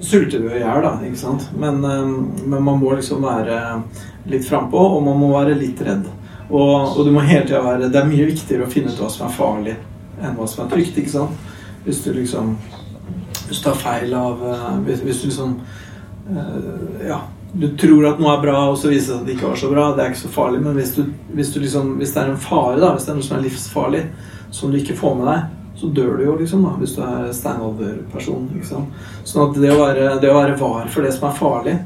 sulter 0.00 0.38
vi 0.46 0.54
i 0.54 0.62
hjel, 0.62 0.82
da. 0.86 0.94
Ikke 1.08 1.18
sant? 1.24 1.48
Men, 1.58 1.82
eh, 1.84 2.06
men 2.46 2.62
man 2.62 2.78
må 2.78 2.94
liksom 2.94 3.22
være 3.26 3.82
litt 4.30 4.46
frampå, 4.46 4.78
og 4.78 5.02
man 5.02 5.18
må 5.18 5.32
være 5.34 5.58
litt 5.58 5.82
redd. 5.82 6.06
Og, 6.48 6.94
og 6.96 7.04
du 7.04 7.10
må 7.12 7.20
hele 7.20 7.44
tida 7.44 7.58
være 7.60 7.90
Det 7.92 7.98
er 8.00 8.06
mye 8.08 8.24
viktigere 8.30 8.64
å 8.64 8.70
finne 8.72 8.88
ut 8.88 9.00
hva 9.02 9.10
som 9.12 9.26
er 9.26 9.34
farlig, 9.36 9.74
enn 10.22 10.36
hva 10.36 10.46
som 10.48 10.64
er 10.64 10.70
trygt. 10.74 10.98
ikke 10.98 11.14
sant? 11.14 11.48
Hvis 11.84 12.04
du 12.04 12.12
liksom 12.12 12.56
Hvis 13.48 13.58
du 13.58 13.64
tar 13.64 13.76
feil 13.80 14.14
av 14.14 14.40
eh, 14.44 14.78
Hvis, 14.86 15.02
hvis 15.06 15.20
du 15.22 15.28
liksom 15.30 15.60
eh, 16.30 17.06
Ja. 17.08 17.20
Du 17.52 17.70
tror 17.80 18.04
at 18.10 18.18
noe 18.20 18.34
er 18.34 18.42
bra, 18.42 18.56
og 18.68 18.74
så 18.76 18.90
viser 18.92 18.98
det 18.98 19.06
seg 19.06 19.20
at 19.20 19.26
det 19.26 19.34
ikke 19.38 19.48
var 19.48 19.56
så 19.56 19.68
bra. 19.72 19.84
Det 19.96 20.02
er 20.04 20.10
ikke 20.12 20.20
så 20.20 20.32
farlig. 20.34 20.58
Men 20.66 20.74
hvis, 20.76 20.90
du, 20.98 21.06
hvis, 21.32 21.52
du 21.54 21.62
liksom, 21.62 21.94
hvis 21.96 22.12
det 22.12 22.20
er 22.20 22.32
en 22.34 22.42
fare, 22.42 22.74
da, 22.76 22.90
hvis 22.92 23.06
det 23.06 23.14
er 23.14 23.16
noe 23.16 23.24
som 23.24 23.38
er 23.38 23.46
livsfarlig, 23.46 24.02
som 24.52 24.72
du 24.72 24.76
ikke 24.76 24.96
får 24.98 25.14
med 25.16 25.30
deg, 25.30 25.46
så 25.80 25.88
dør 25.96 26.18
du 26.18 26.24
jo, 26.26 26.34
liksom, 26.42 26.66
da, 26.66 26.74
hvis 26.82 26.92
du 26.98 27.00
er 27.06 27.30
steinalderperson. 27.32 28.50
sant? 28.68 29.00
Sånn 29.24 29.46
at 29.46 29.60
det 29.62 29.72
å, 29.72 29.78
være, 29.80 30.10
det 30.20 30.28
å 30.28 30.36
være 30.36 30.58
var 30.60 30.92
for 30.92 31.08
det 31.08 31.14
som 31.16 31.30
er 31.30 31.38
farlig, 31.40 31.76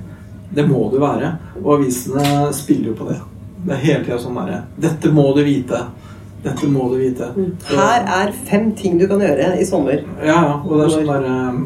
det 0.53 0.67
må 0.67 0.83
du 0.91 0.99
være. 1.03 1.31
Og 1.63 1.77
avisene 1.77 2.51
spiller 2.57 2.91
jo 2.91 2.99
på 2.99 3.09
det. 3.13 3.21
Det 3.63 3.77
er 3.77 3.85
hele 3.85 4.05
tida 4.05 4.19
sånn 4.19 4.39
derre 4.41 4.65
Dette 4.83 5.13
må 5.15 5.29
du 5.37 5.45
vite. 5.47 5.85
Dette 6.43 6.67
må 6.67 6.89
du 6.91 6.97
vite. 6.99 7.29
Her 7.71 8.07
er 8.19 8.33
fem 8.49 8.73
ting 8.75 8.99
du 9.01 9.07
kan 9.11 9.21
gjøre 9.23 9.53
i 9.61 9.67
sommer. 9.67 10.03
Ja, 10.23 10.39
ja. 10.43 10.55
Og 10.67 10.79
det 10.79 10.87
er 10.87 10.95
sånn 10.97 11.11
der 11.11 11.27
um, 11.31 11.61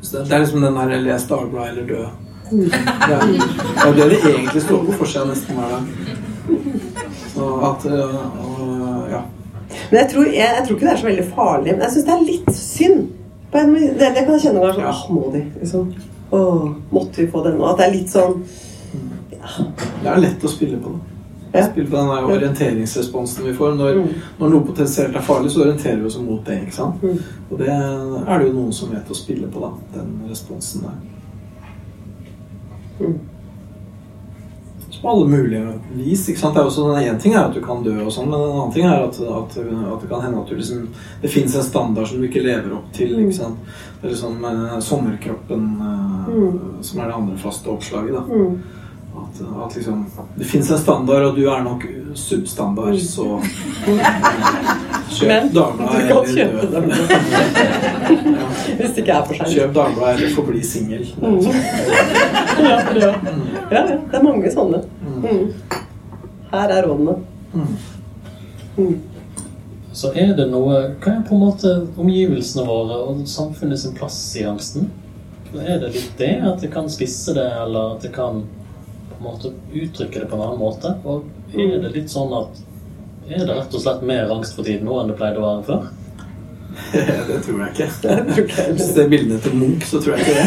Det 0.00 0.22
er 0.30 0.44
liksom 0.44 0.64
den 0.64 0.78
der 0.78 0.94
'les 1.02 1.26
Dagbladet 1.28 1.72
eller 1.72 1.86
dø'. 1.88 2.06
Det 2.50 2.60
er 2.64 3.26
det 3.26 3.86
er 3.86 3.94
det 3.98 4.08
det 4.10 4.34
egentlig 4.34 4.62
står 4.62 4.84
på 4.84 4.96
forsida 5.02 5.24
nesten 5.24 5.56
hver 5.56 5.68
dag. 5.74 5.82
Så 7.34 7.50
at 7.70 7.86
uh, 7.92 8.16
uh, 8.40 9.10
Ja. 9.10 9.22
Men 9.90 10.00
jeg 10.00 10.10
tror, 10.12 10.24
jeg, 10.24 10.48
jeg 10.58 10.64
tror 10.66 10.76
ikke 10.76 10.86
det 10.86 10.92
er 10.92 10.96
så 10.96 11.06
veldig 11.06 11.28
farlig. 11.34 11.72
Men 11.72 11.82
jeg 11.82 11.92
syns 11.92 12.04
det 12.04 12.14
er 12.14 12.26
litt 12.32 12.52
synd. 12.54 13.08
Det, 13.54 13.98
det 14.00 14.24
kan 14.24 14.34
jeg 14.34 14.42
kjenne 14.42 14.60
ganger 14.60 14.74
sånn 14.74 14.90
Åh, 14.90 15.02
må 15.14 15.30
de? 15.32 15.42
Liksom. 15.60 15.92
Åh, 16.34 16.70
måtte 16.90 17.20
vi 17.20 17.30
få 17.30 17.42
den 17.44 17.58
nå? 17.58 17.66
At 17.70 17.78
det 17.78 17.86
er 17.86 17.92
litt 17.94 18.10
sånn 18.10 18.40
Det 20.02 20.08
er 20.10 20.22
lett 20.24 20.44
å 20.44 20.50
spille 20.50 20.80
på 20.82 20.94
det. 20.96 21.13
Ja. 21.54 21.62
Spille 21.70 21.86
på 21.90 21.96
den 21.96 22.08
orienteringsresponsen 22.34 23.44
vi 23.46 23.52
får. 23.54 23.74
Når, 23.78 23.94
Mm. 23.94 24.08
når 24.40 24.48
noe 24.50 24.64
potensielt 24.66 25.14
er 25.16 25.20
farlig, 25.22 25.50
så 25.54 25.60
orienterer 25.62 26.00
vi 26.00 26.06
oss 26.06 26.18
mot 26.18 26.44
det. 26.44 26.56
ikke 26.64 26.72
sant? 26.74 27.02
Mm. 27.02 27.18
Og 27.50 27.58
det 27.58 27.68
er 27.68 28.38
det 28.38 28.48
jo 28.48 28.52
noen 28.56 28.72
som 28.72 28.90
vet 28.90 29.08
å 29.10 29.14
spille 29.14 29.46
på, 29.46 29.60
da. 29.60 29.70
Den 29.94 30.16
responsen 30.28 30.82
der. 30.82 30.96
Mm. 33.06 33.18
På 35.02 35.10
alle 35.10 35.26
mulige 35.28 35.72
vis. 35.94 36.28
ikke 36.28 36.40
sant? 36.40 36.54
Det 36.54 36.60
er 36.62 36.66
også 36.66 36.84
Én 36.96 37.18
ting 37.20 37.34
er 37.34 37.44
at 37.44 37.54
du 37.54 37.60
kan 37.60 37.82
dø, 37.84 37.92
og 38.06 38.12
sånn, 38.12 38.30
men 38.30 38.40
en 38.40 38.50
annen 38.54 38.72
ting 38.72 38.86
er 38.86 39.02
at, 39.04 39.18
at, 39.20 39.56
at 39.58 40.00
det 40.00 40.08
kan 40.08 40.22
hende 40.22 40.40
at 40.40 40.48
du 40.48 40.54
liksom 40.56 40.88
Det 41.22 41.30
fins 41.30 41.54
en 41.56 41.62
standard 41.62 42.08
som 42.08 42.20
du 42.20 42.26
ikke 42.28 42.42
lever 42.42 42.72
opp 42.72 42.90
til. 42.92 43.12
Mm. 43.14 43.26
ikke 43.28 43.36
sant? 43.36 43.58
Det 44.00 44.08
er 44.08 44.14
liksom 44.14 44.44
eh, 44.44 44.78
sommerkroppen 44.80 45.68
eh, 45.80 46.10
Mm. 46.34 46.82
som 46.82 47.00
er 47.00 47.06
det 47.06 47.14
andre 47.14 47.36
faste 47.38 47.68
oppslaget. 47.68 48.12
da. 48.12 48.22
Mm. 49.40 49.60
At, 49.60 49.66
at 49.66 49.76
liksom 49.76 50.06
Det 50.36 50.44
fins 50.44 50.70
en 50.70 50.78
standard, 50.78 51.22
og 51.22 51.36
du 51.36 51.46
er 51.48 51.62
nok 51.62 51.86
substandard, 52.14 52.98
så 53.00 53.40
Kjøp 55.14 55.28
Men 55.28 55.48
Dagbladet 55.54 56.38
eller 56.38 56.70
dø. 56.70 56.80
hvis 58.78 58.94
det 58.94 59.02
ikke 59.02 59.12
er 59.12 59.26
for 59.26 59.38
seint. 59.38 59.50
Kjøp 59.52 59.74
Dagbladet 59.74 60.20
eller 60.20 60.34
forbli 60.34 60.62
singel. 60.66 61.06
Mm. 61.22 61.40
Ja, 62.54 62.76
det, 62.94 63.00
ja. 63.02 63.14
ja. 63.70 63.80
Det 63.82 64.14
er 64.14 64.22
mange 64.22 64.50
sånne. 64.54 64.78
Mm. 65.02 65.48
Her 66.52 66.70
er 66.70 66.86
rådene. 66.86 67.16
Mm. 67.54 67.72
Mm. 68.76 68.92
Så 69.94 70.10
er 70.14 70.36
det 70.38 70.46
noe 70.50 70.76
Hva 71.02 71.16
er 71.16 71.24
på 71.26 71.34
en 71.34 71.42
måte 71.42 71.72
omgivelsene 71.98 72.66
våre 72.66 73.00
og 73.08 73.24
samfunnet 73.30 73.82
sin 73.82 73.94
plass 73.98 74.18
i 74.38 74.46
angsten? 74.46 74.90
Er 75.54 75.82
det 75.82 75.92
litt 75.94 76.14
det 76.18 76.32
at 76.46 76.62
det 76.62 76.70
kan 76.74 76.88
spisse 76.90 77.34
det, 77.34 77.46
eller 77.62 77.96
at 77.96 78.06
det 78.06 78.10
kan 78.14 78.42
måte 79.24 79.52
uttrykke 79.72 80.22
det 80.22 80.30
på 80.30 80.38
en 80.38 80.46
annen 80.46 80.62
måte? 80.62 80.94
Og 81.04 81.26
er 81.54 81.76
det 81.82 81.92
litt 81.96 82.12
sånn 82.12 82.32
at 82.36 82.62
Er 83.24 83.46
det 83.46 83.54
rett 83.56 83.74
og 83.74 83.80
slett 83.80 84.02
mer 84.04 84.32
angst 84.34 84.56
for 84.56 84.66
tiden 84.66 84.84
nå 84.84 84.98
enn 85.00 85.12
det 85.12 85.18
pleide 85.18 85.40
å 85.40 85.46
være 85.46 85.68
før? 85.68 85.92
det 87.28 87.40
tror 87.46 87.60
jeg 87.62 87.70
ikke. 87.70 88.14
Hvis 88.76 88.90
det 88.94 89.04
er 89.04 89.08
bildene 89.08 89.40
til 89.40 89.56
Munch, 89.56 89.86
så 89.88 90.00
tror 90.02 90.16
jeg 90.16 90.26
ikke 90.26 90.34
det. 90.40 90.46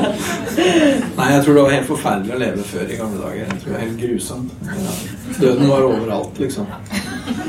Nei, 1.18 1.28
jeg 1.34 1.44
tror 1.44 1.54
det 1.54 1.62
var 1.62 1.74
helt 1.74 1.88
forferdelig 1.88 2.34
å 2.34 2.40
leve 2.40 2.64
før 2.66 2.88
i 2.88 2.98
gamle 2.98 3.20
dager. 3.22 3.44
Jeg 3.44 3.60
tror 3.60 3.68
det 3.68 3.76
var 3.76 3.84
helt 3.84 4.00
grusomt. 4.04 4.56
Ja. 4.70 4.96
Døden 5.40 5.70
var 5.70 5.86
overalt, 5.86 6.40
liksom. 6.42 6.72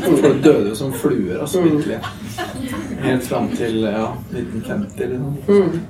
Folk 0.03 0.43
døde 0.43 0.67
jo 0.69 0.75
som 0.77 0.93
fluer, 0.93 1.39
altså, 1.41 1.63
virkelig. 1.65 1.97
Helt 3.01 3.25
fram 3.25 3.49
til 3.57 3.81
ja, 3.87 4.11
1950, 4.31 5.15
liksom. 5.15 5.33
Mm. 5.47 5.81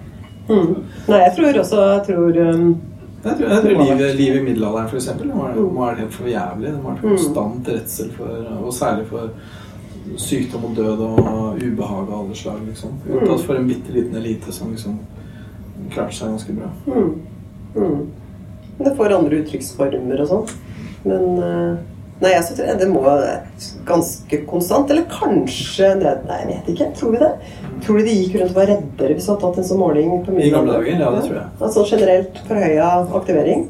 Mm. 0.52 0.72
Nei, 1.08 1.20
jeg 1.22 1.34
tror 1.38 1.58
også 1.62 1.82
Jeg 1.86 2.00
tror 2.08 2.38
um, 2.50 2.72
Jeg 3.24 3.38
tror, 3.38 3.50
jeg 3.50 3.62
tror 3.62 3.84
livet, 3.84 4.16
livet 4.18 4.40
i 4.40 4.44
middelalderen 4.44 4.88
for 4.90 4.98
eksempel, 4.98 5.28
det 5.30 5.36
var, 5.38 5.52
det 5.54 5.66
var 5.76 5.96
helt 5.96 6.14
for 6.14 6.28
jævlig. 6.28 6.72
Det 6.74 6.84
var 6.84 6.96
Mm. 6.96 7.02
konstant 7.10 7.68
redsel 7.70 8.12
for, 8.18 8.48
og 8.66 8.74
særlig 8.74 9.06
for 9.08 9.30
sykdom 10.18 10.64
og 10.66 10.76
død 10.76 11.00
og 11.06 11.60
ubehag 11.62 12.08
av 12.12 12.20
alle 12.20 12.36
slag. 12.36 12.62
liksom. 12.68 12.90
Mm. 13.06 13.18
Unntatt 13.18 13.42
for 13.46 13.56
en 13.56 13.68
bitte 13.68 13.94
liten 13.94 14.16
elite 14.16 14.52
som 14.52 14.72
liksom 14.72 14.98
klarte 15.92 16.14
seg 16.16 16.30
ganske 16.30 16.54
bra. 16.54 16.70
mm. 16.88 17.14
Mm. 17.76 18.08
Det 18.82 18.96
får 18.98 19.14
andre 19.14 19.38
uttrykksformer 19.44 20.22
og 20.22 20.28
sånn. 20.28 20.48
Men 21.06 21.24
uh, 21.44 21.78
Nei, 22.22 22.32
jeg 22.36 22.44
så 22.46 22.56
tror 22.56 22.76
det 22.78 22.88
må 22.92 23.02
være 23.02 23.32
ganske 23.88 24.38
konstant. 24.46 24.92
Eller 24.94 25.08
kanskje 25.10 25.88
det, 26.02 26.12
Nei, 26.30 26.40
jeg 26.44 26.50
vet 26.52 26.72
ikke. 26.76 26.90
Tror 27.00 27.12
vi 27.16 27.22
det? 27.24 27.32
Tror 27.82 27.98
du 27.98 28.06
de 28.06 28.14
gikk 28.20 28.36
rundt 28.40 28.52
og 28.54 28.60
var 28.60 28.68
reddere 28.70 29.16
hvis 29.18 29.26
du 29.26 29.32
hadde 29.32 29.42
tatt 29.48 29.58
en 29.58 29.70
sånn 29.72 29.80
måling 29.82 30.12
på 30.26 30.36
mye? 30.36 30.46
I 30.46 30.52
gamle 30.54 30.76
dager? 30.78 31.00
Ja, 31.02 31.12
det 31.16 31.24
tror 31.26 31.40
jeg. 31.40 31.48
Altså 31.66 31.86
generelt 31.90 32.42
forhøya 32.48 32.90
aktivering? 33.22 33.64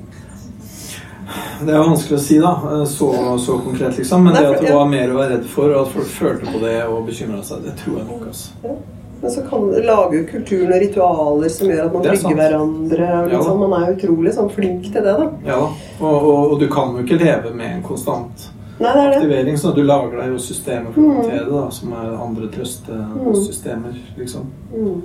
Det 1.62 1.70
er 1.72 1.78
jo 1.78 1.84
vanskelig 1.94 2.18
å 2.18 2.22
si, 2.26 2.38
da. 2.44 2.52
Så, 2.90 3.08
så 3.40 3.56
konkret, 3.64 3.96
liksom. 4.02 4.24
Men 4.26 4.34
Nei, 4.36 4.42
det 4.42 4.48
for- 4.50 4.58
at 4.58 4.68
det 4.68 4.74
var 4.76 4.90
mer 4.92 5.14
å 5.14 5.20
være 5.22 5.36
redd 5.38 5.46
for, 5.48 5.72
og 5.72 5.86
at 5.86 5.94
folk 5.94 6.10
følte 6.12 6.52
på 6.52 6.60
det 6.66 6.76
og 6.90 7.06
bekymra 7.08 7.40
seg, 7.48 7.62
det 7.64 7.78
tror 7.80 8.02
jeg 8.02 8.08
nok. 8.10 8.26
altså. 8.28 8.76
Men 9.22 9.32
så 9.32 9.42
kan 9.46 9.68
lage 9.86 10.18
jo 10.18 10.24
kulturen 10.32 10.72
og 10.74 10.80
ritualer 10.82 11.50
som 11.54 11.68
gjør 11.70 11.84
at 11.86 11.94
man 11.94 12.02
Det 12.02 12.12
er 12.12 12.16
trygger 12.24 12.40
hverandre. 12.40 13.10
Ja 13.12 13.20
Liksom. 13.30 13.60
da. 13.62 13.68
man 13.68 13.84
er 13.84 13.92
utrolig 13.96 14.34
sånn 14.34 14.50
flink 14.50 14.84
til 14.88 15.04
det, 15.06 15.14
da. 15.20 15.28
Ja. 15.46 15.60
Og, 16.00 16.16
og, 16.16 16.52
og 16.52 16.60
du 16.60 16.68
kan 16.74 16.96
jo 16.98 17.04
ikke 17.06 17.20
leve 17.22 17.52
med 17.54 17.76
en 17.76 17.84
konstant 17.86 18.48
Nei, 18.82 18.90
det 18.96 19.04
det. 19.04 19.18
aktivering, 19.20 19.58
så 19.62 19.76
du 19.78 19.84
lager 19.86 20.18
deg 20.24 20.32
jo 20.34 20.40
systemer 20.42 20.92
for 20.96 21.02
å 21.02 21.06
Mm. 21.06 21.16
håndtere 21.20 21.44
det, 21.46 21.52
da, 21.54 21.70
som 21.70 21.92
er 21.94 22.16
andre 22.24 22.48
trøstesystemer, 22.56 24.00
liksom. 24.18 24.48
Mm. 24.74 25.02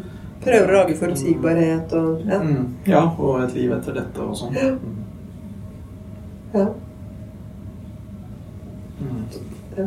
Prøver 0.46 0.70
å 0.72 0.78
lage 0.78 0.96
forutsigbarhet 0.96 1.92
og 1.98 2.22
ja. 2.30 2.38
Mm. 2.40 2.66
Ja, 2.86 3.02
og 3.18 3.42
et 3.44 3.54
liv 3.54 3.72
etter 3.76 3.92
dette 4.00 4.20
og 4.24 4.32
sånn. 4.36 4.54
Mm. 4.56 4.96
ja. 6.54 6.66
Mm. 9.00 9.22
Ja. 9.76 9.86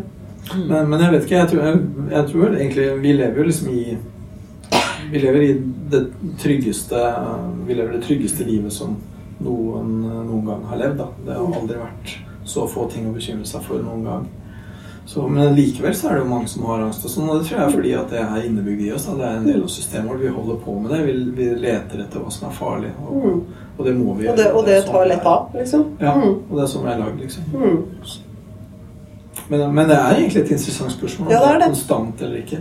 Men, 0.67 0.89
men 0.89 0.99
jeg 1.01 1.11
vet 1.11 1.23
ikke. 1.25 1.35
Jeg 1.39 1.49
tror, 1.51 1.63
jeg, 1.65 1.81
jeg 2.11 2.25
tror 2.31 2.55
egentlig 2.55 2.85
Vi 3.03 3.13
lever 3.17 3.37
jo 3.41 3.43
liksom 3.49 3.69
i 3.73 3.97
Vi 5.11 5.19
lever 5.19 5.41
i 5.41 5.53
det 5.89 6.03
tryggeste 6.41 6.99
Vi 7.67 7.73
lever 7.75 7.93
det 7.97 8.03
tryggeste 8.05 8.45
livet 8.45 8.73
som 8.73 8.97
noen 9.39 9.93
noen 10.03 10.45
gang 10.45 10.63
har 10.67 10.77
levd. 10.81 10.97
Da. 10.99 11.07
Det 11.25 11.37
har 11.37 11.53
aldri 11.61 11.77
vært 11.79 12.17
så 12.49 12.65
få 12.67 12.89
ting 12.91 13.05
å 13.07 13.13
bekymre 13.15 13.45
seg 13.47 13.61
for 13.63 13.79
noen 13.85 14.03
gang. 14.03 14.25
Så, 15.09 15.23
men 15.31 15.55
likevel 15.57 15.95
så 15.95 16.09
er 16.09 16.17
det 16.17 16.23
jo 16.25 16.29
mange 16.29 16.49
som 16.51 16.65
har 16.69 16.83
angst, 16.85 17.05
og 17.07 17.09
sånn, 17.13 17.29
og 17.31 17.39
det 17.39 17.47
tror 17.47 17.57
jeg 17.57 17.65
er 17.65 17.71
fordi 17.77 17.93
at 17.97 18.11
det 18.13 18.19
er 18.21 18.43
innebygd 18.45 18.81
i 18.85 18.91
oss. 18.93 19.07
Da. 19.07 19.15
Det 19.17 19.25
er 19.29 19.37
en 19.39 19.47
del 19.47 19.63
av 19.65 19.71
systemet 19.73 20.11
vårt. 20.11 20.21
Vi 20.21 20.33
holder 20.35 20.59
på 20.65 20.75
med 20.83 20.91
det. 20.93 20.99
Vi, 21.07 21.13
vi 21.39 21.47
leter 21.63 22.03
etter 22.03 22.21
hva 22.21 22.29
som 22.35 22.49
er 22.49 22.57
farlig, 22.59 22.91
og, 23.07 23.15
Mm. 23.23 23.39
og 23.79 23.85
det 23.87 23.93
må 23.97 24.13
vi 24.19 24.27
Og 24.29 24.37
det, 24.37 24.51
og 24.53 24.65
det 24.65 24.75
det 24.75 24.83
sånn 24.83 24.91
tar 24.93 25.05
lett 25.07 25.25
av, 25.25 25.47
liksom. 25.55 25.85
Ja, 26.01 26.13
Mm. 26.15 26.35
og 26.49 26.53
det 26.57 26.63
er 26.63 26.67
sånn 26.73 26.85
vi 26.85 26.91
er 26.91 26.99
lagd, 26.99 27.19
liksom. 27.21 27.43
Mm. 27.53 27.83
Men, 29.49 29.73
men 29.73 29.87
det 29.89 29.97
er 29.97 30.13
egentlig 30.19 30.41
et 30.43 30.51
interessant 30.51 30.91
spørsmål. 30.91 31.31
Ja, 31.31 31.39
det 31.39 31.49
er 31.55 31.59
det. 31.59 31.65
Konstant 31.71 32.21
eller 32.21 32.37
ikke. 32.43 32.59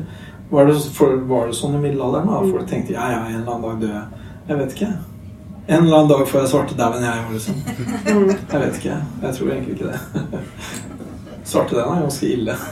Var 0.50 0.66
det, 0.66 0.74
for, 0.96 1.16
var 1.28 1.46
det 1.46 1.54
sånn 1.58 1.76
i 1.76 1.82
middelalderen? 1.82 2.28
da? 2.30 2.40
Mm. 2.40 2.52
Folk 2.54 2.68
tenkte 2.70 2.92
ja, 2.96 3.10
ja, 3.12 3.20
en 3.28 3.40
eller 3.42 3.52
annen 3.52 3.66
dag 3.68 3.80
dør 3.82 3.94
jeg. 3.94 4.06
Jeg 4.48 4.56
vet 4.62 4.76
ikke. 4.76 4.90
En 5.68 5.82
eller 5.84 5.96
annen 5.98 6.12
dag 6.14 6.22
får 6.28 6.40
jeg 6.40 6.50
svartedauden, 6.54 7.04
jeg 7.04 7.24
òg, 7.24 7.32
liksom. 7.36 7.54
Mm. 8.08 8.30
Jeg 8.32 8.60
vet 8.62 8.78
ikke. 8.80 8.96
Jeg 9.24 9.32
tror 9.36 9.50
egentlig 9.52 9.74
ikke 9.76 9.90
det. 9.92 9.98
Svartedauden 11.48 11.96
er 11.98 12.02
ganske 12.06 12.26
ille. 12.28 12.54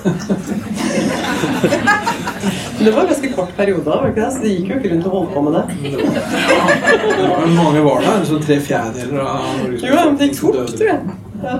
Det 2.78 2.90
var 2.92 3.00
en 3.00 3.06
ganske 3.06 3.32
kort 3.32 3.56
periode, 3.56 3.84
var 3.84 4.02
det 4.02 4.08
ikke 4.08 4.20
det? 4.20 4.32
Så 4.32 4.40
det 4.42 4.50
gikk 4.52 4.68
jo 4.68 4.76
ikke 4.78 4.90
rundt 4.92 5.06
og 5.06 5.12
holdt 5.14 5.30
på 5.32 5.40
med 5.46 5.52
det. 5.56 5.64
Det 5.82 7.28
var, 7.28 7.46
mange 7.56 7.84
var 7.84 8.00
der. 8.04 8.24
Så 8.28 8.40
tre 8.44 8.58
fjerdedeler 8.60 9.20
av 9.22 9.46
Norges 9.62 9.84
Jo, 9.86 9.94
men 9.96 10.18
det 10.18 10.28
gikk 10.28 10.40
fort, 10.40 10.58
tror 10.76 10.90
jeg. 10.90 11.00
Ja. 11.42 11.54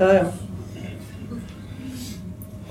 Ja, 0.00 0.08
ja. 0.18 0.24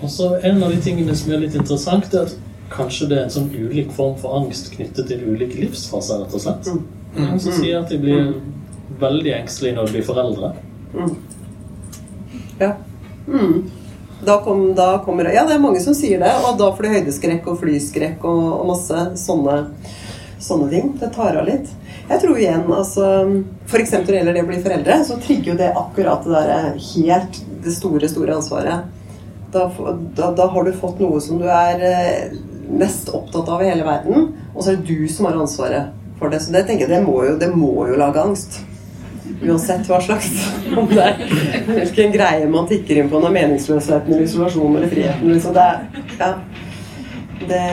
Og 0.03 0.11
så 0.11 0.33
En 0.43 0.63
av 0.63 0.71
de 0.71 0.81
tingene 0.83 1.15
som 1.15 1.31
er 1.31 1.45
litt 1.45 1.55
interessant, 1.55 2.13
er 2.13 2.27
at 2.27 2.35
kanskje 2.73 3.09
det 3.11 3.19
er 3.19 3.27
en 3.27 3.33
sånn 3.33 3.51
ulik 3.53 3.93
form 3.95 4.17
for 4.21 4.39
angst 4.41 4.71
knyttet 4.73 5.07
til 5.09 5.23
ulike 5.29 5.59
livsfaser, 5.61 6.23
rett 6.23 6.33
og 6.33 6.43
slett. 6.43 6.69
Mm. 6.69 6.81
Noen 7.19 7.41
som 7.41 7.55
sier 7.55 7.79
at 7.79 7.93
de 7.93 7.99
blir 8.01 8.33
veldig 9.01 9.35
engstelige 9.37 9.77
når 9.77 9.89
de 9.89 9.97
blir 9.97 10.07
foreldre. 10.07 10.53
Ja. 12.59 12.73
Mm. 13.27 13.63
Da, 14.23 14.37
kom, 14.43 14.75
da 14.75 15.03
kommer 15.05 15.29
Ja, 15.33 15.45
det 15.47 15.57
er 15.57 15.63
mange 15.63 15.81
som 15.83 15.95
sier 15.97 16.21
det. 16.21 16.31
Og 16.47 16.57
da 16.59 16.71
får 16.73 16.87
de 16.87 16.95
høydeskrekk 16.97 17.47
og 17.51 17.59
flyskrekk 17.61 18.25
og, 18.27 18.43
og 18.61 18.67
masse 18.71 19.05
sånne, 19.19 19.57
sånne 20.41 20.69
ting. 20.71 20.93
Det 21.01 21.11
tar 21.15 21.39
av 21.41 21.49
litt. 21.49 21.71
Jeg 22.09 22.19
tror 22.19 22.39
igjen, 22.39 22.65
altså 22.71 23.09
F.eks. 23.67 23.93
når 23.95 24.07
det 24.09 24.17
gjelder 24.17 24.35
det 24.37 24.43
å 24.43 24.49
bli 24.49 24.63
foreldre, 24.63 24.97
så 25.07 25.17
trigger 25.23 25.53
jo 25.53 25.59
det 25.61 25.69
akkurat 25.79 26.25
det 26.27 26.41
der 26.49 26.81
helt 26.89 27.39
det 27.63 27.75
store, 27.75 28.09
store 28.11 28.35
ansvaret. 28.39 28.89
Da, 29.53 29.67
da, 30.17 30.31
da 30.35 30.47
har 30.49 30.65
du 30.65 30.73
fått 30.75 30.99
noe 31.03 31.21
som 31.23 31.39
du 31.39 31.45
er 31.47 31.83
eh, 31.87 32.33
mest 32.79 33.09
opptatt 33.13 33.49
av 33.49 33.63
i 33.63 33.69
hele 33.69 33.85
verden, 33.87 34.29
og 34.53 34.63
så 34.63 34.73
er 34.73 34.79
det 34.81 34.87
du 34.89 35.07
som 35.11 35.27
har 35.29 35.39
ansvaret 35.39 35.91
for 36.19 36.33
det. 36.33 36.41
Så 36.43 36.53
det 36.53 36.65
tenker 36.67 36.87
jeg, 36.87 36.93
det 36.95 37.03
må 37.05 37.23
jo, 37.25 37.37
det 37.39 37.49
må 37.55 37.87
jo 37.89 37.97
lage 37.99 38.21
angst. 38.21 38.61
Uansett 39.43 39.87
hva 39.89 39.97
slags 40.03 40.27
Om 40.79 40.87
det 40.91 41.03
er 41.03 41.63
hvilken 41.67 42.11
greie 42.13 42.47
man 42.51 42.67
tikker 42.69 42.99
inn 42.99 43.09
på, 43.11 43.19
når 43.23 43.33
meningsløsheten 43.37 44.13
eller 44.13 44.27
isolasjonen 44.27 44.77
eller 44.79 44.91
friheten. 44.91 45.33
Liksom. 45.33 45.55
Det 45.57 45.63
er 45.63 45.79
Ja. 46.19 46.33
Det 47.43 47.63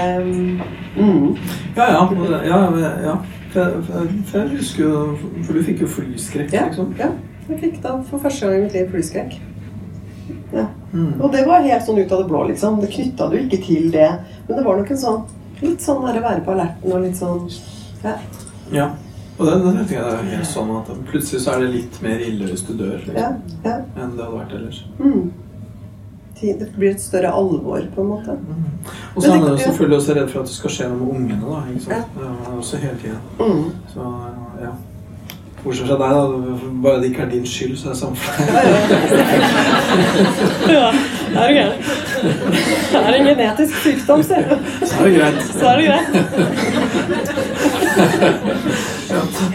mm. 0.97 1.37
Ja, 1.77 1.85
ja. 1.93 2.09
ja, 2.45 2.91
ja. 3.05 3.17
For, 3.53 3.83
for, 3.87 4.09
for 4.27 4.39
jeg 4.39 4.49
husker 4.57 4.83
jo 4.85 5.19
For 5.45 5.53
du 5.53 5.63
fikk 5.63 5.85
jo 5.85 5.87
flyskrekk, 5.91 6.53
Ja, 6.55 6.65
liksom. 6.67 6.95
ja. 6.99 7.11
Jeg 7.51 7.59
fikk 7.61 7.79
da 7.83 7.97
for 8.07 8.19
første 8.23 8.47
gang 8.47 8.59
i 8.59 8.63
mitt 8.65 8.75
liv 8.79 8.91
flyskrekk. 8.91 9.37
Ja. 10.55 10.67
Mm. 10.93 11.21
Og 11.21 11.29
det 11.33 11.45
var 11.47 11.67
helt 11.67 11.87
sånn 11.87 12.01
ut 12.01 12.13
av 12.13 12.23
det 12.23 12.31
blå, 12.31 12.47
liksom. 12.49 12.81
Det 12.83 12.91
knytta 12.95 13.29
du 13.31 13.37
ikke 13.41 13.61
til 13.65 13.91
det. 13.95 14.09
Men 14.49 14.57
det 14.59 14.65
var 14.67 14.81
nok 14.81 14.91
en 14.91 15.05
sånn 15.05 15.21
litt 15.61 15.85
sånn 15.85 16.03
der, 16.07 16.23
være 16.25 16.43
på 16.45 16.55
alerten 16.55 16.95
og 16.95 17.05
litt 17.05 17.19
sånn 17.19 17.45
ja. 18.01 18.17
Ja. 18.73 18.89
Og 19.41 19.47
den 19.49 19.63
tenker 19.67 19.95
jeg 19.97 20.05
det 20.05 20.17
er 20.17 20.33
helt 20.35 20.49
sånn 20.49 20.73
at 20.77 20.89
plutselig 21.09 21.43
så 21.45 21.55
er 21.55 21.63
det 21.65 21.71
litt 21.75 22.01
mer 22.05 22.25
ille 22.25 22.49
hvis 22.51 22.65
du 22.69 22.75
dør 22.77 22.99
liksom, 22.99 23.17
ja, 23.17 23.31
ja. 23.65 23.77
enn 23.97 24.17
det 24.17 24.25
hadde 24.25 24.35
vært 24.35 24.59
ellers. 24.59 24.83
Mm. 25.01 25.31
Det 26.41 26.71
blir 26.73 26.95
et 26.95 27.03
større 27.05 27.29
alvor, 27.37 27.83
på 27.95 28.01
en 28.01 28.07
måte. 28.15 28.35
Og 29.13 29.19
så 29.21 29.33
er 29.35 29.43
man 29.43 29.59
selvfølgelig 29.61 29.97
også 29.99 30.15
redd 30.17 30.31
for 30.31 30.41
at 30.41 30.49
det 30.49 30.55
skal 30.57 30.73
skje 30.73 30.87
noe 30.89 31.01
med 31.01 31.11
ungene. 31.19 31.41
da, 31.45 31.59
ikke 31.69 31.83
sant? 31.85 32.15
Ja. 32.17 32.31
også 32.55 32.81
hele 32.81 33.01
tiden. 33.03 33.19
Mm. 33.37 33.67
Så 33.93 34.07
ja. 34.63 34.71
Bortsett 35.65 35.87
fra 35.87 35.97
deg, 36.01 36.11
da. 36.17 36.23
Bare 36.83 37.01
det 37.01 37.07
ikke 37.11 37.23
er 37.23 37.31
din 37.35 37.47
skyld, 37.47 37.77
så 37.77 37.85
er 37.89 37.93
det 37.93 38.01
samme 38.01 38.17
for 38.17 38.33
deg. 38.41 38.47
Ja, 40.71 40.89
det 41.33 41.41
er 41.43 41.53
gærent. 41.59 41.85
Det 42.93 43.01
er 43.01 43.13
en 43.19 43.27
genetisk 43.27 43.75
sykdom, 43.85 44.23
ser 44.23 44.43
du. 44.49 44.55
Så 44.87 44.95
er 44.99 45.05
det 45.05 45.15
greit. 45.19 45.43
Så 45.53 45.65
er 45.69 45.75
det 45.77 45.85
greit. 45.87 46.09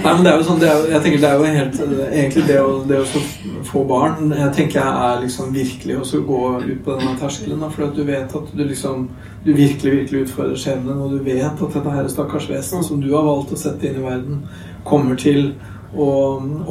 Nei, 0.03 0.13
men 0.13 0.23
det 0.25 0.31
er 0.31 0.37
jo 0.37 0.45
sånn, 0.45 0.59
det 0.61 0.69
er, 0.69 0.81
jeg 0.91 1.01
tenker 1.05 1.21
det 1.23 1.29
er 1.29 1.35
jo 1.39 1.43
helt 1.55 1.77
Egentlig 2.05 2.43
det 2.49 2.57
å, 2.59 2.71
det 2.87 2.97
å 2.99 3.05
få 3.65 3.83
barn 3.87 4.33
jeg 4.35 4.51
tenker 4.57 4.81
jeg 4.81 5.05
er 5.07 5.21
liksom 5.23 5.53
virkelig 5.55 5.95
å 6.01 6.21
gå 6.27 6.41
ut 6.59 6.81
på 6.85 6.97
denne 6.99 7.15
terskelen. 7.21 7.61
Da, 7.63 7.69
for 7.73 7.87
at 7.87 7.95
du 7.95 8.03
vet 8.07 8.35
at 8.35 8.51
du 8.51 8.63
liksom 8.63 9.07
Du 9.45 9.53
virkelig 9.53 9.91
virkelig 10.01 10.25
utfordrer 10.25 10.59
skjebnen, 10.59 10.99
og 10.99 11.15
du 11.15 11.19
vet 11.25 11.45
at 11.45 11.61
dette 11.77 11.95
her 11.95 12.09
stakkars 12.11 12.49
vesen 12.49 12.83
som 12.83 13.01
du 13.01 13.09
har 13.13 13.25
valgt 13.25 13.53
å 13.55 13.59
sette 13.59 13.87
inn 13.87 13.99
i 14.01 14.05
verden, 14.05 14.43
kommer 14.85 15.17
til 15.21 15.53
å 15.95 16.11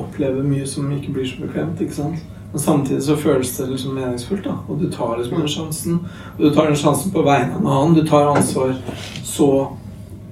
oppleve 0.01 0.45
mye 0.45 0.67
som 0.69 0.91
ikke 0.93 1.13
blir 1.17 1.29
så 1.29 1.43
bekvemt. 1.43 1.81
ikke 1.81 1.97
sant? 1.97 2.23
Men 2.53 2.61
samtidig 2.61 3.03
så 3.03 3.17
føles 3.17 3.57
det 3.57 3.67
liksom 3.67 3.95
meningsfullt, 3.95 4.45
da. 4.45 4.59
Og 4.69 4.79
du 4.79 4.91
tar 4.91 5.17
liksom 5.19 5.41
den 5.41 5.49
sjansen. 5.49 5.95
Og 6.37 6.45
du 6.45 6.55
tar 6.55 6.69
den 6.71 6.79
sjansen 6.79 7.11
på 7.13 7.25
vegne 7.27 7.57
av 7.57 7.61
en 7.61 7.67
annen. 7.67 7.97
Du 7.99 8.07
tar 8.07 8.31
ansvar 8.31 8.77
så 9.25 9.49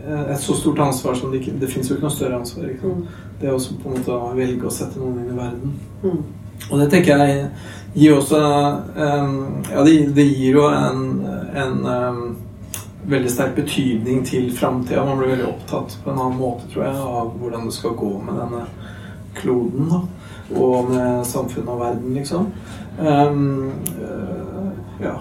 eh, 0.06 0.28
et 0.34 0.40
så 0.40 0.54
stort 0.54 0.78
ansvar 0.78 1.18
som 1.18 1.32
det 1.32 1.40
ikke 1.40 1.56
Det 1.60 1.70
fins 1.72 1.90
jo 1.90 1.96
ikke 1.96 2.06
noe 2.06 2.14
større 2.14 2.38
ansvar. 2.38 2.68
Ikke 2.70 2.92
sant? 2.92 3.18
Det 3.40 3.48
er 3.48 3.56
også 3.56 3.74
på 3.82 3.90
en 3.90 3.98
måte 3.98 4.14
å 4.14 4.30
velge 4.36 4.68
å 4.68 4.70
sette 4.70 5.02
noen 5.02 5.18
inn 5.18 5.32
i 5.32 5.40
verden. 5.40 5.74
Mm. 6.04 6.22
Og 6.70 6.78
det 6.78 6.88
tenker 6.92 7.24
jeg 7.24 7.48
gir 7.94 8.16
også 8.16 8.38
em, 8.96 9.34
Ja, 9.72 9.82
det, 9.84 10.26
gir 10.28 10.60
jo 10.60 10.68
en, 10.70 11.02
en 11.58 11.86
em, 11.96 12.20
veldig 13.08 13.30
sterk 13.30 13.56
betydning 13.56 14.24
til 14.26 14.50
framtida. 14.56 15.04
Man 15.04 15.18
blir 15.18 15.34
veldig 15.34 15.48
opptatt 15.48 15.98
på 16.04 16.10
en 16.10 16.18
annen 16.18 16.38
måte, 16.38 16.68
tror 16.72 16.84
jeg, 16.86 16.96
av 16.96 17.32
hvordan 17.40 17.66
det 17.66 17.76
skal 17.76 17.96
gå 17.98 18.12
med 18.22 18.38
denne 18.38 18.66
kloden. 19.38 19.88
da 19.90 20.02
og 20.56 20.90
med 20.90 21.26
samfunnet 21.26 21.68
og 21.68 21.80
verden, 21.80 22.14
liksom. 22.14 22.48
Um, 22.98 23.70
uh, 24.02 24.72
ja. 25.00 25.14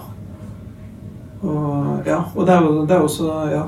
Og, 1.42 2.02
ja. 2.06 2.24
Og 2.36 2.46
det 2.48 2.54
er 2.56 2.66
jo 2.66 2.86
det 2.86 2.96
er 2.96 3.06
også 3.06 3.30
Ja. 3.52 3.64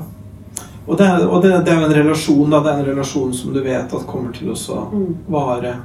Og, 0.86 0.98
det 0.98 1.06
er, 1.06 1.26
og 1.26 1.42
det, 1.42 1.50
det 1.64 1.72
er 1.72 1.80
jo 1.80 1.86
en 1.86 1.96
relasjon, 1.96 2.50
da. 2.50 2.60
Det 2.60 2.70
er 2.72 2.78
en 2.82 2.86
relasjon 2.90 3.32
som 3.34 3.54
du 3.54 3.62
vet 3.64 3.94
at 3.94 4.06
kommer 4.06 4.32
til 4.36 4.52
å 4.52 4.80
Mm. 4.92 5.16
vare 5.28 5.76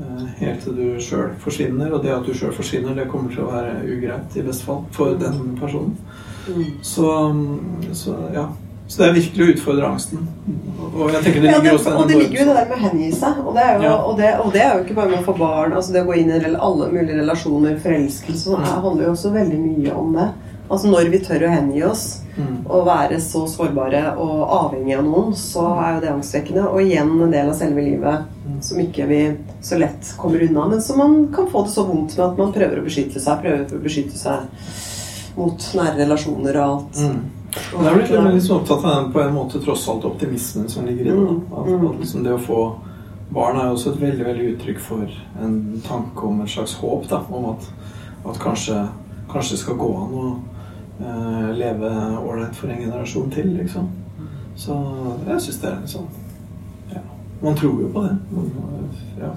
uh, 0.00 0.26
helt 0.36 0.60
til 0.62 0.76
du 0.76 1.00
sjøl 1.00 1.30
forsvinner. 1.40 1.92
Og 1.92 2.02
det 2.02 2.12
at 2.12 2.26
du 2.26 2.34
sjøl 2.34 2.52
forsvinner, 2.52 2.94
det 2.94 3.08
kommer 3.08 3.32
til 3.32 3.46
å 3.46 3.50
være 3.50 3.80
ugreit, 3.86 4.36
i 4.36 4.42
beste 4.42 4.64
fall, 4.64 4.84
for 4.92 5.16
den 5.16 5.56
personen. 5.60 5.96
Mm. 6.46 6.64
Så, 6.82 7.10
så 7.92 8.14
ja. 8.34 8.48
Så 8.88 9.00
det 9.02 9.06
er 9.08 9.14
virkelig 9.16 9.42
å 9.46 9.52
utfordre 9.56 9.86
angsten. 9.90 10.18
Og 10.94 11.08
jeg 11.10 11.22
tenker 11.24 11.40
det 11.42 11.48
Ja, 11.50 11.56
ligger 11.58 11.70
det, 11.72 11.78
også 11.80 11.94
og 11.98 12.08
det 12.08 12.18
ligger 12.20 12.38
jo 12.38 12.44
det 12.46 12.54
der 12.54 12.68
med 12.70 12.76
å 12.76 12.82
hengi 12.84 13.08
seg. 13.12 13.40
Og 13.42 13.54
det, 13.56 13.62
er 13.66 13.74
jo, 13.74 13.82
Ja. 13.82 13.94
og, 13.96 14.12
det, 14.20 14.28
og 14.44 14.52
det 14.54 14.60
er 14.62 14.74
jo 14.76 14.84
ikke 14.84 14.94
bare 14.94 15.08
med 15.10 15.18
å 15.18 15.24
få 15.26 15.34
barn. 15.40 15.72
altså 15.72 15.92
Det 15.92 16.02
å 16.04 16.06
gå 16.06 16.18
inn 16.20 16.30
i 16.30 16.54
alle 16.54 16.86
mulige 16.92 17.16
relasjoner, 17.18 17.80
forelskelse, 17.82 18.44
så 18.44 18.60
er- 18.60 18.80
handler 18.84 19.04
jo 19.08 19.10
også 19.16 19.32
veldig 19.34 19.58
mye 19.58 19.92
om 19.96 20.12
det. 20.14 20.28
Altså 20.70 20.86
Når 20.90 21.10
vi 21.10 21.18
tør 21.18 21.42
å 21.46 21.50
hengi 21.50 21.82
oss 21.84 22.20
Mm. 22.36 22.66
og 22.68 22.84
være 22.86 23.16
så 23.18 23.46
sårbare 23.48 24.14
og 24.18 24.50
avhengig 24.50 24.98
av 24.98 25.04
noen, 25.04 25.32
så 25.34 25.62
er 25.82 25.94
jo 25.94 26.00
det 26.00 26.10
angstvekkende. 26.12 26.66
Og 26.68 26.80
igjen 26.82 27.22
en 27.22 27.30
del 27.30 27.48
av 27.48 27.54
selve 27.56 27.82
livet 27.82 28.24
som 28.60 28.78
ikke 28.78 29.06
vi 29.08 29.36
så 29.62 29.78
lett 29.78 30.14
kommer 30.18 30.42
unna, 30.46 30.68
men 30.68 30.80
som 30.82 30.98
man 30.98 31.32
kan 31.32 31.46
få 31.46 31.64
det 31.64 31.72
så 31.72 31.86
vondt 31.88 32.16
med 32.18 32.26
at 32.26 32.36
man 32.38 32.52
prøver 32.52 32.78
å 32.78 32.84
beskytte 32.84 33.18
seg. 33.18 33.40
Prøver 33.42 33.64
å 33.72 33.82
beskytte 33.82 34.12
seg 34.18 34.38
mot 35.36 35.70
nære 35.78 35.96
relasjoner 36.00 36.58
og 36.60 36.66
alt. 36.66 37.00
Mm. 37.00 37.24
Og 37.56 37.84
jeg 37.84 37.90
er 37.90 37.96
blitt 37.96 38.12
veldig 38.12 38.34
liksom 38.34 38.58
opptatt 38.58 38.84
av 38.84 38.96
den 38.96 39.12
på 39.14 39.22
en 39.22 39.34
måte 39.36 39.60
tross 39.64 39.86
alt 39.88 40.04
optimismen 40.08 40.68
som 40.68 40.86
ligger 40.88 41.06
i 41.06 41.08
det. 41.08 41.16
Mm. 41.16 41.40
At, 41.52 41.68
mm. 41.68 41.86
at 41.88 42.00
liksom 42.02 42.24
det 42.26 42.34
å 42.36 42.42
få 42.42 42.60
barn 43.36 43.58
er 43.58 43.68
jo 43.68 43.76
også 43.76 43.92
et 43.92 44.00
veldig 44.00 44.26
veldig 44.26 44.48
uttrykk 44.54 44.80
for 44.80 45.16
en 45.42 45.56
tanke 45.86 46.26
om 46.28 46.42
et 46.44 46.52
slags 46.52 46.76
håp. 46.80 47.08
Da, 47.10 47.22
om 47.30 47.50
at, 47.52 47.70
at 48.28 48.40
kanskje, 48.42 48.80
kanskje 49.32 49.56
det 49.56 49.62
skal 49.64 49.80
gå 49.80 49.92
an 50.02 50.16
å 50.16 50.26
uh, 51.00 51.50
leve 51.56 51.92
ålreit 52.22 52.56
for 52.56 52.72
en 52.72 52.82
generasjon 52.84 53.30
til. 53.34 53.52
liksom. 53.60 53.90
Så 54.56 54.76
jeg 55.26 55.42
syns 55.44 55.60
det 55.60 55.68
er 55.68 55.80
litt 55.82 55.92
sånn 55.92 56.06
ja. 56.94 57.02
Man 57.42 57.56
tror 57.58 57.80
jo 57.82 57.90
på 57.92 58.06
det. 58.06 58.14
Man, 58.32 58.52
ja. 59.20 59.34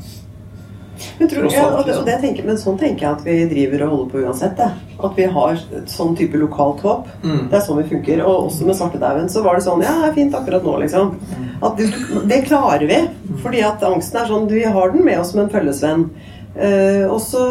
Men, 1.19 1.29
tror, 1.31 1.47
ja, 1.53 1.65
og 1.71 1.85
det, 1.87 1.95
og 1.99 2.07
det 2.07 2.17
tenker, 2.23 2.45
men 2.47 2.59
sånn 2.59 2.79
tenker 2.79 3.05
jeg 3.05 3.17
at 3.17 3.25
vi 3.25 3.35
driver 3.51 3.85
og 3.85 3.93
holder 3.93 4.09
på 4.13 4.23
uansett. 4.23 4.55
Det. 4.59 4.95
At 4.99 5.19
vi 5.19 5.27
har 5.35 5.61
et 5.79 5.93
sånn 5.93 6.15
type 6.19 6.39
lokalt 6.41 6.83
håp. 6.85 7.07
Mm. 7.23 7.45
Det 7.51 7.59
er 7.59 7.63
sånn 7.65 7.79
vi 7.81 7.87
funker. 7.91 8.23
Og 8.25 8.49
også 8.49 8.67
med 8.67 8.79
svartedauden 8.79 9.29
så 9.31 9.43
var 9.45 9.57
det 9.57 9.67
sånn 9.67 9.85
Ja, 9.85 9.95
det 10.01 10.09
er 10.11 10.17
fint 10.17 10.35
akkurat 10.35 10.65
nå, 10.67 10.75
liksom. 10.83 11.15
At 11.59 11.79
det, 11.79 11.91
det 12.31 12.43
klarer 12.47 12.85
vi. 12.89 12.99
Fordi 13.43 13.63
at 13.67 13.85
angsten 13.87 14.21
er 14.21 14.29
sånn 14.31 14.49
Vi 14.51 14.65
har 14.65 14.93
den 14.93 15.05
med 15.07 15.21
oss 15.21 15.33
som 15.33 15.43
en 15.43 15.53
følgesvenn. 15.53 16.09
Uh, 16.49 17.05
og, 17.05 17.19
så, 17.21 17.43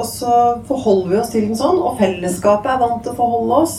og 0.00 0.06
så 0.08 0.36
forholder 0.66 1.10
vi 1.12 1.18
oss 1.20 1.32
til 1.34 1.46
den 1.46 1.58
sånn. 1.58 1.78
Og 1.78 1.98
fellesskapet 2.00 2.72
er 2.74 2.82
vant 2.82 3.02
til 3.04 3.14
å 3.14 3.18
forholde 3.20 3.62
oss. 3.66 3.78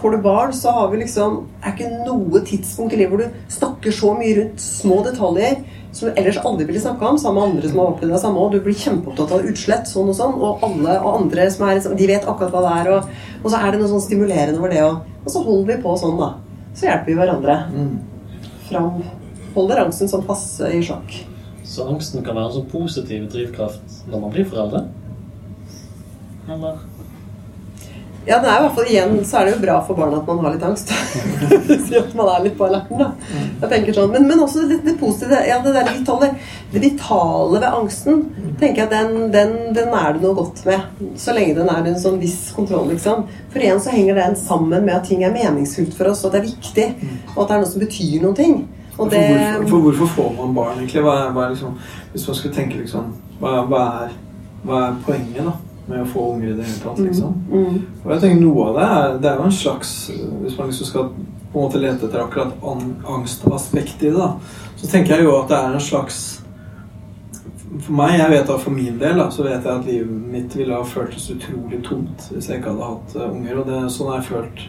Får 0.00 0.16
du 0.16 0.24
barn, 0.24 0.52
så 0.52 0.72
har 0.74 0.90
vi 0.92 1.04
liksom 1.04 1.44
er 1.62 1.72
ikke 1.72 2.02
noe 2.04 2.42
tidspunkt 2.44 2.92
i 2.92 2.98
livet 3.00 3.14
hvor 3.14 3.22
du 3.22 3.54
snakker 3.54 3.94
så 3.94 4.10
mye 4.18 4.34
rundt 4.36 4.60
små 4.60 4.98
detaljer 5.06 5.62
som 5.94 6.08
du 6.10 6.14
ellers 6.18 6.38
aldri 6.42 6.64
ville 6.66 6.80
snakka 6.82 7.06
om, 7.12 7.18
sammen 7.22 7.38
med 7.38 7.48
andre 7.54 7.68
som 7.70 7.78
har 7.78 7.92
opplevd 7.92 8.12
det 8.16 8.20
samme. 8.24 8.42
Og 8.42 8.52
du 8.52 8.60
blir 8.64 8.74
kjempeopptatt 8.74 9.34
av 9.36 9.44
utslett, 9.46 9.86
sånn 9.86 10.08
og 10.10 10.16
sånn. 10.18 10.34
Og 10.42 10.64
alle 10.66 10.96
og 11.00 11.20
andre 11.20 11.44
som 11.54 11.68
er 11.68 11.78
De 11.96 12.08
vet 12.10 12.26
akkurat 12.26 12.50
hva 12.50 12.62
det 12.64 12.72
er. 12.80 12.90
Og, 12.96 13.12
og 13.44 13.52
så 13.52 13.60
er 13.62 13.70
det 13.70 13.80
noe 13.82 13.92
sånn 13.92 14.02
stimulerende 14.02 14.58
over 14.58 14.74
det. 14.74 14.82
Og, 14.82 15.12
og 15.24 15.30
så 15.30 15.44
holder 15.46 15.70
vi 15.70 15.82
på 15.84 15.94
sånn, 16.02 16.18
da. 16.18 16.32
Så 16.74 16.88
hjelper 16.88 17.06
vi 17.12 17.18
hverandre 17.20 17.58
Mm. 17.70 17.94
fram. 18.68 19.02
Holder 19.54 19.84
angsten 19.84 20.08
sånn 20.10 20.26
passe 20.26 20.66
i 20.74 20.80
sjakk. 20.82 21.14
Så 21.64 21.86
angsten 21.88 22.24
kan 22.26 22.34
være 22.34 22.50
en 22.50 22.56
sånn 22.58 22.70
positiv 22.72 23.28
drivkraft 23.30 24.02
når 24.10 24.20
man 24.20 24.32
blir 24.34 24.44
foreldre? 24.50 24.82
Eller? 26.50 26.82
Ja, 28.24 28.38
det 28.40 28.48
er 28.48 28.56
i 28.56 28.62
hvert 28.64 28.76
fall 28.78 28.86
igjen 28.88 29.18
så 29.28 29.40
er 29.40 29.48
det 29.48 29.52
jo 29.54 29.62
bra 29.66 29.74
for 29.84 29.98
barna 29.98 30.16
at 30.22 30.28
man 30.28 30.38
har 30.44 30.54
litt 30.54 30.62
angst. 30.64 30.92
Si 31.84 31.96
at 31.98 32.14
man 32.16 32.30
er 32.32 32.46
litt 32.46 32.54
på 32.56 32.64
alerten, 32.66 33.00
da. 33.00 33.10
Jeg 33.60 33.70
tenker 33.72 33.96
sånn. 33.96 34.12
Men, 34.14 34.24
men 34.30 34.40
også 34.40 34.64
det, 34.70 34.78
det 34.86 34.94
positive. 35.00 35.42
Ja, 35.44 35.58
det 35.64 35.74
der 35.76 35.90
vitale, 35.92 36.30
det 36.72 36.80
vitale 36.80 37.58
ved 37.58 37.66
angsten 37.68 38.22
tenker 38.60 38.84
jeg 38.84 38.90
den, 38.94 39.28
den, 39.34 39.52
den 39.76 39.92
er 39.92 40.16
det 40.16 40.24
noe 40.24 40.38
godt 40.38 40.62
med. 40.68 41.02
Så 41.20 41.34
lenge 41.36 41.58
den 41.58 41.68
er 41.72 41.90
en 41.90 42.00
sånn 42.00 42.16
viss 42.22 42.48
kontroll, 42.56 42.88
liksom. 42.94 43.26
For 43.52 43.60
igjen 43.60 43.82
så 43.84 43.92
henger 43.92 44.16
den 44.22 44.38
sammen 44.40 44.86
med 44.86 44.94
at 44.96 45.08
ting 45.10 45.26
er 45.26 45.34
meningsfullt 45.34 45.92
for 45.98 46.12
oss, 46.12 46.24
og 46.24 46.32
at 46.32 46.38
det 46.38 46.42
er 46.42 46.48
viktig. 46.54 46.88
Og 47.34 47.44
at 47.44 47.52
det 47.52 47.58
er 47.58 47.62
noe 47.66 47.72
som 47.74 47.84
betyr 47.84 48.16
noen 48.24 48.40
ting. 48.40 48.56
Og 48.94 49.10
For, 49.10 49.18
hvorfor, 49.18 49.68
for 49.68 49.84
hvorfor 49.84 50.10
får 50.16 50.34
man 50.38 50.56
barn, 50.56 50.80
egentlig? 50.80 51.04
Hva 51.04 51.14
er, 51.26 51.30
hva 51.34 51.44
er 51.44 51.54
liksom, 51.56 51.76
hvis 52.14 52.26
man 52.30 52.36
skulle 52.38 52.54
tenke 52.54 52.78
liksom 52.78 53.08
hva, 53.40 53.54
hva, 53.68 53.80
er, 54.04 54.12
hva 54.64 54.82
er 54.86 55.00
poenget 55.04 55.40
da, 55.42 55.54
med 55.88 56.00
å 56.02 56.06
få 56.08 56.22
unger 56.34 56.48
i 56.52 56.56
det 56.58 56.64
hele 56.68 56.80
tatt? 56.84 56.98
liksom? 57.04 57.34
mm, 57.50 57.78
Og 58.04 58.12
jeg 58.14 58.20
tenker 58.22 58.40
Noe 58.44 58.68
av 58.70 58.76
det 58.78 58.84
er, 58.98 59.18
det 59.22 59.30
er 59.30 59.36
jo 59.40 59.48
en 59.50 59.52
slags 59.58 59.90
Hvis 60.42 60.58
man 60.58 60.70
liksom 60.70 60.86
skal 60.88 61.10
på 61.54 61.58
en 61.60 61.66
måte 61.68 61.78
lete 61.82 62.06
etter 62.08 62.22
akkurat 62.24 62.54
an- 62.66 62.96
angstaspektet 63.06 64.02
i 64.08 64.10
det, 64.10 64.16
da, 64.18 64.32
så 64.80 64.88
tenker 64.90 65.14
jeg 65.16 65.24
jo 65.28 65.34
at 65.38 65.48
det 65.52 65.58
er 65.60 65.74
en 65.76 65.84
slags 65.84 66.20
For 67.84 67.92
meg, 67.98 68.16
jeg 68.18 68.30
vet 68.32 68.46
da 68.48 68.56
for 68.62 68.74
min 68.74 68.98
del, 68.98 69.18
da, 69.18 69.28
så 69.34 69.42
vet 69.46 69.64
jeg 69.66 69.74
at 69.74 69.86
livet 69.88 70.10
mitt 70.34 70.56
ville 70.56 70.74
ha 70.78 70.84
føltes 70.86 71.28
utrolig 71.34 71.80
tomt 71.86 72.28
hvis 72.32 72.48
jeg 72.50 72.60
ikke 72.60 72.70
hadde 72.72 72.88
hatt 72.90 73.16
eh, 73.18 73.28
unger. 73.34 73.60
Og 73.60 73.66
det, 73.70 73.80
sånn 73.94 74.10
har 74.12 74.20
jeg 74.20 74.28
følt 74.30 74.62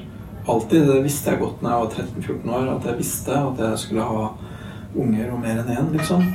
alltid. 0.49 0.87
Det 0.89 1.03
visste 1.05 1.31
jeg 1.33 1.41
godt 1.41 1.61
når 1.61 1.71
jeg 1.71 1.83
var 1.83 1.93
13-14 1.99 2.55
år, 2.59 2.67
at 2.75 2.87
jeg 2.89 2.97
visste 3.01 3.37
at 3.39 3.61
jeg 3.65 3.81
skulle 3.83 4.07
ha 4.09 4.23
unger 4.95 5.31
og 5.35 5.39
mer 5.43 5.61
enn 5.61 5.71
én, 5.75 5.91
liksom. 5.93 6.25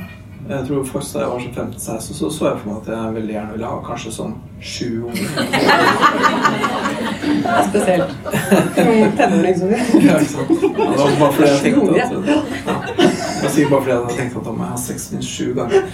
Jeg 0.49 0.65
tror 0.67 0.83
faktisk 0.83 1.13
Da 1.15 1.19
jeg 1.21 1.29
var 1.31 1.39
sånn 1.41 1.55
15-16, 1.55 2.13
så 2.17 2.29
så 2.33 2.45
jeg 2.47 2.57
for 2.61 2.67
meg 2.69 2.77
at 2.81 2.87
jeg 2.91 3.13
veldig 3.17 3.33
gjerne 3.35 3.53
ville 3.55 3.67
ha 3.71 3.77
kanskje 3.85 4.11
sånn 4.15 4.33
sju 4.61 4.89
unger. 5.09 5.27
Spesielt. 7.69 8.09
Tenåringsunger. 9.17 9.77
Ja, 9.77 9.83
ikke 10.19 10.31
sant? 10.31 10.49
Ja, 10.61 10.67
det 10.77 10.85
var 10.97 11.05
bare 11.19 11.31
fordi 11.33 11.49
jeg 11.49 11.59
tenkte 11.63 11.81
at 11.91 11.97
ja. 11.97 12.05
Det 12.11 12.17
var 13.43 13.49
sikkert 13.55 13.71
bare 13.71 13.81
fordi 13.81 13.91
jeg 13.91 13.99
hadde 14.01 14.15
tenkt 14.17 14.35
at 14.37 14.45
da 14.45 14.51
må 14.51 14.63
jeg 14.63 14.71
ha 14.71 14.77
sex 14.81 15.11
minst 15.13 15.29
sju 15.31 15.45
ganger. 15.57 15.81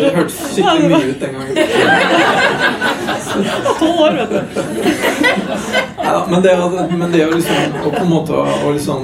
Det 0.00 0.10
hørtes 0.14 0.38
skikkelig 0.54 0.88
mye 0.90 1.06
ut 1.10 1.20
den 1.20 1.32
gangen. 1.36 1.54
Tolv 3.80 3.98
år, 4.04 4.12
vet 4.20 4.30
du. 4.34 4.40
Ja, 6.04 6.18
men 6.30 6.38
det, 6.42 6.50
er 6.52 6.56
men 6.96 7.12
det 7.12 7.26
å 7.26 7.28
liksom 7.34 7.56
å 7.84 7.86
på 7.92 8.02
en 8.02 8.10
måte 8.10 8.32
å 8.36 8.70
liksom 8.74 9.00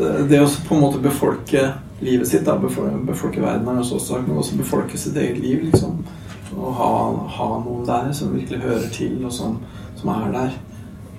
Det 0.00 0.40
å 0.40 0.48
på 0.68 0.76
en 0.76 0.84
måte 0.84 1.02
befolke 1.02 1.66
livet 2.00 2.28
sitt, 2.28 2.46
da, 2.46 2.56
befolke, 2.58 3.42
verden, 3.42 3.68
er 3.68 3.82
også 3.82 4.00
sagt, 4.00 4.28
men 4.28 4.40
også 4.40 4.56
befolke 4.60 4.98
sitt 4.98 5.16
eget 5.20 5.38
liv, 5.42 5.66
liksom. 5.68 6.00
Og 6.56 6.72
ha, 6.78 6.92
ha 7.36 7.48
noen 7.60 7.84
der 7.86 8.08
som 8.16 8.32
virkelig 8.34 8.62
hører 8.64 8.88
til, 8.94 9.18
og 9.24 9.32
som, 9.34 9.58
som 10.00 10.12
er 10.14 10.32
der 10.34 10.56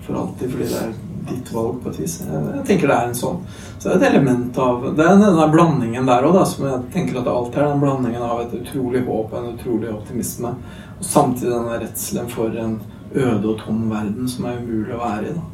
for 0.02 0.18
alltid, 0.18 0.52
fordi 0.52 0.70
det 0.72 0.80
er 0.82 0.94
ditt 1.30 1.52
valg 1.54 1.78
på 1.84 1.92
et 1.92 2.00
vis. 2.02 2.16
Jeg, 2.24 2.42
jeg 2.56 2.66
tenker 2.68 2.90
det 2.90 2.96
er 2.98 3.12
en 3.12 3.18
sånn 3.18 3.44
Så 3.78 3.84
det 3.84 3.92
er 3.92 4.00
et 4.00 4.08
element 4.08 4.58
av 4.58 4.88
Det 4.98 5.06
er 5.06 5.20
denne 5.22 5.46
blandingen 5.54 6.10
der 6.10 6.26
òg, 6.26 6.40
som 6.50 6.66
jeg 6.66 6.80
tenker 6.96 7.20
at 7.20 7.28
det 7.28 7.36
alltid 7.36 7.62
er. 7.62 7.70
Den 7.70 7.84
blandingen 7.84 8.26
av 8.26 8.42
et 8.42 8.58
utrolig 8.58 9.04
håp 9.06 9.30
og 9.30 9.38
en 9.38 9.54
utrolig 9.54 9.92
optimisme, 9.94 10.56
og 10.98 11.06
samtidig 11.06 11.54
denne 11.54 11.78
redselen 11.84 12.34
for 12.34 12.58
en 12.66 12.80
øde 13.12 13.54
og 13.54 13.62
tom 13.62 13.86
verden 13.92 14.28
som 14.32 14.50
er 14.50 14.60
umulig 14.64 14.98
å 14.98 15.04
være 15.04 15.30
i. 15.30 15.38
da. 15.38 15.46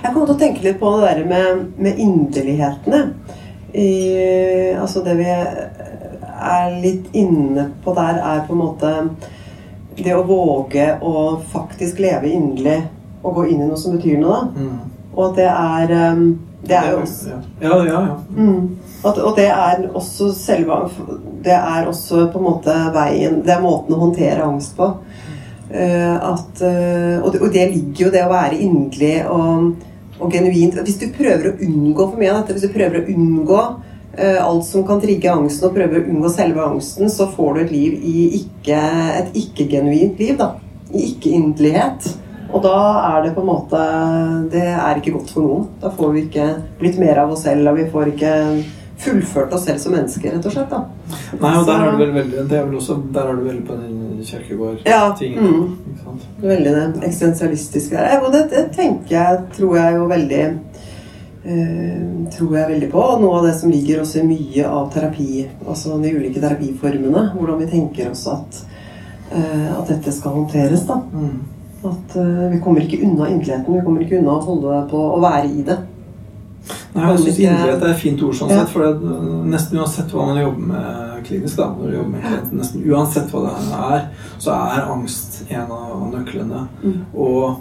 Jeg 0.00 0.14
kommer 0.14 0.30
til 0.30 0.34
å 0.34 0.40
tenke 0.40 0.64
litt 0.64 0.78
på 0.80 0.90
det 0.96 1.08
der 1.10 1.26
med, 1.28 1.64
med 1.76 1.98
inderlighetene. 2.00 3.02
I, 3.70 3.90
altså 4.80 5.02
det 5.04 5.14
vi 5.20 5.28
er 5.30 6.70
litt 6.80 7.12
inne 7.14 7.68
på 7.84 7.92
der, 7.94 8.20
er 8.24 8.46
på 8.46 8.56
en 8.56 8.62
måte 8.62 8.94
det 10.00 10.14
å 10.16 10.24
våge 10.24 10.86
å 11.04 11.40
faktisk 11.52 12.00
leve 12.00 12.30
inderlig 12.32 12.78
og 13.20 13.36
gå 13.36 13.50
inn 13.50 13.60
i 13.60 13.68
noe 13.68 13.78
som 13.78 13.98
betyr 13.98 14.16
noe. 14.22 14.38
da. 14.38 14.64
Mm. 14.64 15.10
Og 15.10 15.24
at 15.26 15.36
det 15.40 15.48
er 15.50 15.92
um, 16.14 16.24
Det 16.62 16.76
er 16.76 16.92
jo 16.92 17.00
også 17.02 17.36
Ja, 17.60 17.68
ja, 17.68 17.84
ja. 17.88 18.00
ja. 18.06 18.16
Mm. 18.36 18.78
At, 19.04 19.18
og 19.18 19.36
det 19.36 19.48
er 19.50 19.80
også 19.88 20.28
selve 20.36 20.76
Det 21.44 21.56
er 21.56 21.88
også 21.88 22.28
på 22.30 22.38
en 22.38 22.46
måte 22.46 22.76
veien 22.94 23.40
Det 23.42 23.54
er 23.56 23.64
måten 23.64 23.96
å 23.96 24.00
håndtere 24.04 24.44
angst 24.44 24.76
på. 24.78 24.86
Uh, 25.70 26.16
at, 26.32 26.62
uh, 26.62 27.20
og, 27.24 27.32
det, 27.34 27.42
og 27.42 27.52
det 27.54 27.66
ligger 27.74 28.06
jo 28.06 28.12
det 28.14 28.24
å 28.26 28.32
være 28.32 28.62
inderlig 28.62 29.14
og, 29.30 29.86
og 30.20 30.32
genuint 30.32 30.78
Hvis 30.84 30.98
du 31.00 31.08
prøver 31.16 31.50
å 31.50 31.56
unngå 31.66 32.06
for 32.10 32.20
mye 32.20 32.32
av 32.32 32.42
dette, 32.42 32.56
hvis 32.56 32.68
du 32.68 32.74
prøver 32.74 33.00
å 33.00 33.14
unngå 33.14 33.60
eh, 34.16 34.40
alt 34.44 34.66
som 34.68 34.86
kan 34.86 35.00
trigge 35.02 35.32
angsten, 35.32 35.68
og 35.68 35.76
prøver 35.76 36.00
å 36.00 36.08
unngå 36.12 36.32
selve 36.32 36.64
angsten, 36.64 37.10
så 37.12 37.28
får 37.34 37.54
du 37.54 37.62
et 37.64 37.76
liv 37.76 38.00
i 38.00 38.26
ikke, 38.40 38.80
et 39.20 39.38
ikke-genuint 39.44 40.20
liv. 40.20 40.36
da, 40.40 40.52
I 40.92 41.06
ikke-inderlighet. 41.12 42.10
Og 42.50 42.64
da 42.64 42.76
er 43.12 43.22
det 43.24 43.34
på 43.36 43.44
en 43.44 43.46
måte 43.46 43.80
Det 44.50 44.66
er 44.74 44.98
ikke 44.98 45.12
godt 45.14 45.30
for 45.30 45.46
noen. 45.46 45.66
Da 45.82 45.92
får 45.94 46.12
vi 46.16 46.26
ikke 46.26 46.46
blitt 46.80 46.98
mer 46.98 47.22
av 47.22 47.30
oss 47.34 47.44
selv, 47.46 47.70
og 47.70 47.78
vi 47.78 47.86
får 47.92 48.14
ikke 48.14 48.34
fullført 49.00 49.52
oss 49.56 49.64
selv 49.64 49.80
som 49.80 49.94
mennesker, 49.96 50.34
rett 50.34 50.46
og 50.46 50.52
slett. 50.52 50.70
da. 50.70 50.82
Nei, 51.40 51.54
og 51.56 51.68
der 51.68 51.84
er 51.84 51.94
du 51.94 52.02
vel 52.02 52.12
veldig 52.14 52.48
Det 52.50 52.58
er 52.58 52.66
vel 52.66 52.76
også 52.78 52.96
Der 53.14 53.30
er 53.30 53.38
du 53.38 53.46
veldig 53.46 53.64
på 53.66 53.78
den 53.78 53.99
Ja, 54.20 55.14
Kjerkegård-tingen. 55.16 55.44
mm. 55.44 56.18
Veldig 56.42 56.72
det 56.74 56.84
eksistensialistiske 57.08 57.96
der. 57.96 58.24
Og 58.24 58.32
det, 58.32 58.46
det 58.50 58.64
tenker 58.76 59.14
jeg, 59.16 59.38
tror 59.56 59.76
jeg 59.76 59.96
jo 59.96 60.08
veldig 60.10 60.42
eh, 61.44 62.00
Tror 62.30 62.56
jeg 62.56 62.68
veldig 62.72 62.90
på. 62.92 63.04
Og 63.04 63.22
noe 63.22 63.38
av 63.40 63.46
det 63.48 63.54
som 63.58 63.72
ligger 63.72 64.02
også 64.02 64.20
i 64.20 64.26
mye 64.28 64.66
av 64.68 64.90
terapi, 64.94 65.46
altså 65.66 65.98
de 66.02 66.12
ulike 66.14 66.40
terapiformene. 66.42 67.30
Hvordan 67.36 67.62
vi 67.62 67.70
tenker 67.72 68.10
oss 68.12 68.26
at, 68.30 68.60
eh, 69.32 69.70
at 69.76 69.88
dette 69.90 70.12
skal 70.14 70.36
håndteres. 70.38 70.86
da. 70.88 71.00
Mm. 71.12 71.40
At 71.90 72.16
eh, 72.20 72.50
vi 72.52 72.60
kommer 72.60 72.84
ikke 72.84 73.00
unna 73.06 73.30
inderligheten. 73.32 73.74
Vi 73.74 73.84
kommer 73.86 74.04
ikke 74.04 74.20
unna 74.20 74.36
å 74.36 74.44
holde 74.44 74.82
på 74.92 75.00
å 75.16 75.20
være 75.22 75.48
i 75.48 75.64
det. 75.66 75.78
Nei, 76.94 77.06
jeg 77.12 77.18
syns 77.18 77.38
Ikke- 77.38 77.68
er 77.70 77.90
et 77.90 77.96
fint 77.96 78.22
ord, 78.22 78.34
sånn 78.34 78.48
sett. 78.48 78.68
For 78.68 78.82
er 78.82 78.94
nesten 79.46 79.78
uansett 79.78 80.10
hva 80.10 80.26
man 80.26 80.42
jobber 80.42 80.66
med 80.72 81.24
klinisk, 81.24 81.56
da, 81.56 81.68
når 81.70 81.90
du 81.90 81.96
jobber 81.96 82.10
med 82.10 82.22
klienten, 82.22 82.58
nesten 82.58 82.86
uansett 82.90 83.30
hva 83.30 83.42
det 83.46 83.52
er, 83.78 84.08
så 84.38 84.54
er 84.56 84.88
angst 84.90 85.42
en 85.50 85.70
av 85.70 86.12
nøklene. 86.12 86.66
Mm. 86.82 87.04
Og 87.14 87.60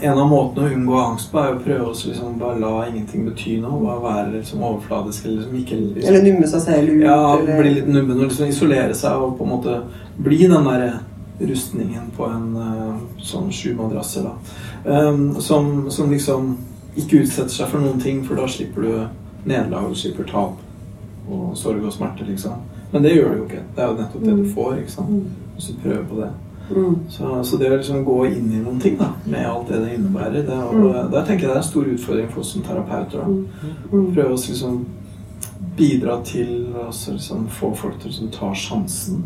en 0.00 0.18
av 0.18 0.28
måtene 0.30 0.68
å 0.68 0.74
unngå 0.76 0.98
angst 1.02 1.32
på, 1.32 1.42
er 1.42 1.56
å 1.56 1.60
prøve 1.64 1.90
å 1.90 1.94
liksom 1.94 2.38
bare 2.38 2.60
la 2.62 2.86
ingenting 2.86 3.26
bety 3.26 3.58
noe. 3.60 3.82
Bare 3.84 4.04
være 4.04 4.32
liksom 4.38 4.62
overfladisk 4.62 5.26
eller 5.26 5.36
liksom 5.40 5.56
ikke 5.60 5.78
liksom, 5.80 6.08
Eller 6.08 6.22
numme 6.22 6.50
seg 6.52 6.60
selv 6.60 6.88
ut. 6.94 7.02
Ja, 7.02 7.20
eller, 7.36 7.60
bli 7.60 7.74
litt 7.74 7.88
nummen 7.90 8.16
og 8.16 8.28
liksom 8.28 8.48
isolere 8.48 8.94
seg 8.94 9.12
og 9.12 9.36
på 9.38 9.44
en 9.44 9.54
måte 9.56 9.80
bli 10.16 10.46
den 10.46 10.68
der 10.70 11.00
rustningen 11.40 12.10
på 12.16 12.28
en 12.28 12.48
eh, 12.60 12.96
sånn 13.24 13.48
sju 13.52 13.72
madrasser, 13.74 14.28
da. 14.28 14.34
Um, 14.84 15.40
som, 15.40 15.90
som 15.92 16.12
liksom 16.12 16.52
ikke 16.96 17.22
utsetter 17.22 17.52
seg 17.54 17.68
for 17.70 17.78
noen 17.80 18.00
ting, 18.02 18.24
for 18.26 18.34
da 18.40 18.46
slipper 18.48 18.82
du 18.82 18.92
nederlag, 19.44 19.88
du 19.88 19.94
slipper 19.94 20.24
tap 20.28 20.58
og 21.30 21.56
sorg 21.56 21.84
og 21.86 21.92
smerte, 21.94 22.24
liksom. 22.26 22.52
Men 22.92 23.02
det 23.02 23.12
gjør 23.14 23.28
du 23.30 23.36
jo 23.38 23.44
ikke. 23.46 23.62
Det 23.76 23.82
er 23.84 23.90
jo 23.90 23.98
nettopp 24.00 24.24
det 24.24 24.36
du 24.40 24.46
får, 24.54 24.78
ikke 24.80 24.90
sant. 24.96 25.26
Hvis 25.54 25.66
du 25.70 25.74
prøver 25.82 26.04
på 26.10 26.20
det. 26.20 26.30
mm. 26.70 26.96
Så, 27.08 27.44
så 27.44 27.56
det 27.60 27.68
å 27.70 27.76
liksom 27.76 28.04
gå 28.04 28.16
inn 28.26 28.52
i 28.52 28.62
noen 28.62 28.80
ting 28.80 28.96
da, 28.98 29.12
med 29.26 29.46
alt 29.46 29.68
det 29.68 29.78
det 29.84 29.94
innebærer, 29.94 30.42
det, 30.46 30.56
og, 30.58 31.10
der 31.12 31.24
tenker 31.26 31.46
jeg 31.46 31.50
det 31.50 31.54
er 31.54 31.62
en 31.62 31.68
stor 31.68 31.92
utfordring 31.94 32.30
for 32.32 32.40
oss 32.40 32.52
som 32.56 32.62
terapeuter. 32.62 33.18
da 33.18 33.26
Mm. 33.92 34.14
prøve 34.14 34.32
å 34.34 34.38
liksom 34.38 34.84
bidra 35.76 36.20
til 36.24 36.72
å 36.74 36.88
liksom 36.90 37.46
få 37.48 37.74
folk 37.74 37.98
til 38.00 38.08
å 38.08 38.12
liksom 38.12 38.30
ta 38.34 38.50
sjansen. 38.54 39.24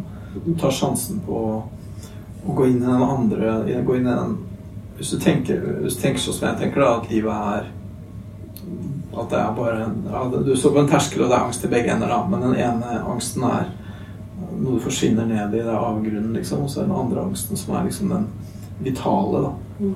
Ta 0.61 0.71
sjansen 0.71 1.21
på 1.27 1.33
å, 1.33 1.63
å 2.47 2.53
gå 2.59 2.67
inn 2.67 2.83
i 2.83 2.87
den 2.87 3.03
andre 3.03 3.83
Gå 3.87 3.97
inn 3.97 4.07
i 4.09 4.11
den 4.11 4.37
Hvis 4.99 5.11
du 5.11 5.19
tenker, 5.21 5.63
hvis 5.83 5.97
du 5.97 6.03
tenker 6.03 6.23
sånn 6.23 6.37
som 6.39 6.49
jeg 6.49 6.61
tenker, 6.61 6.85
da, 6.85 6.99
at 7.01 7.11
livet 7.11 7.33
er 7.35 7.73
At 9.15 9.31
det 9.31 9.39
er 9.39 9.51
bare 9.57 9.85
en, 9.85 9.97
ja, 10.11 10.23
Du 10.47 10.55
står 10.57 10.75
på 10.75 10.83
en 10.85 10.91
terskel, 10.91 11.25
og 11.25 11.31
det 11.31 11.37
er 11.39 11.47
angst 11.49 11.65
i 11.67 11.71
begge 11.71 11.93
ender, 11.95 12.11
da, 12.11 12.23
men 12.31 12.47
den 12.49 12.57
ene 12.59 13.03
angsten 13.03 13.45
er 13.47 13.69
noe 14.55 14.77
du 14.77 14.81
forsvinner 14.83 15.27
ned 15.27 15.55
i, 15.55 15.61
det 15.63 15.71
er 15.71 15.79
avgrunnen, 15.79 16.33
liksom. 16.35 16.65
Og 16.65 16.71
så 16.71 16.81
er 16.83 16.89
den 16.89 16.97
andre 16.97 17.23
angsten 17.27 17.59
som 17.59 17.75
er 17.75 17.87
liksom 17.89 18.11
den 18.15 18.27
vitale, 18.83 19.43
da. 19.47 19.53
Mm. 19.81 19.95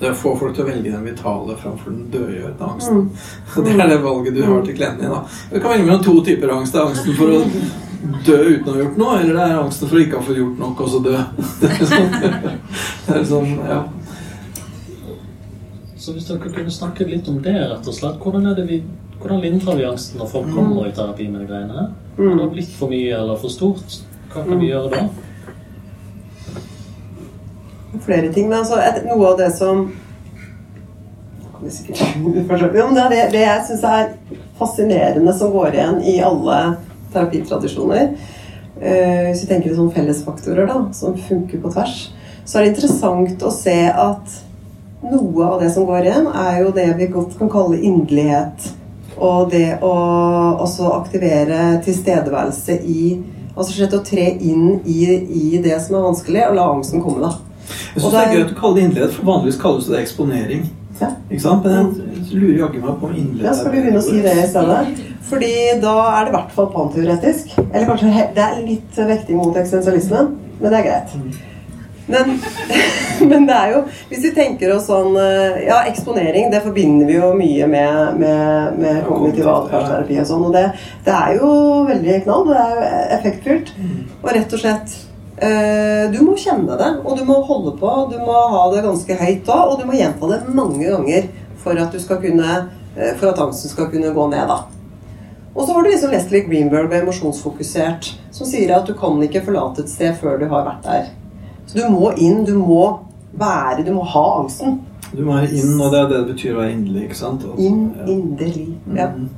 Det 0.00 0.10
å 0.14 0.16
få 0.16 0.32
folk 0.40 0.54
til 0.56 0.64
å 0.64 0.70
velge 0.70 0.92
den 0.94 1.04
vitale 1.04 1.56
framfor 1.60 1.92
den 1.92 2.06
dødgjørende 2.12 2.70
angsten. 2.70 3.02
Mm. 3.04 3.64
Det 3.66 3.74
er 3.76 3.90
det 3.92 4.00
valget 4.04 4.36
du 4.38 4.42
har 4.46 4.64
til 4.64 4.76
klienten 4.78 5.04
din. 5.04 5.12
da. 5.12 5.22
Du 5.50 5.58
kan 5.60 5.74
velge 5.74 5.86
mellom 5.86 6.04
to 6.06 6.14
typer 6.24 6.54
angst. 6.54 6.72
Det 6.72 6.80
er 6.80 6.88
angsten 6.88 7.18
for 7.18 7.34
å 7.36 7.40
dø 8.24 8.38
uten 8.38 8.70
å 8.70 8.72
ha 8.72 8.80
gjort 8.80 9.00
noe, 9.00 9.18
eller 9.20 9.36
det 9.36 9.44
er 9.44 9.58
angsten 9.60 9.90
for 9.90 9.98
å 9.98 10.04
ikke 10.06 10.20
ha 10.20 10.24
fått 10.24 10.40
gjort 10.40 10.62
nok, 10.62 10.80
og 10.80 10.92
så 10.94 11.02
dø. 11.04 11.16
Det 11.60 11.70
er 11.74 11.90
sånn, 11.90 12.14
det 13.06 13.16
er 13.18 13.24
sånn 13.28 13.50
ja. 13.58 13.80
Så 16.00 16.14
hvis 16.16 16.28
dere 16.30 16.52
kunne 16.52 16.72
snakke 16.72 17.04
litt 17.08 17.28
om 17.28 17.42
det, 17.44 17.54
rett 17.54 17.88
og 17.88 17.96
slett. 17.96 18.20
Hvordan, 18.22 18.50
det 18.56 18.64
vi, 18.68 18.82
hvordan 19.20 19.42
lindrer 19.44 19.76
vi 19.76 19.88
angsten 19.88 20.20
når 20.20 20.30
folk 20.32 20.52
kommer 20.54 20.88
i 20.88 20.94
terapi 20.96 21.28
med 21.28 21.44
de 21.44 21.50
greiene 21.50 21.76
her? 21.76 21.90
Har 22.20 22.38
det 22.40 22.52
blitt 22.54 22.72
for 22.72 22.92
mye 22.92 23.18
eller 23.18 23.40
for 23.40 23.52
stort? 23.52 24.00
Hva 24.32 24.46
kan 24.46 24.62
vi 24.62 24.70
gjøre 24.70 24.94
da? 24.94 25.08
flere 28.04 28.32
ting. 28.32 28.48
Men 28.48 28.58
altså, 28.58 28.78
noe 29.06 29.32
av 29.32 29.38
det 29.38 29.50
som 29.56 29.90
jo, 31.60 32.86
det, 32.94 33.08
det, 33.12 33.24
det 33.34 33.42
jeg 33.42 33.64
syns 33.68 33.82
er 33.84 34.14
fascinerende 34.56 35.34
som 35.36 35.52
går 35.52 35.74
igjen 35.76 35.98
i 36.08 36.14
alle 36.24 36.60
terapitradisjoner 37.12 38.14
uh, 38.14 39.26
Hvis 39.28 39.42
vi 39.42 39.48
tenker 39.50 39.68
på 39.68 39.76
sånne 39.76 39.92
fellesfaktorer 39.92 40.70
da, 40.70 40.78
som 40.96 41.18
funker 41.20 41.60
på 41.60 41.72
tvers, 41.74 41.98
så 42.48 42.58
er 42.58 42.64
det 42.64 42.72
interessant 42.72 43.44
å 43.44 43.52
se 43.52 43.76
at 43.92 44.38
noe 45.02 45.46
av 45.46 45.60
det 45.62 45.70
som 45.74 45.86
går 45.88 46.06
igjen, 46.06 46.28
er 46.34 46.60
jo 46.62 46.72
det 46.76 46.86
vi 46.98 47.10
godt 47.12 47.36
kan 47.38 47.50
kalle 47.52 47.80
inderlighet. 47.80 48.70
Og 49.20 49.50
det 49.52 49.78
å 49.84 49.92
også 50.64 50.92
aktivere 51.00 51.76
tilstedeværelse 51.84 52.80
i 52.88 53.02
Altså 53.50 53.74
slett 53.74 53.92
å 53.92 53.98
tre 54.06 54.22
inn 54.46 54.76
i, 54.88 55.00
i 55.26 55.58
det 55.60 55.74
som 55.82 55.96
er 55.98 56.04
vanskelig, 56.06 56.44
og 56.46 56.54
la 56.56 56.66
angsten 56.70 57.02
komme, 57.02 57.18
da. 57.26 57.32
Jeg 57.94 58.02
syns 58.02 58.12
det 58.14 58.20
er 58.20 58.28
er- 58.28 58.36
gøy 58.36 58.42
at 58.44 58.52
du 58.52 58.54
kaller 58.60 58.76
det 58.76 58.84
inderlighet, 58.84 59.16
for 59.16 59.26
vanligvis 59.26 59.58
kalles 59.60 59.88
det 59.90 59.98
eksponering. 59.98 60.62
Ja. 61.00 61.08
Ikke 61.28 61.42
sant? 61.42 61.64
Men 61.64 61.90
jeg 62.30 62.38
lurer 62.38 62.58
jaggu 62.60 62.78
meg 62.84 62.96
på 63.00 63.08
om 63.10 63.14
inderlighet 63.16 63.48
Ja, 63.48 63.52
skal 63.58 63.72
vi 63.72 63.82
begynne 63.82 64.00
å 64.00 64.06
si 64.06 64.22
det 64.22 64.32
i 64.36 64.46
stedet? 64.48 65.02
Fordi 65.30 65.52
da 65.82 65.94
er 66.14 66.24
det 66.24 66.32
i 66.32 66.36
hvert 66.38 66.54
fall 66.56 66.70
panteoretisk. 66.74 67.54
Eller 67.66 67.86
kanskje 67.90 68.26
det 68.38 68.46
er 68.46 68.64
litt 68.64 69.00
vekting 69.12 69.40
mot 69.42 69.56
eksistensialismen, 69.56 70.34
men 70.60 70.72
det 70.72 70.80
er 70.80 70.88
greit. 70.88 71.40
Men, 72.10 72.32
men 73.30 73.46
det 73.48 73.56
er 73.56 73.74
jo 73.74 73.82
Hvis 74.10 74.24
vi 74.24 74.32
tenker 74.36 74.72
oss 74.74 74.88
sånn 74.90 75.14
eh, 75.20 75.60
Ja, 75.68 75.82
eksponering, 75.90 76.50
det 76.52 76.62
forbinder 76.64 77.06
vi 77.08 77.18
jo 77.18 77.30
mye 77.38 77.68
med, 77.70 78.18
med, 78.20 78.80
med 78.80 79.04
kognitiv 79.06 79.46
atferdsterapi 79.50 80.18
og 80.22 80.26
sånn. 80.30 80.48
Og 80.48 80.56
det, 80.56 80.64
det 81.06 81.14
er 81.14 81.36
jo 81.38 81.52
veldig 81.90 82.18
knall. 82.24 82.48
Det 82.50 82.58
er 82.64 82.74
jo 82.74 82.88
effektfullt. 83.18 83.72
Og 84.22 84.32
rett 84.36 84.56
og 84.56 84.64
slett 84.64 84.96
eh, 85.44 86.08
Du 86.14 86.20
må 86.26 86.36
kjenne 86.40 86.78
det, 86.80 86.90
og 87.04 87.16
du 87.18 87.24
må 87.28 87.38
holde 87.46 87.76
på. 87.78 87.94
Du 88.10 88.18
må 88.24 88.42
ha 88.56 88.66
det 88.74 88.84
ganske 88.86 89.20
høyt 89.22 89.46
da, 89.48 89.62
og 89.68 89.78
du 89.80 89.86
må 89.88 89.96
gjenta 89.98 90.34
det 90.34 90.42
mange 90.48 90.84
ganger 90.86 91.30
for 91.60 91.76
at, 91.76 91.92
du 91.92 92.02
skal 92.02 92.20
kunne, 92.22 92.60
eh, 92.96 93.14
for 93.20 93.30
at 93.30 93.40
angsten 93.42 93.72
skal 93.72 93.90
kunne 93.92 94.12
gå 94.16 94.28
ned. 94.32 94.48
da. 94.48 94.62
Og 95.54 95.66
så 95.66 95.74
har 95.74 95.82
du 95.82 95.90
liksom 95.90 96.12
Leslie 96.14 96.44
Greenberg 96.46 96.92
og 96.92 96.98
emosjonsfokusert, 97.00 98.12
som 98.30 98.46
sier 98.46 98.70
at 98.76 98.86
du 98.86 98.94
kan 98.98 99.18
ikke 99.22 99.42
forlate 99.48 99.82
et 99.82 99.90
sted 99.90 100.14
før 100.20 100.38
du 100.38 100.46
har 100.50 100.66
vært 100.68 100.86
der. 100.86 101.08
Så 101.70 101.78
du 101.78 101.86
må 101.94 102.10
inn, 102.18 102.40
du 102.44 102.56
må 102.58 102.82
være, 103.38 103.84
du 103.86 103.92
må 103.94 104.02
ha 104.10 104.24
angsten. 104.40 104.80
Du 105.14 105.22
må 105.26 105.36
være 105.38 105.52
inn, 105.54 105.76
og 105.80 105.92
det 105.92 106.00
er 106.00 106.08
det 106.10 106.18
det 106.18 106.34
betyr 106.34 106.56
å 106.56 106.60
være 106.60 106.72
inderlig. 106.74 107.04
ikke 107.08 107.18
sant? 107.18 107.44
Og- 107.46 107.58
Inn, 107.62 107.80
ja. 107.96 108.06
inderlig. 108.10 108.66
Ja. 108.96 109.06
Mhm. 109.08 109.28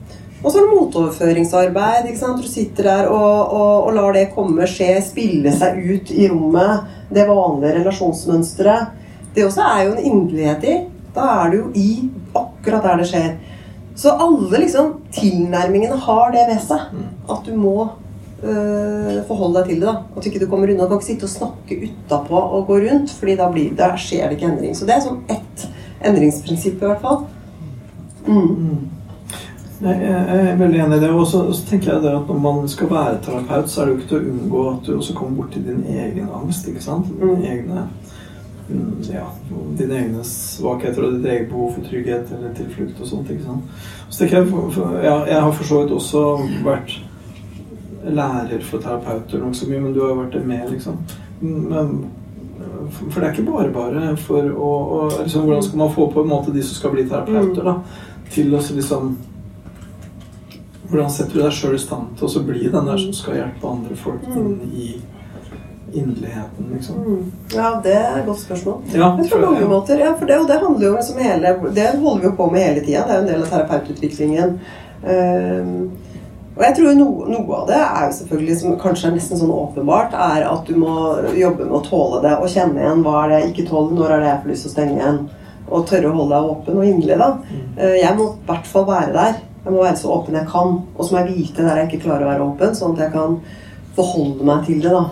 Og 0.43 0.51
så 0.51 0.59
er 0.59 0.64
det 0.66 0.72
motoverføringsarbeid. 0.74 2.07
ikke 2.09 2.18
sant? 2.18 2.43
Du 2.43 2.49
sitter 2.49 2.83
der 2.89 3.07
og, 3.12 3.53
og, 3.53 3.87
og 3.87 3.95
lar 3.95 4.12
det 4.16 4.24
komme, 4.35 4.66
skje, 4.66 4.97
spille 5.05 5.53
seg 5.55 5.78
ut 5.85 6.11
i 6.11 6.26
rommet. 6.33 6.89
Det 7.14 7.28
vanlige 7.28 7.76
relasjonsmønsteret. 7.78 8.89
Det 9.37 9.45
også 9.47 9.62
er 9.62 9.85
jo 9.87 9.93
en 9.93 10.05
inderlighet 10.11 10.64
i. 10.64 10.74
Da 11.14 11.28
er 11.45 11.51
du 11.53 11.57
jo 11.59 11.66
i 11.78 12.11
akkurat 12.35 12.83
der 12.89 12.97
det 13.05 13.07
skjer. 13.12 13.30
Så 13.95 14.16
alle 14.18 14.59
liksom 14.64 14.95
tilnærmingene 15.12 15.97
har 16.09 16.33
det 16.33 16.47
ved 16.49 16.61
seg. 16.64 16.80
At 17.30 17.45
du 17.47 17.53
må 17.57 17.91
forholde 18.43 19.61
deg 19.61 19.68
til 19.70 19.82
det. 19.82 19.86
da. 19.86 19.95
At 20.16 20.24
du 20.24 20.30
ikke 20.30 20.40
du 20.43 20.49
kommer 20.51 20.70
unna. 20.70 20.84
Du 20.84 20.88
kan 20.90 20.99
ikke 20.99 21.11
sitte 21.12 21.28
og 21.28 21.34
snakke 21.36 21.78
utapå 21.84 22.40
og 22.59 22.66
gå 22.66 22.80
rundt, 22.86 23.12
fordi 23.18 23.36
da, 23.38 23.51
blir, 23.53 23.74
da 23.78 23.93
skjer 23.97 24.28
det 24.28 24.38
ikke 24.38 24.51
endring. 24.51 24.74
Så 24.74 24.88
det 24.88 24.97
er 24.97 25.05
sånn 25.05 25.22
ett 25.30 25.68
endringsprinsipp 26.03 26.82
i 26.82 26.90
hvert 26.90 27.05
fall. 27.05 27.22
Mm. 28.26 28.88
Jeg 29.82 29.99
jeg 29.99 30.47
er 30.47 30.57
veldig 30.59 30.80
enig 30.84 30.97
i 30.97 31.03
det. 31.03 31.11
Og 31.11 31.26
så 31.26 31.43
tenker 31.68 31.93
jeg 31.93 32.03
det 32.05 32.14
at 32.14 32.28
når 32.30 32.38
man 32.38 32.68
skal 32.70 32.90
være 32.90 33.18
terapeut, 33.24 33.70
så 33.70 33.82
er 33.82 33.86
det 33.86 33.95
jo 33.95 33.99
ikke 33.99 34.11
til 34.12 34.18
å 34.18 34.32
unngå 34.32 34.64
at 34.70 34.86
du 34.86 34.93
også 34.97 35.16
kommer 35.18 35.43
borti 35.43 35.62
din 35.62 35.84
egen 35.90 36.28
angst. 36.34 36.68
ikke 36.68 36.82
sant? 36.82 37.11
Mm. 37.18 37.43
egne 37.43 37.86
mm, 38.68 38.93
ja, 39.11 39.26
dine 39.78 39.99
egne 39.99 40.24
svakheter 40.24 41.07
og 41.07 41.16
ditt 41.16 41.30
eget 41.30 41.49
behov 41.51 41.74
for 41.74 41.88
trygghet 41.90 42.30
eller 42.36 42.55
tilflukt 42.59 43.01
og 43.01 43.11
sånt. 43.11 43.30
ikke 43.30 43.47
sant? 43.47 43.88
Så 44.09 44.18
tenker 44.18 44.38
jeg, 44.38 44.51
for, 44.51 44.70
for, 44.70 44.99
ja, 45.03 45.16
jeg 45.30 45.40
har 45.40 45.53
for 45.53 45.64
så 45.64 45.82
vidt 45.82 45.97
også 45.99 46.26
vært 46.66 47.01
lærer 48.05 48.65
for 48.67 48.83
terapeuter 48.83 49.39
nokså 49.39 49.69
mye, 49.71 49.81
men 49.81 49.93
du 49.95 50.01
har 50.03 50.13
jo 50.13 50.21
vært 50.23 50.37
det 50.37 50.45
med, 50.47 50.71
liksom. 50.73 50.99
Men, 51.41 51.93
for 52.93 53.19
det 53.19 53.29
er 53.29 53.35
ikke 53.35 53.51
bare 53.51 53.75
bare 53.75 54.15
for 54.23 54.47
å, 54.53 54.71
å 54.97 55.03
liksom, 55.23 55.47
Hvordan 55.47 55.63
skal 55.67 55.83
man 55.83 55.93
få 55.95 56.07
på 56.13 56.23
en 56.23 56.31
måte 56.31 56.55
de 56.55 56.63
som 56.63 56.79
skal 56.79 56.95
bli 56.95 57.07
terapeuter, 57.09 57.63
da, 57.67 57.77
til 58.33 58.55
å 58.55 58.63
liksom 58.63 59.15
hvordan 60.93 61.09
setter 61.11 61.39
du 61.39 61.41
deg 61.41 61.55
sjøl 61.57 61.75
i 61.79 61.81
stand 61.81 62.11
til 62.21 62.29
å 62.29 62.41
bli 62.45 62.69
den 62.69 62.89
der 62.91 62.99
som 63.01 63.15
skal 63.17 63.39
hjelpe 63.39 63.69
andre 63.71 63.95
folk 63.97 64.27
inn 64.29 64.59
i 64.77 64.89
inderligheten, 65.93 66.67
liksom? 66.73 66.99
Mm. 67.01 67.23
Ja, 67.55 67.71
det 67.85 67.95
er 67.97 68.19
et 68.19 68.27
godt 68.27 68.43
spørsmål. 68.43 68.79
Ja, 68.93 69.09
Jeg 69.19 69.31
tror 69.31 69.41
på 69.47 69.53
mange 69.55 69.71
måter, 69.71 70.01
ja, 70.01 70.13
for 70.19 70.29
det, 70.29 70.39
og 70.41 70.49
det 70.49 70.59
handler 70.61 70.87
jo 70.87 70.93
liksom 70.97 71.21
hele 71.21 71.53
Det 71.77 71.89
holder 72.01 72.21
vi 72.21 72.29
jo 72.29 72.37
på 72.37 72.51
med 72.53 72.65
hele 72.67 72.85
tida. 72.85 73.07
Det 73.09 73.15
er 73.15 73.19
jo 73.21 73.25
en 73.25 73.31
del 73.33 73.43
av 73.43 73.51
terapeututviklingen. 73.53 74.55
Ehm, 75.03 75.91
og 76.63 76.67
jeg 76.69 76.77
tror 76.79 76.95
noe, 76.95 77.25
noe 77.27 77.57
av 77.59 77.63
det 77.67 77.79
er 77.83 78.05
jo 78.07 78.13
selvfølgelig, 78.21 78.57
som 78.61 78.75
kanskje 78.79 79.09
er 79.09 79.15
nesten 79.17 79.39
sånn 79.41 79.51
åpenbart, 79.51 80.13
er 80.15 80.45
at 80.47 80.69
du 80.69 80.77
må 80.79 80.93
jobbe 81.35 81.65
med 81.67 81.75
å 81.75 81.81
tåle 81.83 82.21
det 82.23 82.37
og 82.39 82.47
kjenne 82.53 82.79
igjen 82.79 83.03
hva 83.03 83.15
er 83.25 83.33
det 83.33 83.39
jeg 83.41 83.49
ikke 83.51 83.65
tåler, 83.73 83.97
når 83.99 84.13
er 84.15 84.21
det 84.23 84.29
jeg 84.29 84.43
får 84.45 84.53
lyst 84.53 84.63
til 84.67 84.71
å 84.71 84.75
stenge 84.77 85.01
igjen. 85.01 85.19
Og 85.73 85.87
tørre 85.89 86.13
å 86.13 86.15
holde 86.21 86.37
deg 86.37 86.51
åpen 86.53 86.79
og 86.79 86.85
inderlig. 86.87 87.17
da. 87.19 87.31
Eh, 87.79 87.97
Jeg 87.99 88.15
må 88.19 88.29
i 88.29 88.47
hvert 88.47 88.67
fall 88.71 88.87
være 88.87 89.13
der. 89.17 89.41
Jeg 89.65 89.73
må 89.73 89.83
være 89.83 89.97
så 89.99 90.13
åpen 90.15 90.35
jeg 90.39 90.47
kan. 90.53 90.77
Og 90.99 91.03
så 91.05 91.15
må 91.15 91.23
jeg 91.25 91.35
vite 91.35 91.67
der 91.67 91.81
jeg 91.81 91.89
ikke 91.91 92.05
klarer 92.07 92.27
å 92.27 92.31
være 92.31 92.47
åpen, 92.47 92.75
sånn 92.79 92.95
at 92.95 93.03
jeg 93.07 93.13
kan 93.17 93.41
forholde 93.97 94.45
meg 94.47 94.67
til 94.67 94.81
det. 94.83 94.91
da. 94.93 95.05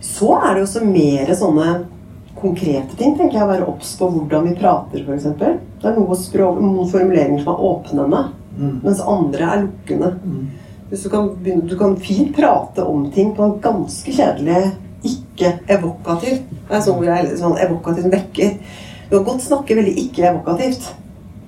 Så 0.00 0.34
er 0.42 0.54
det 0.54 0.66
også 0.66 0.84
mer 0.84 1.32
sånne 1.40 1.84
konkrete 2.40 2.96
ting. 2.96 3.16
tenker 3.16 3.38
jeg, 3.38 3.42
Å 3.44 3.52
være 3.52 3.68
obs 3.68 3.96
på 3.96 4.10
hvordan 4.10 4.48
vi 4.48 4.54
prater, 4.60 5.04
f.eks. 5.06 5.24
Det 5.38 5.88
er 5.88 5.96
noe 5.96 6.16
språk, 6.16 6.60
noen 6.60 6.90
formuleringer 6.90 7.44
som 7.44 7.54
er 7.54 7.64
åpnende, 7.70 8.08
Mm. 8.10 8.39
Mens 8.60 9.00
andre 9.00 9.46
er 9.46 9.64
lukkende. 9.64 10.12
Mm. 10.24 10.46
Du, 10.90 10.96
kan 11.08 11.28
begynne, 11.36 11.66
du 11.70 11.76
kan 11.78 11.96
fint 12.02 12.32
prate 12.36 12.84
om 12.84 13.06
ting 13.14 13.34
på 13.36 13.46
en 13.46 13.58
ganske 13.62 14.12
kjedelig, 14.12 14.72
ikke-evokativ 15.06 16.42
Det 16.68 16.76
er 16.76 16.82
sånn, 16.84 16.98
hvor 16.98 17.06
jeg, 17.08 17.36
sånn 17.40 17.60
evokativ 17.62 18.04
som 18.04 18.12
vekker. 18.12 18.56
Du 19.08 19.14
kan 19.16 19.26
godt 19.30 19.46
snakke 19.46 19.78
veldig 19.78 19.94
ikke-evokativt. 20.04 20.90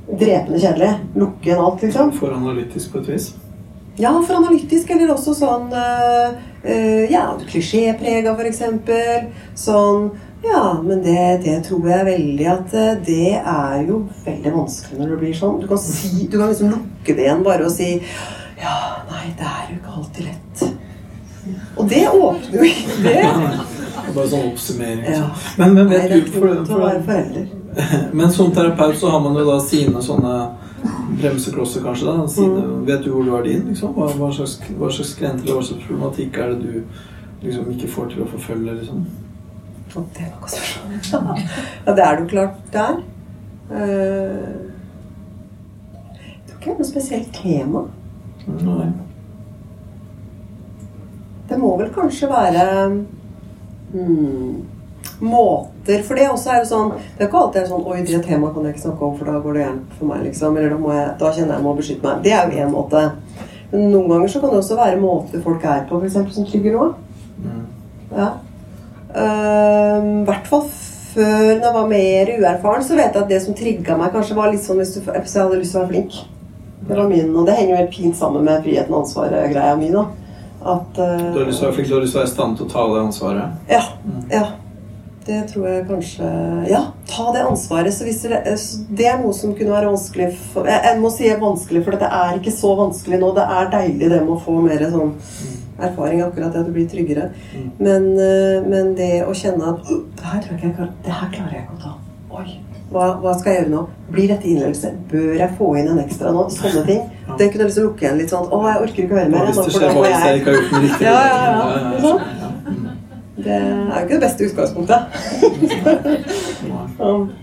Drepende 0.08 0.60
kjedelig. 0.62 0.92
Lukke 1.20 1.50
igjen 1.50 1.62
alt, 1.62 1.84
liksom. 1.84 2.14
For 2.16 2.34
analytisk 2.34 2.94
på 2.94 3.02
et 3.02 3.10
vis. 3.12 3.28
Ja, 4.00 4.14
for 4.24 4.38
analytisk, 4.38 4.90
eller 4.90 5.12
også 5.12 5.34
sånn 5.36 5.68
eh, 5.76 7.10
Ja, 7.12 7.26
klisjéprega, 7.44 8.32
f.eks. 8.32 8.62
Sånn 9.58 10.08
Ja, 10.42 10.82
men 10.82 11.02
det, 11.04 11.40
det 11.44 11.56
tror 11.68 11.86
jeg 11.88 12.06
veldig 12.08 12.46
at 12.50 12.72
eh, 12.74 12.94
det 13.06 13.32
er 13.38 13.82
jo 13.88 14.00
veldig 14.24 14.52
vanskelig 14.56 14.98
når 14.98 15.12
det 15.12 15.18
blir 15.20 15.36
sånn. 15.38 15.60
Du 15.62 15.68
kan, 15.70 15.78
si, 15.78 16.26
du 16.26 16.38
kan 16.38 16.48
liksom 16.50 16.72
lukke 16.74 17.14
det 17.18 17.26
igjen 17.28 17.44
bare 17.46 17.68
og 17.68 17.74
si 17.74 17.90
Ja, 18.62 18.74
nei, 19.10 19.28
det 19.38 19.46
er 19.46 19.70
jo 19.70 19.76
ikke 19.78 19.94
alltid 20.00 20.26
lett. 20.30 20.64
Og 21.76 21.88
det 21.90 22.02
åpner 22.08 22.58
jo 22.58 22.66
ikke 22.68 22.98
det. 23.06 23.22
Bare 24.12 24.28
sånn 24.30 24.48
oppsummering. 24.50 25.04
Ja. 25.06 25.10
liksom. 25.10 25.54
Men, 25.62 25.74
men 25.78 25.88
vet 25.94 26.10
du 26.10 26.32
for, 26.34 26.64
for. 26.66 27.38
Men 28.18 28.28
som 28.34 28.50
terapeut 28.52 28.98
så 29.00 29.08
har 29.14 29.22
man 29.24 29.38
jo 29.38 29.46
da 29.48 29.54
sine 29.64 30.02
sånne 30.04 30.34
bremseklosser, 31.22 31.80
kanskje. 31.86 32.06
da 32.10 32.26
sine, 32.28 32.66
Mm. 32.66 32.84
Vet 32.86 33.04
du 33.04 33.10
hvor 33.14 33.24
du 33.24 33.30
har 33.30 33.42
din? 33.46 33.62
liksom? 33.68 33.94
Hva, 33.96 34.10
hva 34.18 34.28
slags, 34.34 34.58
hva 34.78 34.90
slags 34.92 35.14
eller 35.22 35.54
hva 35.54 35.62
slags 35.64 35.86
problematikk 35.86 36.38
er 36.38 36.52
det 36.52 36.60
du 36.66 37.46
liksom 37.46 37.70
ikke 37.72 37.88
får 37.94 38.10
til 38.12 38.22
å 38.26 38.30
forfølge? 38.34 38.74
liksom? 38.80 39.06
Var 39.94 40.04
ikke 40.26 40.50
spørsmål. 40.52 41.38
Ja, 41.86 41.94
det 41.94 42.04
er 42.04 42.16
det 42.16 42.22
jo 42.22 42.28
klart 42.30 42.60
det 42.72 42.80
er. 42.80 43.00
Eh, 43.72 44.52
Jeg 46.12 46.44
tror 46.48 46.56
ikke 46.56 46.64
det 46.64 46.72
er 46.72 46.78
noe 46.78 46.90
spesielt 46.90 47.32
tema. 47.36 47.82
Nei. 48.46 48.90
Det 51.48 51.58
må 51.60 51.74
vel 51.78 51.90
kanskje 51.94 52.28
være 52.30 52.64
hmm, 53.92 54.62
måter 55.20 56.02
For 56.02 56.16
det 56.18 56.28
også 56.30 56.50
er 56.50 56.62
jo 56.62 56.68
sånn 56.70 56.92
Det 56.96 57.20
er 57.20 57.28
ikke 57.28 57.38
alltid 57.42 57.68
sånn 57.68 57.84
Oi, 57.86 57.98
det 58.08 58.22
temaet 58.24 58.54
kan 58.54 58.64
jeg 58.66 58.74
ikke 58.74 58.84
snakke 58.86 59.06
om, 59.06 59.16
for 59.18 59.28
da 59.28 59.40
går 59.44 59.58
det 59.58 59.64
gærent 59.66 59.96
for 59.98 60.08
meg. 60.10 60.22
liksom 60.26 60.56
Eller 60.56 60.72
da, 60.72 60.94
jeg, 60.96 61.10
da 61.20 61.32
kjenner 61.36 61.52
jeg 61.52 61.58
jeg 61.60 61.66
må 61.66 61.74
beskytte 61.78 62.06
meg. 62.08 62.22
Det 62.24 62.32
er 62.32 62.48
jo 62.48 62.64
én 62.64 62.72
måte. 62.72 63.02
Men 63.72 63.84
noen 63.92 64.08
ganger 64.10 64.32
så 64.32 64.40
kan 64.40 64.50
det 64.52 64.62
også 64.62 64.78
være 64.80 65.00
måter 65.00 65.44
folk 65.44 65.64
er 65.64 65.84
på, 65.88 66.00
f.eks. 66.00 66.18
som 66.34 66.48
trigger 66.48 66.74
noe. 66.76 66.88
Mm. 67.42 67.62
Ja. 68.16 68.30
Ehm, 69.14 70.22
I 70.22 70.28
hvert 70.28 70.48
fall 70.48 70.64
før 71.12 71.58
når 71.58 71.66
jeg 71.66 71.74
var 71.74 71.90
mer 71.90 72.30
uerfaren, 72.38 72.84
så 72.86 72.96
vet 72.96 73.10
jeg 73.10 73.22
at 73.22 73.28
det 73.32 73.40
som 73.44 73.56
trigga 73.56 73.96
meg, 74.00 74.14
kanskje 74.14 74.38
var 74.38 74.52
litt 74.52 74.64
sånn 74.64 74.80
hvis, 74.80 74.94
du, 74.96 75.10
hvis 75.10 75.34
jeg 75.36 75.44
hadde 75.44 75.60
lyst 75.60 75.74
til 75.74 75.82
å 75.82 75.84
være 75.84 75.92
flink. 75.92 76.16
Det 76.82 76.96
var 76.98 77.10
min, 77.10 77.28
og 77.36 77.46
det 77.46 77.58
henger 77.58 77.74
jo 77.74 77.82
helt 77.82 77.94
fint 77.94 78.18
sammen 78.18 78.48
med 78.48 78.64
friheten 78.64 78.94
og 78.94 79.04
ansvaret-greia 79.04 79.76
mi. 79.78 79.92
da. 79.92 80.06
At 80.62 80.98
eh, 80.98 81.28
Du 81.34 81.38
har 81.42 81.46
lyst 81.46 81.60
til 81.60 81.66
å 81.66 81.70
være 81.70 81.76
flink, 81.76 81.90
du 81.90 81.94
har 81.94 82.04
lyst 82.06 82.16
til 82.16 82.20
å 82.20 82.22
være 82.22 82.32
i 82.32 82.34
stand 82.34 82.58
til 82.58 82.66
å 82.66 82.72
ta 82.72 82.88
det 82.88 83.04
ansvaret? 83.04 83.62
Ja. 83.70 83.84
ja. 84.32 84.44
Det 85.22 85.38
tror 85.52 85.66
jeg 85.68 85.84
kanskje 85.86 86.28
Ja, 86.66 86.80
ta 87.06 87.28
det 87.34 87.44
ansvaret. 87.46 87.94
Så 87.94 88.06
hvis 88.08 88.24
det, 88.26 88.40
det 88.90 89.06
er 89.06 89.20
noe 89.20 89.34
som 89.36 89.52
kunne 89.54 89.70
være 89.70 89.92
vanskelig 89.92 90.32
for 90.54 90.66
Jeg, 90.66 90.82
jeg 90.88 90.98
må 91.02 91.12
si 91.14 91.30
vanskelig, 91.44 91.84
for 91.86 91.98
det 92.00 92.08
er 92.08 92.40
ikke 92.40 92.54
så 92.56 92.72
vanskelig 92.80 93.20
nå. 93.22 93.30
Det 93.36 93.44
er 93.58 93.70
deilig 93.76 94.08
det 94.10 94.22
med 94.24 94.34
å 94.34 94.40
få 94.42 94.56
mer 94.64 94.82
sånn 94.90 95.14
erfaring 95.82 96.22
akkurat 96.24 96.52
det 96.52 96.60
at 96.62 96.66
du 96.68 96.72
blir 96.74 96.88
tryggere. 96.90 97.28
Men, 97.78 98.02
eh, 98.18 98.58
men 98.66 98.94
det 98.98 99.12
å 99.26 99.32
kjenne 99.36 99.72
at 99.74 99.80
«Uh, 99.90 100.02
det 100.18 100.24
her, 100.32 100.40
tror 100.44 100.54
jeg 100.58 100.74
jeg 100.78 100.88
det 101.06 101.12
her 101.20 101.28
klarer 101.32 101.54
jeg 101.56 101.64
ikke 101.66 101.78
å 101.78 101.82
ta. 101.82 101.92
Oi, 102.38 102.48
hva, 102.92 103.04
hva 103.22 103.32
skal 103.38 103.52
jeg 103.52 103.58
gjøre 103.62 103.72
nå? 103.72 103.82
Blir 104.12 104.28
dette 104.32 104.46
innleggelse? 104.48 104.88
Bør 105.10 105.32
jeg 105.40 105.50
få 105.58 105.66
inn 105.80 105.88
en 105.92 106.02
ekstra 106.04 106.32
nå? 106.34 106.42
Sånne 106.52 106.82
ting. 106.88 107.02
Det 107.38 107.46
kunne 107.52 107.64
liksom 107.68 107.84
lukke 107.88 108.04
igjen 108.04 108.18
litt 108.20 108.32
sånn 108.32 108.48
Å, 108.52 108.56
jeg 108.68 108.78
orker 108.84 109.00
ikke 109.04 109.14
å 109.14 109.18
høre 109.20 109.32
mer. 109.32 109.46
hvis 109.48 109.56
det 109.56 109.72
skjer? 109.72 109.90
Hva 109.96 110.02
hvis 110.04 110.22
jeg 110.26 110.34
ikke 110.40 110.50
har 110.50 110.56
gjort 110.58 110.72
med 110.72 110.80
riktig. 110.86 111.06
Ja, 111.06 111.12
ja, 111.24 111.36
ja. 111.42 111.52
ja, 111.52 111.62
Ikke? 111.98 112.16
Det 113.42 113.52
er 113.56 113.62
jo 113.64 114.02
ikke 114.02 114.14
det 114.14 114.24
beste 114.26 114.44
utgangspunktet. 114.50 115.00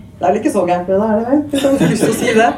Det 0.20 0.26
er 0.26 0.32
vel 0.32 0.38
ikke 0.42 0.52
så 0.52 0.62
gærent 0.68 0.88
med 0.88 0.96
det, 1.00 1.04
er 1.10 1.14
det 1.16 1.26
vel? 1.30 1.38
Hvis 1.50 1.62
jeg 1.62 1.70
har 1.80 1.88
lyst 1.90 2.02
til 2.02 2.10
å 2.10 2.16
si 2.18 2.26
det. 2.36 2.50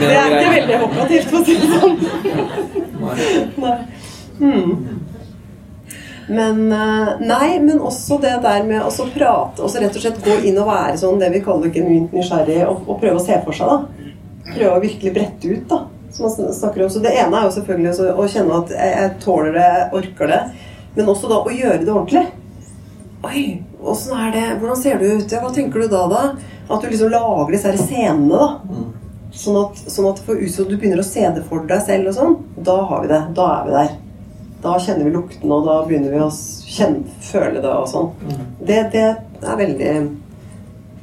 Det 0.00 0.12
er 0.16 0.30
ikke 0.32 0.52
veldig 0.54 0.76
operativt, 0.86 1.26
for 1.28 1.36
å 1.36 1.44
si 1.44 1.54
det 1.60 1.68
sånn. 1.74 1.96
Nei. 3.60 3.74
Hmm. 4.38 5.00
Men 6.28 6.72
eh, 6.72 7.08
Nei, 7.20 7.58
men 7.60 7.80
også 7.82 8.18
det 8.22 8.36
der 8.44 8.62
med 8.64 8.84
å 8.86 8.90
prate 9.12 9.62
og 9.64 9.74
rett 9.74 9.96
og 9.98 10.04
slett 10.04 10.20
gå 10.24 10.36
inn 10.46 10.58
og 10.62 10.68
være 10.70 10.98
sånn 11.00 11.18
det 11.20 11.32
vi 11.34 11.40
kaller 11.44 11.72
genuint 11.74 12.12
nysgjerrig, 12.14 12.60
og, 12.68 12.84
og 12.86 13.00
prøve 13.02 13.18
å 13.18 13.24
se 13.24 13.40
for 13.44 13.56
seg, 13.56 13.72
da. 13.72 14.12
Prøve 14.52 14.76
å 14.76 14.82
virkelig 14.84 15.14
brette 15.16 15.50
ut, 15.50 15.64
da. 15.70 15.80
Som 16.12 16.28
man 16.28 16.52
snakker 16.54 16.84
om. 16.84 16.92
Så 16.92 17.02
det 17.02 17.14
ene 17.16 17.38
er 17.40 17.48
jo 17.48 17.54
selvfølgelig 17.56 18.12
å- 18.12 18.28
kjenne 18.28 18.60
at 18.62 18.72
jeg, 18.76 18.94
jeg 19.00 19.12
tåler 19.24 19.52
det, 19.56 19.68
orker 19.98 20.28
det. 20.30 20.40
Men 20.94 21.08
også 21.08 21.30
da 21.30 21.38
å 21.40 21.52
gjøre 21.56 21.82
det 21.86 21.92
ordentlig. 21.92 22.24
Oi, 23.24 23.44
åssen 23.80 24.18
er 24.18 24.32
det? 24.34 24.46
Hvordan 24.60 24.76
ser 24.82 24.98
du 25.00 25.06
ut? 25.08 25.30
Ja, 25.32 25.40
hva 25.40 25.52
tenker 25.54 25.80
du 25.84 25.88
da, 25.88 26.02
da? 26.10 26.22
At 26.68 26.82
du 26.82 26.90
liksom 26.90 27.12
lager 27.12 27.54
disse 27.54 27.70
her 27.72 27.80
scenene, 27.80 28.28
da. 28.28 28.48
Mm. 28.68 28.90
Sånn 29.32 29.56
at, 29.62 29.78
sånn 29.88 30.10
at 30.10 30.20
du 30.26 30.76
begynner 30.76 31.00
å 31.00 31.06
se 31.06 31.24
det 31.32 31.46
for 31.48 31.64
deg 31.66 31.80
selv 31.86 32.10
og 32.12 32.16
sånn. 32.18 32.34
Da 32.60 32.76
har 32.90 33.06
vi 33.06 33.12
det. 33.14 33.22
Da 33.38 33.48
er 33.56 33.64
vi 33.68 33.76
der. 33.78 33.94
Da 34.62 34.78
kjenner 34.78 35.08
vi 35.08 35.14
lukten, 35.14 35.52
og 35.52 35.66
da 35.66 35.80
begynner 35.86 36.12
vi 36.14 36.20
å 36.22 36.30
kjenne, 36.30 37.16
føle 37.26 37.62
det 37.62 37.70
og 37.72 37.88
sånn. 37.90 38.12
Mm. 38.22 38.42
Det, 38.62 38.80
det 38.94 39.06
er 39.42 39.58
veldig 39.58 39.94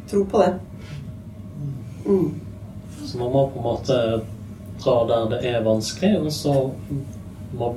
Tro 0.10 0.24
på 0.26 0.40
det. 0.42 0.54
Mm. 2.08 2.30
Så 3.06 3.20
man 3.20 3.32
må 3.32 3.44
på 3.54 3.60
en 3.60 3.66
måte 3.68 3.98
dra 4.82 4.96
der 5.06 5.28
det 5.36 5.40
er 5.52 5.66
vanskelig, 5.66 6.16
og 6.24 6.32
så 6.34 6.56
må 7.60 7.74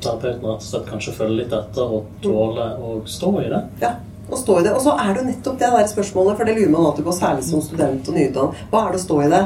terapeuten 0.00 0.48
rett 0.48 0.56
og 0.56 0.66
slett 0.66 0.88
kanskje 0.88 1.14
følge 1.14 1.42
litt 1.42 1.54
etter 1.54 1.94
og 1.98 2.08
tåle 2.24 2.66
å 2.80 2.96
stå 3.06 3.30
i 3.44 3.50
det. 3.52 3.60
Ja, 3.84 3.92
å 4.30 4.38
stå 4.38 4.60
i 4.60 4.64
det. 4.66 4.72
Og 4.76 4.82
så 4.84 4.94
er 4.94 5.12
det 5.12 5.22
jo 5.22 5.28
nettopp 5.28 5.60
det 5.60 5.70
der 5.74 5.90
spørsmålet, 5.90 6.38
for 6.38 6.48
det 6.48 6.56
lurer 6.56 6.72
man 6.72 6.88
alltid 6.88 7.06
på, 7.06 7.14
særlig 7.16 7.46
som 7.46 7.62
student 7.64 8.08
og 8.10 8.16
nyutdannet. 8.16 8.64
Hva 8.72 8.82
er 8.86 8.94
det 8.94 9.00
å 9.00 9.04
stå 9.04 9.20
i 9.24 9.30
det? 9.34 9.44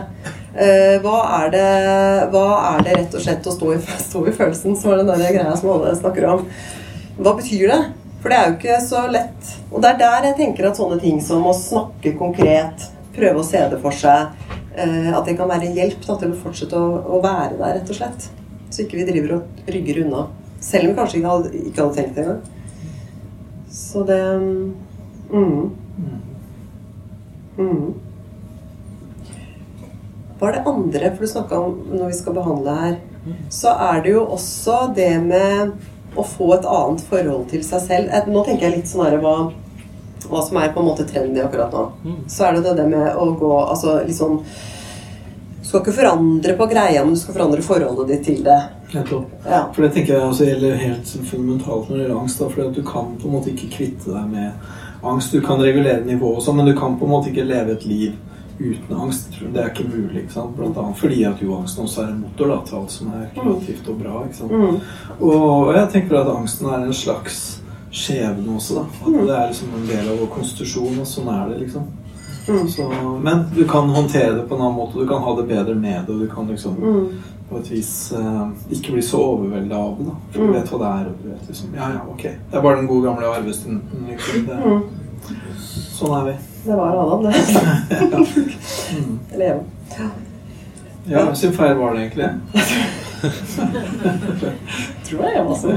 Uh, 0.54 0.94
hva, 1.02 1.16
er 1.40 1.52
det 1.54 1.68
hva 2.30 2.46
er 2.70 2.86
det 2.86 2.96
rett 3.00 3.18
og 3.18 3.24
slett 3.24 3.50
å 3.50 3.54
stå 3.56 3.74
i, 3.74 3.80
stå 4.08 4.24
i 4.28 4.34
følelsen, 4.36 4.78
som 4.78 4.92
er 4.94 5.02
den 5.02 5.12
der 5.12 5.36
greia 5.36 5.58
som 5.58 5.72
alle 5.74 5.94
snakker 5.98 6.28
om? 6.30 6.48
Hva 7.18 7.36
betyr 7.38 7.70
det? 7.72 7.82
For 8.22 8.32
det 8.32 8.36
er 8.38 8.46
jo 8.48 8.54
ikke 8.56 8.76
så 8.80 9.02
lett. 9.12 9.48
Og 9.68 9.82
det 9.84 9.90
er 9.90 9.98
der 10.00 10.30
jeg 10.30 10.38
tenker 10.38 10.70
at 10.70 10.78
sånne 10.78 10.96
ting 11.02 11.18
som 11.20 11.44
å 11.44 11.56
snakke 11.56 12.14
konkret, 12.16 12.86
prøve 13.14 13.42
å 13.42 13.46
se 13.46 13.60
det 13.70 13.76
for 13.82 13.94
seg, 13.94 14.32
eh, 14.72 15.10
at 15.12 15.28
det 15.28 15.36
kan 15.38 15.50
være 15.50 15.68
hjelp 15.76 16.00
da, 16.06 16.16
til 16.22 16.32
å 16.32 16.38
fortsette 16.40 16.78
å, 16.78 17.02
å 17.04 17.20
være 17.22 17.58
der, 17.58 17.76
rett 17.76 17.92
og 17.92 17.98
slett. 17.98 18.30
Så 18.72 18.86
ikke 18.86 18.98
vi 19.02 19.06
driver 19.10 19.36
og 19.36 19.68
rygger 19.70 20.00
unna. 20.06 20.24
Selv 20.64 20.88
om 20.88 20.94
vi 20.94 20.98
kanskje 20.98 21.20
ikke 21.20 21.34
hadde, 21.34 21.52
ikke 21.60 21.84
hadde 21.84 21.98
tenkt 21.98 22.16
det 22.16 22.24
engang. 22.24 22.53
Så 23.74 24.04
det 24.06 24.20
mm. 25.32 25.70
Mm. 27.58 27.94
Hva 30.38 30.48
er 30.48 30.56
det 30.56 30.62
andre, 30.66 31.10
for 31.14 31.24
du 31.24 31.30
snakka 31.30 31.58
om 31.58 31.74
når 31.94 32.12
vi 32.12 32.16
skal 32.18 32.36
behandle 32.36 32.76
her, 32.78 32.94
så 33.50 33.72
er 33.88 34.02
det 34.04 34.14
jo 34.14 34.24
også 34.36 34.78
det 34.96 35.12
med 35.24 35.74
å 36.14 36.24
få 36.26 36.52
et 36.54 36.66
annet 36.68 37.02
forhold 37.08 37.46
til 37.50 37.62
seg 37.66 37.82
selv. 37.82 38.30
Nå 38.30 38.44
tenker 38.46 38.68
jeg 38.68 38.76
litt 38.78 38.90
sånn 38.90 39.06
her 39.06 39.18
hva, 39.22 39.34
hva 40.28 40.42
som 40.44 40.60
er 40.60 40.74
på 40.74 40.82
en 40.82 40.90
måte 40.90 41.06
trendy 41.08 41.42
akkurat 41.42 41.74
nå. 41.74 41.84
Mm. 42.04 42.20
Så 42.30 42.46
er 42.46 42.58
det 42.58 42.76
det, 42.78 42.86
med 42.90 43.08
å 43.18 43.30
gå 43.38 43.52
altså 43.62 43.96
litt 44.04 44.18
sånn 44.18 44.38
Du 45.64 45.68
skal 45.68 45.80
ikke 45.80 45.92
forandre 45.96 46.52
på 46.58 46.66
greia, 46.68 47.00
men 47.06 47.14
du 47.14 47.18
skal 47.18 47.38
forandre 47.38 47.62
forholdet 47.64 48.10
ditt 48.10 48.26
til 48.26 48.42
det. 48.44 48.58
Nettopp. 48.92 49.30
Ja. 49.48 49.62
For 49.72 49.80
det 49.86 49.94
tenker 49.94 50.12
jeg 50.12 50.26
også 50.26 50.48
gjelder 50.50 50.74
helt 50.76 51.12
fundamentalt 51.30 51.88
når 51.88 51.96
det 51.96 52.02
gjelder 52.02 52.18
angst. 52.20 52.42
For 52.44 52.74
du 52.74 52.82
kan 52.84 53.14
på 53.16 53.30
en 53.30 53.32
måte 53.32 53.48
ikke 53.54 53.70
kvitte 53.72 54.12
deg 54.12 54.26
med 54.28 54.68
angst. 55.00 55.32
Du 55.32 55.40
kan 55.40 55.64
regulere 55.64 56.04
nivået 56.04 56.42
og 56.42 56.44
sånn, 56.44 56.60
men 56.60 56.68
du 56.68 56.74
kan 56.76 56.98
på 57.00 57.08
en 57.08 57.14
måte 57.14 57.32
ikke 57.32 57.48
leve 57.48 57.78
et 57.78 57.88
liv 57.88 58.12
uten 58.60 59.00
angst. 59.06 59.40
Det 59.40 59.64
er 59.64 59.72
ikke 59.72 59.88
mulig. 59.88 60.26
ikke 60.26 60.36
sant? 60.36 60.52
Blant 60.60 60.84
annet 60.84 61.00
fordi 61.00 61.24
at 61.32 61.40
jo 61.42 61.56
angsten 61.56 61.88
også 61.88 62.04
er 62.04 62.12
en 62.12 62.22
motor 62.26 62.52
da, 62.52 62.60
til 62.68 62.78
alt 62.82 62.96
som 62.98 63.16
er 63.16 63.26
kreativt 63.40 63.88
og 63.88 64.00
bra. 64.04 64.20
ikke 64.28 64.40
sant? 64.42 64.52
Mm. 64.52 64.78
Og 65.32 65.74
jeg 65.80 65.90
tenker 65.96 66.20
at 66.20 66.32
angsten 66.36 66.68
er 66.68 66.84
en 66.84 66.96
slags 67.00 67.42
skjebne 67.88 68.60
også. 68.60 68.82
da. 68.82 68.86
At 69.00 69.20
det 69.24 69.36
er 69.40 69.48
liksom 69.48 69.76
en 69.80 69.88
del 69.88 70.12
av 70.12 70.20
vår 70.26 70.34
konstitusjon, 70.36 71.00
og 71.00 71.08
sånn 71.08 71.32
er 71.40 71.54
det. 71.54 71.62
liksom. 71.64 71.88
Mm. 72.48 72.68
Så, 72.68 72.88
men 73.22 73.44
du 73.56 73.64
kan 73.68 73.88
håndtere 73.88 74.34
det 74.34 74.48
på 74.48 74.54
en 74.54 74.60
annen 74.60 74.74
måte. 74.76 74.98
Du 74.98 75.06
kan 75.08 75.22
ha 75.22 75.36
det 75.36 75.46
bedre 75.48 75.74
med 75.74 76.04
det. 76.06 76.12
og 76.14 76.20
du 76.20 76.26
kan 76.34 76.46
liksom 76.46 76.74
Mm. 76.76 77.08
på 77.50 77.58
et 77.58 77.70
vis 77.70 78.12
uh, 78.16 78.48
ikke 78.70 78.92
bli 78.92 79.02
så 79.02 79.16
overvelda 79.18 79.76
av 79.76 79.96
det. 79.98 80.04
da. 80.06 80.10
For 80.32 80.40
du 80.40 80.46
Mm. 80.46 80.52
vet 80.54 80.70
hva 80.70 80.78
det 80.78 80.86
er. 80.86 81.06
og 81.06 81.12
du 81.22 81.28
vet 81.28 81.46
liksom, 81.48 81.68
Ja, 81.76 81.88
ja, 81.90 82.00
ok. 82.12 82.22
Det 82.22 82.56
er 82.58 82.62
bare 82.62 82.76
den 82.76 82.86
gode 82.86 83.06
gamle 83.08 83.26
arvestunden. 83.26 84.06
Liksom. 84.08 84.46
Det, 84.46 84.56
Mm. 84.64 84.82
sånn 85.98 86.20
er 86.20 86.24
vi. 86.24 86.32
Det 86.66 86.76
var 86.76 86.96
Adam, 86.96 87.22
det. 87.24 87.34
Mm. 88.98 89.18
Eller 89.32 89.46
Eva. 89.46 89.60
Ja, 91.08 91.24
hvem 91.24 91.34
sin 91.34 91.52
feil 91.52 91.74
var 91.76 91.92
det 91.94 92.00
egentlig? 92.00 92.28
Tror 95.04 95.22
jeg 95.24 95.34
jeg 95.36 95.44
var 95.44 95.54
så 95.54 95.68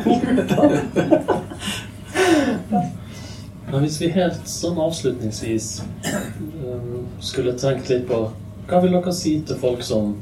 Men 3.72 3.84
hvis 3.84 3.98
vi 4.00 4.08
helt 4.16 4.48
sånn 4.48 4.78
avslutningsvis 4.80 5.82
um, 6.08 7.08
skulle 7.20 7.56
tenkt 7.60 7.90
litt 7.92 8.06
på 8.08 8.22
Hva 8.68 8.80
vil 8.84 8.94
dere 8.96 9.12
si 9.16 9.34
til 9.48 9.60
folk 9.60 9.84
som, 9.84 10.14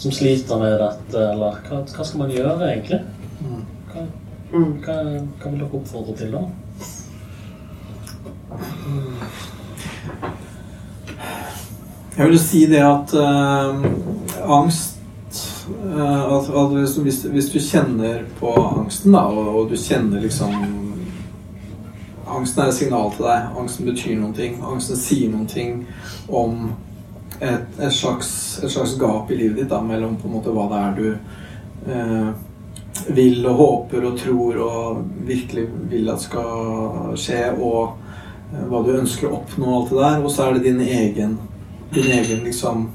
som 0.00 0.12
sliter 0.12 0.60
med 0.60 0.76
dette, 0.80 1.22
eller 1.32 1.60
hva, 1.68 1.80
hva 1.84 2.04
skal 2.04 2.22
man 2.24 2.32
gjøre 2.32 2.68
egentlig? 2.68 3.00
Hva, 3.92 4.04
hva, 4.52 4.98
hva 5.40 5.50
vil 5.50 5.58
dere 5.62 5.80
oppfordre 5.80 6.16
til 6.20 6.36
da? 6.36 6.44
Jeg 12.18 12.28
vil 12.28 12.40
si 12.40 12.66
det 12.68 12.84
at 12.84 13.12
øh, 13.16 13.84
angst 14.58 15.44
eh, 15.88 16.36
at 16.36 16.52
hvis, 16.76 16.96
hvis, 17.00 17.22
hvis 17.32 17.52
du 17.52 17.60
kjenner 17.64 18.24
på 18.40 18.52
angsten, 18.52 19.16
da, 19.16 19.24
og, 19.28 19.52
og 19.56 19.72
du 19.72 19.76
kjenner 19.80 20.20
liksom 20.24 20.81
Angsten 22.38 22.62
er 22.62 22.70
et 22.72 22.78
signal 22.78 23.12
til 23.16 23.26
deg. 23.28 23.50
Angsten 23.60 23.90
betyr 23.90 24.16
noen 24.20 24.34
ting. 24.36 24.56
Angsten 24.64 24.98
sier 25.00 25.32
noen 25.32 25.46
ting 25.50 25.84
om 26.28 26.72
et, 27.40 27.78
et, 27.78 27.92
slags, 27.92 28.32
et 28.62 28.70
slags 28.70 28.96
gap 29.00 29.30
i 29.30 29.38
livet 29.38 29.62
ditt 29.62 29.70
da, 29.72 29.82
mellom 29.84 30.16
på 30.20 30.28
en 30.28 30.36
måte 30.38 30.54
hva 30.54 30.68
det 30.70 30.80
er 30.80 30.98
du 30.98 31.06
eh, 31.92 32.28
vil 33.16 33.46
og 33.48 33.56
håper 33.58 34.04
og 34.06 34.18
tror 34.20 34.60
og 34.62 35.00
virkelig 35.26 35.66
vil 35.90 36.12
at 36.12 36.22
skal 36.22 37.16
skje, 37.18 37.44
og 37.58 37.96
eh, 38.52 38.66
hva 38.70 38.82
du 38.86 38.92
ønsker 38.96 39.30
å 39.30 39.40
oppnå, 39.40 39.66
og 39.66 39.78
alt 39.80 39.94
det 39.94 40.04
der. 40.04 40.20
Og 40.22 40.34
så 40.34 40.46
er 40.46 40.58
det 40.58 40.68
din 40.68 40.84
egen 40.86 41.40
din 41.94 42.12
egen 42.12 42.44
liksom 42.44 42.90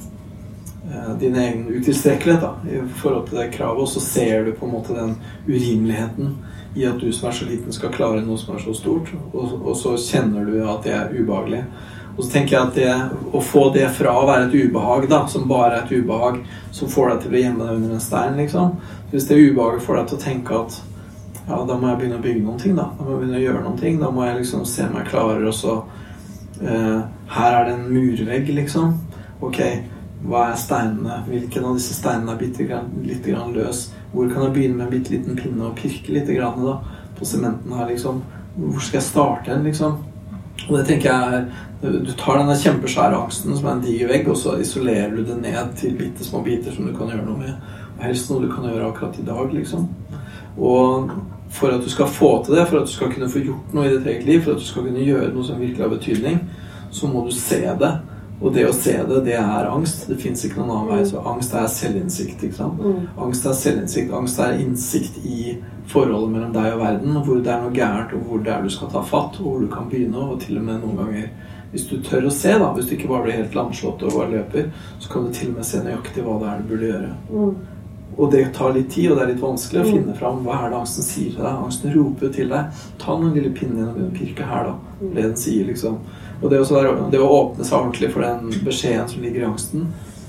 eh, 0.93 1.17
din 1.19 1.35
egen 1.35 1.67
utilstrekkelighet 1.67 2.41
da, 2.41 2.53
i 2.69 2.81
forhold 3.01 3.27
til 3.27 3.37
det 3.37 3.51
kravet, 3.53 3.81
og 3.81 3.89
så 3.89 3.99
ser 4.01 4.45
du 4.45 4.53
på 4.57 4.65
en 4.65 4.73
måte 4.73 4.95
den 4.97 5.15
urimeligheten 5.47 6.37
i 6.77 6.85
at 6.87 7.01
du 7.01 7.09
som 7.11 7.29
er 7.29 7.37
så 7.37 7.47
liten 7.49 7.73
skal 7.73 7.93
klare 7.93 8.23
noe 8.23 8.37
som 8.39 8.55
er 8.55 8.63
så 8.63 8.73
stort, 8.77 9.09
og, 9.33 9.55
og 9.63 9.73
så 9.77 9.95
kjenner 9.97 10.45
du 10.45 10.59
at 10.61 10.85
det 10.85 10.93
er 10.93 11.15
ubehagelig. 11.15 11.63
Og 12.17 12.23
så 12.25 12.31
tenker 12.33 12.55
jeg 12.55 12.67
at 12.67 12.77
det, 12.77 13.23
å 13.37 13.41
få 13.45 13.67
det 13.75 13.85
fra 13.93 14.15
å 14.17 14.25
være 14.25 14.47
et 14.47 14.55
ubehag, 14.57 15.05
da, 15.09 15.19
som 15.29 15.45
bare 15.49 15.75
er 15.75 15.83
et 15.83 15.99
ubehag, 15.99 16.39
som 16.73 16.89
får 16.89 17.11
deg 17.11 17.19
til 17.23 17.35
å 17.35 17.41
gjemme 17.43 17.65
deg 17.65 17.81
under 17.81 17.97
en 17.97 18.01
stein, 18.01 18.39
liksom. 18.41 18.71
Hvis 19.11 19.27
det 19.29 19.37
ubehaget 19.37 19.85
får 19.85 19.99
deg 19.99 20.07
til 20.09 20.17
å 20.17 20.23
tenke 20.23 20.61
at 20.63 20.79
ja, 21.47 21.59
da 21.63 21.77
må 21.77 21.91
jeg 21.91 21.99
begynne 22.01 22.17
å 22.17 22.23
bygge 22.23 22.41
noen 22.43 22.57
ting, 22.59 22.73
da. 22.75 22.87
Da 22.97 23.05
må 23.05 23.13
jeg 23.13 23.21
begynne 23.21 23.37
å 23.37 23.43
gjøre 23.43 23.61
noen 23.67 23.77
ting. 23.79 23.99
Da 24.01 24.09
må 24.11 24.25
jeg 24.25 24.39
liksom 24.41 24.65
se 24.67 24.87
om 24.87 24.97
jeg 24.97 25.09
klarer, 25.11 25.45
så 25.55 25.75
uh, 25.77 26.97
her 27.37 27.59
er 27.59 27.69
det 27.69 27.75
en 27.77 27.85
murvegg, 27.93 28.49
liksom. 28.57 28.97
Ok, 29.45 29.61
hva 30.25 30.47
er 30.51 30.57
steinene? 30.59 31.21
Hvilken 31.27 31.65
av 31.67 31.77
disse 31.77 31.95
steinene 31.95 32.33
er 32.33 32.41
bitte 32.41 32.65
litt 33.05 33.25
grann 33.27 33.53
løs? 33.55 33.87
Hvor 34.13 34.29
kan 34.31 34.47
jeg 34.47 34.55
begynne 34.55 34.79
med 34.79 34.87
en 34.87 34.93
bitte 34.95 35.13
liten 35.13 35.37
pinne 35.37 35.69
og 35.69 35.77
pirke 35.77 36.13
litt 36.15 36.31
grann, 36.33 36.63
da, 36.65 36.79
på 37.17 37.27
sementen 37.27 37.75
her, 37.77 37.89
liksom? 37.91 38.23
Hvor 38.57 38.81
skal 38.81 38.99
jeg 38.99 39.07
starte 39.07 39.53
hen, 39.53 39.67
liksom? 39.67 39.99
Og 40.67 40.73
det 40.73 40.87
tenker 40.87 41.11
jeg 41.11 41.41
er 41.41 41.47
Du 42.01 42.09
tar 42.17 42.39
denne 42.39 42.55
kjempesvære 42.57 43.13
angsten 43.13 43.53
som 43.53 43.67
er 43.67 43.75
en 43.75 43.83
diger 43.83 44.09
vegg, 44.09 44.25
og 44.33 44.39
så 44.41 44.55
isolerer 44.57 45.11
du 45.13 45.21
det 45.27 45.37
ned 45.43 45.75
til 45.77 45.93
bitte 45.99 46.25
små 46.25 46.41
biter 46.41 46.73
som 46.73 46.87
du 46.87 46.95
kan 46.97 47.11
gjøre 47.13 47.25
noe 47.27 47.37
med. 47.37 47.67
Og 47.97 48.05
helst 48.07 48.31
noe 48.31 48.41
du 48.41 48.49
kan 48.49 48.65
gjøre 48.65 48.87
akkurat 48.89 49.19
i 49.21 49.25
dag, 49.27 49.53
liksom. 49.53 49.85
Og 50.57 51.11
for 51.53 51.75
at 51.75 51.85
du 51.85 51.89
skal 51.93 52.09
få 52.09 52.31
til 52.43 52.57
det, 52.57 52.65
for 52.67 52.79
at 52.79 52.89
du 52.89 52.91
skal 52.95 53.13
kunne 53.13 53.29
få 53.29 53.43
gjort 53.45 53.75
noe 53.77 53.85
i 53.85 53.93
ditt 53.93 54.09
eget 54.09 54.25
liv, 54.25 54.41
for 54.41 54.55
at 54.55 54.63
du 54.63 54.65
skal 54.65 54.87
kunne 54.87 55.05
gjøre 55.05 55.29
noe 55.35 55.45
som 55.45 55.61
virkelig 55.61 55.85
har 55.85 55.93
betydning, 55.93 56.41
så 56.89 57.11
må 57.11 57.21
du 57.27 57.31
se 57.35 57.61
det. 57.61 57.93
Og 58.41 58.53
det 58.53 58.67
å 58.69 58.73
se 58.75 58.93
det, 59.09 59.23
det 59.25 59.33
er 59.33 59.65
angst. 59.71 60.03
Det 60.07 60.19
fins 60.21 60.43
ikke 60.45 60.59
noen 60.61 60.69
annen 60.75 60.91
vei. 60.91 61.05
Så 61.09 61.23
angst 61.25 61.53
er 61.57 61.65
selvinnsikt. 61.73 62.43
ikke 62.43 62.53
sant? 62.59 62.77
Mm. 62.79 63.07
Angst 63.25 63.45
er 63.49 63.55
selvinnsikt. 63.57 64.13
Angst 64.13 64.39
er 64.39 64.59
innsikt 64.61 65.17
i 65.25 65.57
forholdet 65.89 66.31
mellom 66.35 66.53
deg 66.53 66.73
og 66.75 66.81
verden, 66.83 67.17
og 67.17 67.25
hvor 67.25 67.39
det 67.41 67.51
er 67.53 67.61
noe 67.63 67.73
gærent, 67.73 68.13
og 68.13 68.27
hvor 68.27 68.43
det 68.43 68.53
er 68.53 68.61
du 68.61 68.69
skal 68.69 68.91
ta 68.91 69.01
fatt, 69.01 69.39
og 69.39 69.47
hvor 69.47 69.59
du 69.63 69.67
kan 69.71 69.87
begynne, 69.89 70.17
og 70.19 70.41
til 70.43 70.57
og 70.59 70.67
med 70.67 70.83
noen 70.83 70.97
ganger 71.01 71.29
hvis 71.71 71.87
du 71.89 71.97
tør 71.99 72.27
å 72.27 72.31
se, 72.31 72.53
da, 72.59 72.69
hvis 72.75 72.85
du 72.87 72.93
ikke 72.95 73.09
bare 73.09 73.23
blir 73.25 73.35
helt 73.41 73.55
lamslått 73.57 74.03
og 74.07 74.13
bare 74.15 74.29
løper, 74.37 74.69
så 75.03 75.09
kan 75.11 75.25
du 75.25 75.33
til 75.35 75.49
og 75.49 75.57
med 75.57 75.65
se 75.67 75.81
nøyaktig 75.83 76.23
hva 76.23 76.37
det 76.39 76.47
er 76.51 76.61
du 76.61 76.69
burde 76.69 76.91
gjøre. 76.91 77.09
Mm. 77.31 77.57
Og 78.17 78.31
det 78.31 78.43
tar 78.55 78.71
litt 78.73 78.87
tid, 78.93 79.09
og 79.11 79.17
det 79.17 79.25
er 79.25 79.31
litt 79.33 79.41
vanskelig 79.43 79.81
å 79.81 79.85
Mm. 79.85 79.91
finne 79.97 80.15
fram 80.17 80.39
hva 80.45 80.61
er 80.65 80.69
det 80.71 80.77
angsten 80.79 81.03
sier 81.03 81.33
til 81.33 81.43
deg. 81.43 81.57
Angsten 81.65 81.93
roper 81.93 82.25
jo 82.27 82.31
til 82.33 82.47
deg. 82.49 82.79
Ta 82.97 83.17
den 83.19 83.33
lille 83.35 83.51
pinnen 83.53 83.75
din 83.77 83.87
og 83.89 83.95
begynn 83.97 84.13
å 84.13 84.17
pirke 84.17 84.47
her, 84.47 84.63
da. 84.63 84.73
Mm. 85.01 85.13
Det 85.13 85.23
den 85.23 85.35
sier, 85.35 85.65
liksom. 85.67 85.97
Og 86.41 86.49
det, 86.51 86.59
være, 86.69 86.91
det 87.11 87.19
å 87.23 87.29
åpne 87.33 87.65
seg 87.65 87.79
ordentlig 87.79 88.11
for 88.13 88.21
den 88.21 88.51
beskjeden 88.65 89.07
som 89.09 89.23
ligger 89.25 89.41
i 89.41 89.47
angsten 89.47 89.87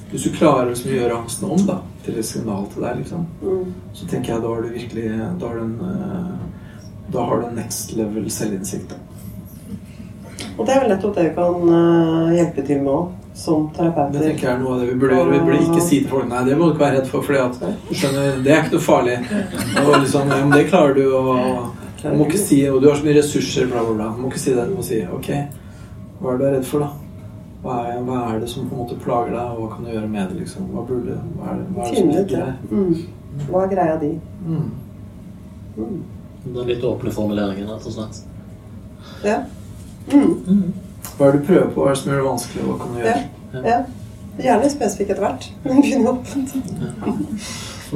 Hvis 0.09 0.24
du 0.24 0.30
klarer 0.32 0.70
liksom, 0.70 0.88
å 0.88 0.94
gjøre 0.96 1.18
angsten 1.18 1.50
om 1.52 1.66
da, 1.68 1.74
til 2.06 2.16
et 2.16 2.24
signal 2.24 2.64
til 2.72 2.86
deg, 2.86 3.02
liksom, 3.02 3.26
Mm. 3.42 3.74
så 3.92 4.06
tenker 4.09 4.32
jeg 4.32 4.42
da 4.42 4.54
har 4.54 4.62
du 4.62 4.68
virkelig 4.72 5.11
Da 5.40 5.48
har 5.50 5.54
du 5.54 5.62
en, 5.66 5.78
eh, 5.90 7.12
da 7.12 7.24
har 7.28 7.40
du 7.40 7.46
en 7.46 7.54
next 7.56 7.92
level 7.96 8.30
selvinnsikt. 8.30 8.94
Og 10.59 10.66
det 10.66 10.74
er 10.74 10.80
vel 10.82 10.90
nettopp 10.90 11.14
det 11.14 11.28
vi 11.28 11.34
kan 11.36 11.68
eh, 11.78 12.36
hjelpe 12.38 12.64
til 12.66 12.80
med 12.82 12.92
òg, 12.94 13.12
som 13.38 13.68
Det 13.76 14.22
tenker 14.24 14.42
jeg 14.48 14.54
er 14.54 14.59
noe 14.59 14.74
av 14.74 14.80
det 14.80 14.88
vi 14.88 14.96
burde 14.98 15.14
gjøre. 15.20 15.30
Vi 15.30 15.44
burde 15.46 15.61
ikke 15.68 15.84
si 15.86 16.00
til 16.00 16.11
folk 16.11 16.28
Nei, 16.28 16.40
det 16.48 16.56
må 16.59 16.66
du 16.66 16.72
ikke 16.74 16.84
være 16.86 16.98
redd 16.98 17.11
for, 17.12 17.22
for 17.22 17.94
skjønner, 17.94 18.40
det 18.42 18.52
er 18.54 18.64
ikke 18.64 18.74
noe 18.74 18.86
farlig. 18.88 19.18
Og 19.84 19.92
liksom, 20.00 20.32
ja, 20.32 20.40
men 20.42 20.56
det 20.56 20.66
klarer 20.72 20.98
du, 20.98 21.04
og 21.14 21.76
Du 22.02 22.11
må 22.16 22.26
ikke 22.26 22.40
si 22.42 22.59
og 22.70 22.80
du 22.82 22.88
har 22.88 22.98
så 22.98 23.06
mye 23.06 23.16
ressurser, 23.18 23.66
bla, 23.70 23.84
bla, 23.84 23.94
bla. 23.94 24.11
Du 24.16 24.22
må 24.22 24.32
ikke 24.32 24.42
si 24.42 24.54
det. 24.54 24.66
Du 24.70 24.74
må 24.78 24.82
si 24.86 25.00
ok, 25.04 25.30
hva 26.21 26.33
er 26.33 26.39
det 26.39 26.41
du 26.41 26.49
er 26.49 26.57
redd 26.59 26.66
for, 26.66 26.79
da? 26.85 26.89
Hva 27.62 27.77
er, 27.91 28.01
hva 28.07 28.19
er 28.33 28.41
det 28.43 28.49
som 28.53 28.69
på 28.69 28.75
en 28.77 28.83
måte 28.85 28.99
plager 29.03 29.33
deg, 29.35 29.47
og 29.55 29.61
hva 29.62 29.69
kan 29.75 29.85
du 29.85 29.91
gjøre 29.93 30.09
med 30.12 30.29
det? 30.31 30.41
liksom? 30.45 30.69
Hva, 30.73 30.85
burde, 30.89 31.16
hva 31.39 31.53
er 31.53 31.61
det, 31.61 31.66
hva 31.75 31.85
er 31.85 31.91
det 31.91 31.99
som 31.99 32.09
er 32.09 32.19
ligger 32.19 32.37
der? 32.39 32.53
Mm. 32.71 33.47
Hva 33.49 33.62
er 33.64 33.73
greia 33.75 33.97
di? 34.03 34.11
Mm. 34.47 34.69
Mm. 35.79 36.03
Den 36.55 36.69
litt 36.71 36.85
åpne 36.87 37.11
formuleringen, 37.14 37.71
rett 37.71 37.87
og 37.87 37.93
slett. 37.97 38.21
Ja. 39.25 39.39
Mm. 40.12 40.35
Mm. 40.47 40.73
Hva 41.19 41.27
er 41.27 41.33
det 41.33 41.41
du 41.43 41.47
prøver 41.51 41.73
på? 41.75 41.83
Hva 41.83 41.91
er 41.91 41.95
det 41.97 42.03
som 42.03 42.12
gjør 42.12 42.21
det 42.23 42.29
vanskelig? 42.31 42.66
Hva 42.69 42.79
kan 42.83 42.95
du 42.95 43.01
Ja. 43.01 43.05
gjøre? 43.53 43.64
ja. 43.73 43.79
Gjerne 44.39 44.69
spesifikk 44.71 45.09
etter 45.11 45.25
hvert. 45.25 45.49
Men 45.64 45.81
begynn 45.83 46.07
åpent. 46.07 46.53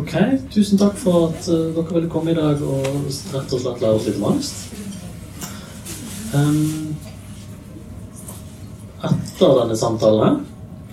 Ok, 0.00 0.12
tusen 0.50 0.78
takk 0.80 0.96
for 0.98 1.28
at 1.28 1.46
eh, 1.52 1.68
dere 1.76 1.94
ville 1.94 2.08
komme 2.10 2.32
i 2.32 2.34
dag 2.34 2.62
og 2.66 2.86
rett 3.34 3.52
og 3.54 3.60
slett 3.62 3.82
lære 3.84 3.94
oss 3.98 4.06
litt 4.08 4.16
om 4.18 4.24
angst. 4.32 4.54
Em, 6.34 6.81
etter 9.08 9.54
denne 9.60 9.76
samtalen 9.76 10.40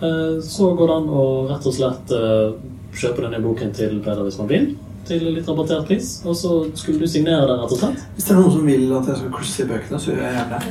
eh, 0.01 0.37
så 0.45 0.73
går 0.75 0.91
det 0.91 0.99
an 0.99 1.09
å 1.09 1.23
rett 1.49 1.67
og 1.69 1.75
slett 1.75 2.13
eh, 2.15 2.53
kjøpe 2.99 3.25
denne 3.25 3.41
boken 3.43 3.73
til 3.75 3.99
Peder 4.05 4.25
hvis 4.25 4.39
man 4.41 4.49
vil, 4.49 4.69
til 5.09 5.25
litt 5.35 5.47
rabattert 5.49 5.87
pris. 5.89 6.15
Og 6.25 6.37
så 6.37 6.53
skulle 6.79 7.03
du 7.03 7.09
signere 7.09 7.47
den, 7.49 7.61
rett 7.61 7.75
og 7.75 7.81
slett. 7.83 8.05
Hvis 8.15 8.29
det 8.29 8.35
er 8.35 8.41
noen 8.41 8.55
som 8.57 8.69
vil 8.69 8.87
at 8.97 9.11
jeg 9.11 9.21
skal 9.21 9.35
klusse 9.37 9.65
i 9.65 9.69
bøkene, 9.69 10.01
så 10.01 10.13
gjør 10.13 10.23
jeg 10.25 10.37
gjerne 10.39 10.59
det. 10.59 10.63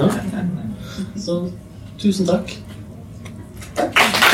Ja. 0.00 0.46
Så 1.26 1.40
tusen 2.00 2.28
takk. 2.28 2.56
Takk. 3.76 4.25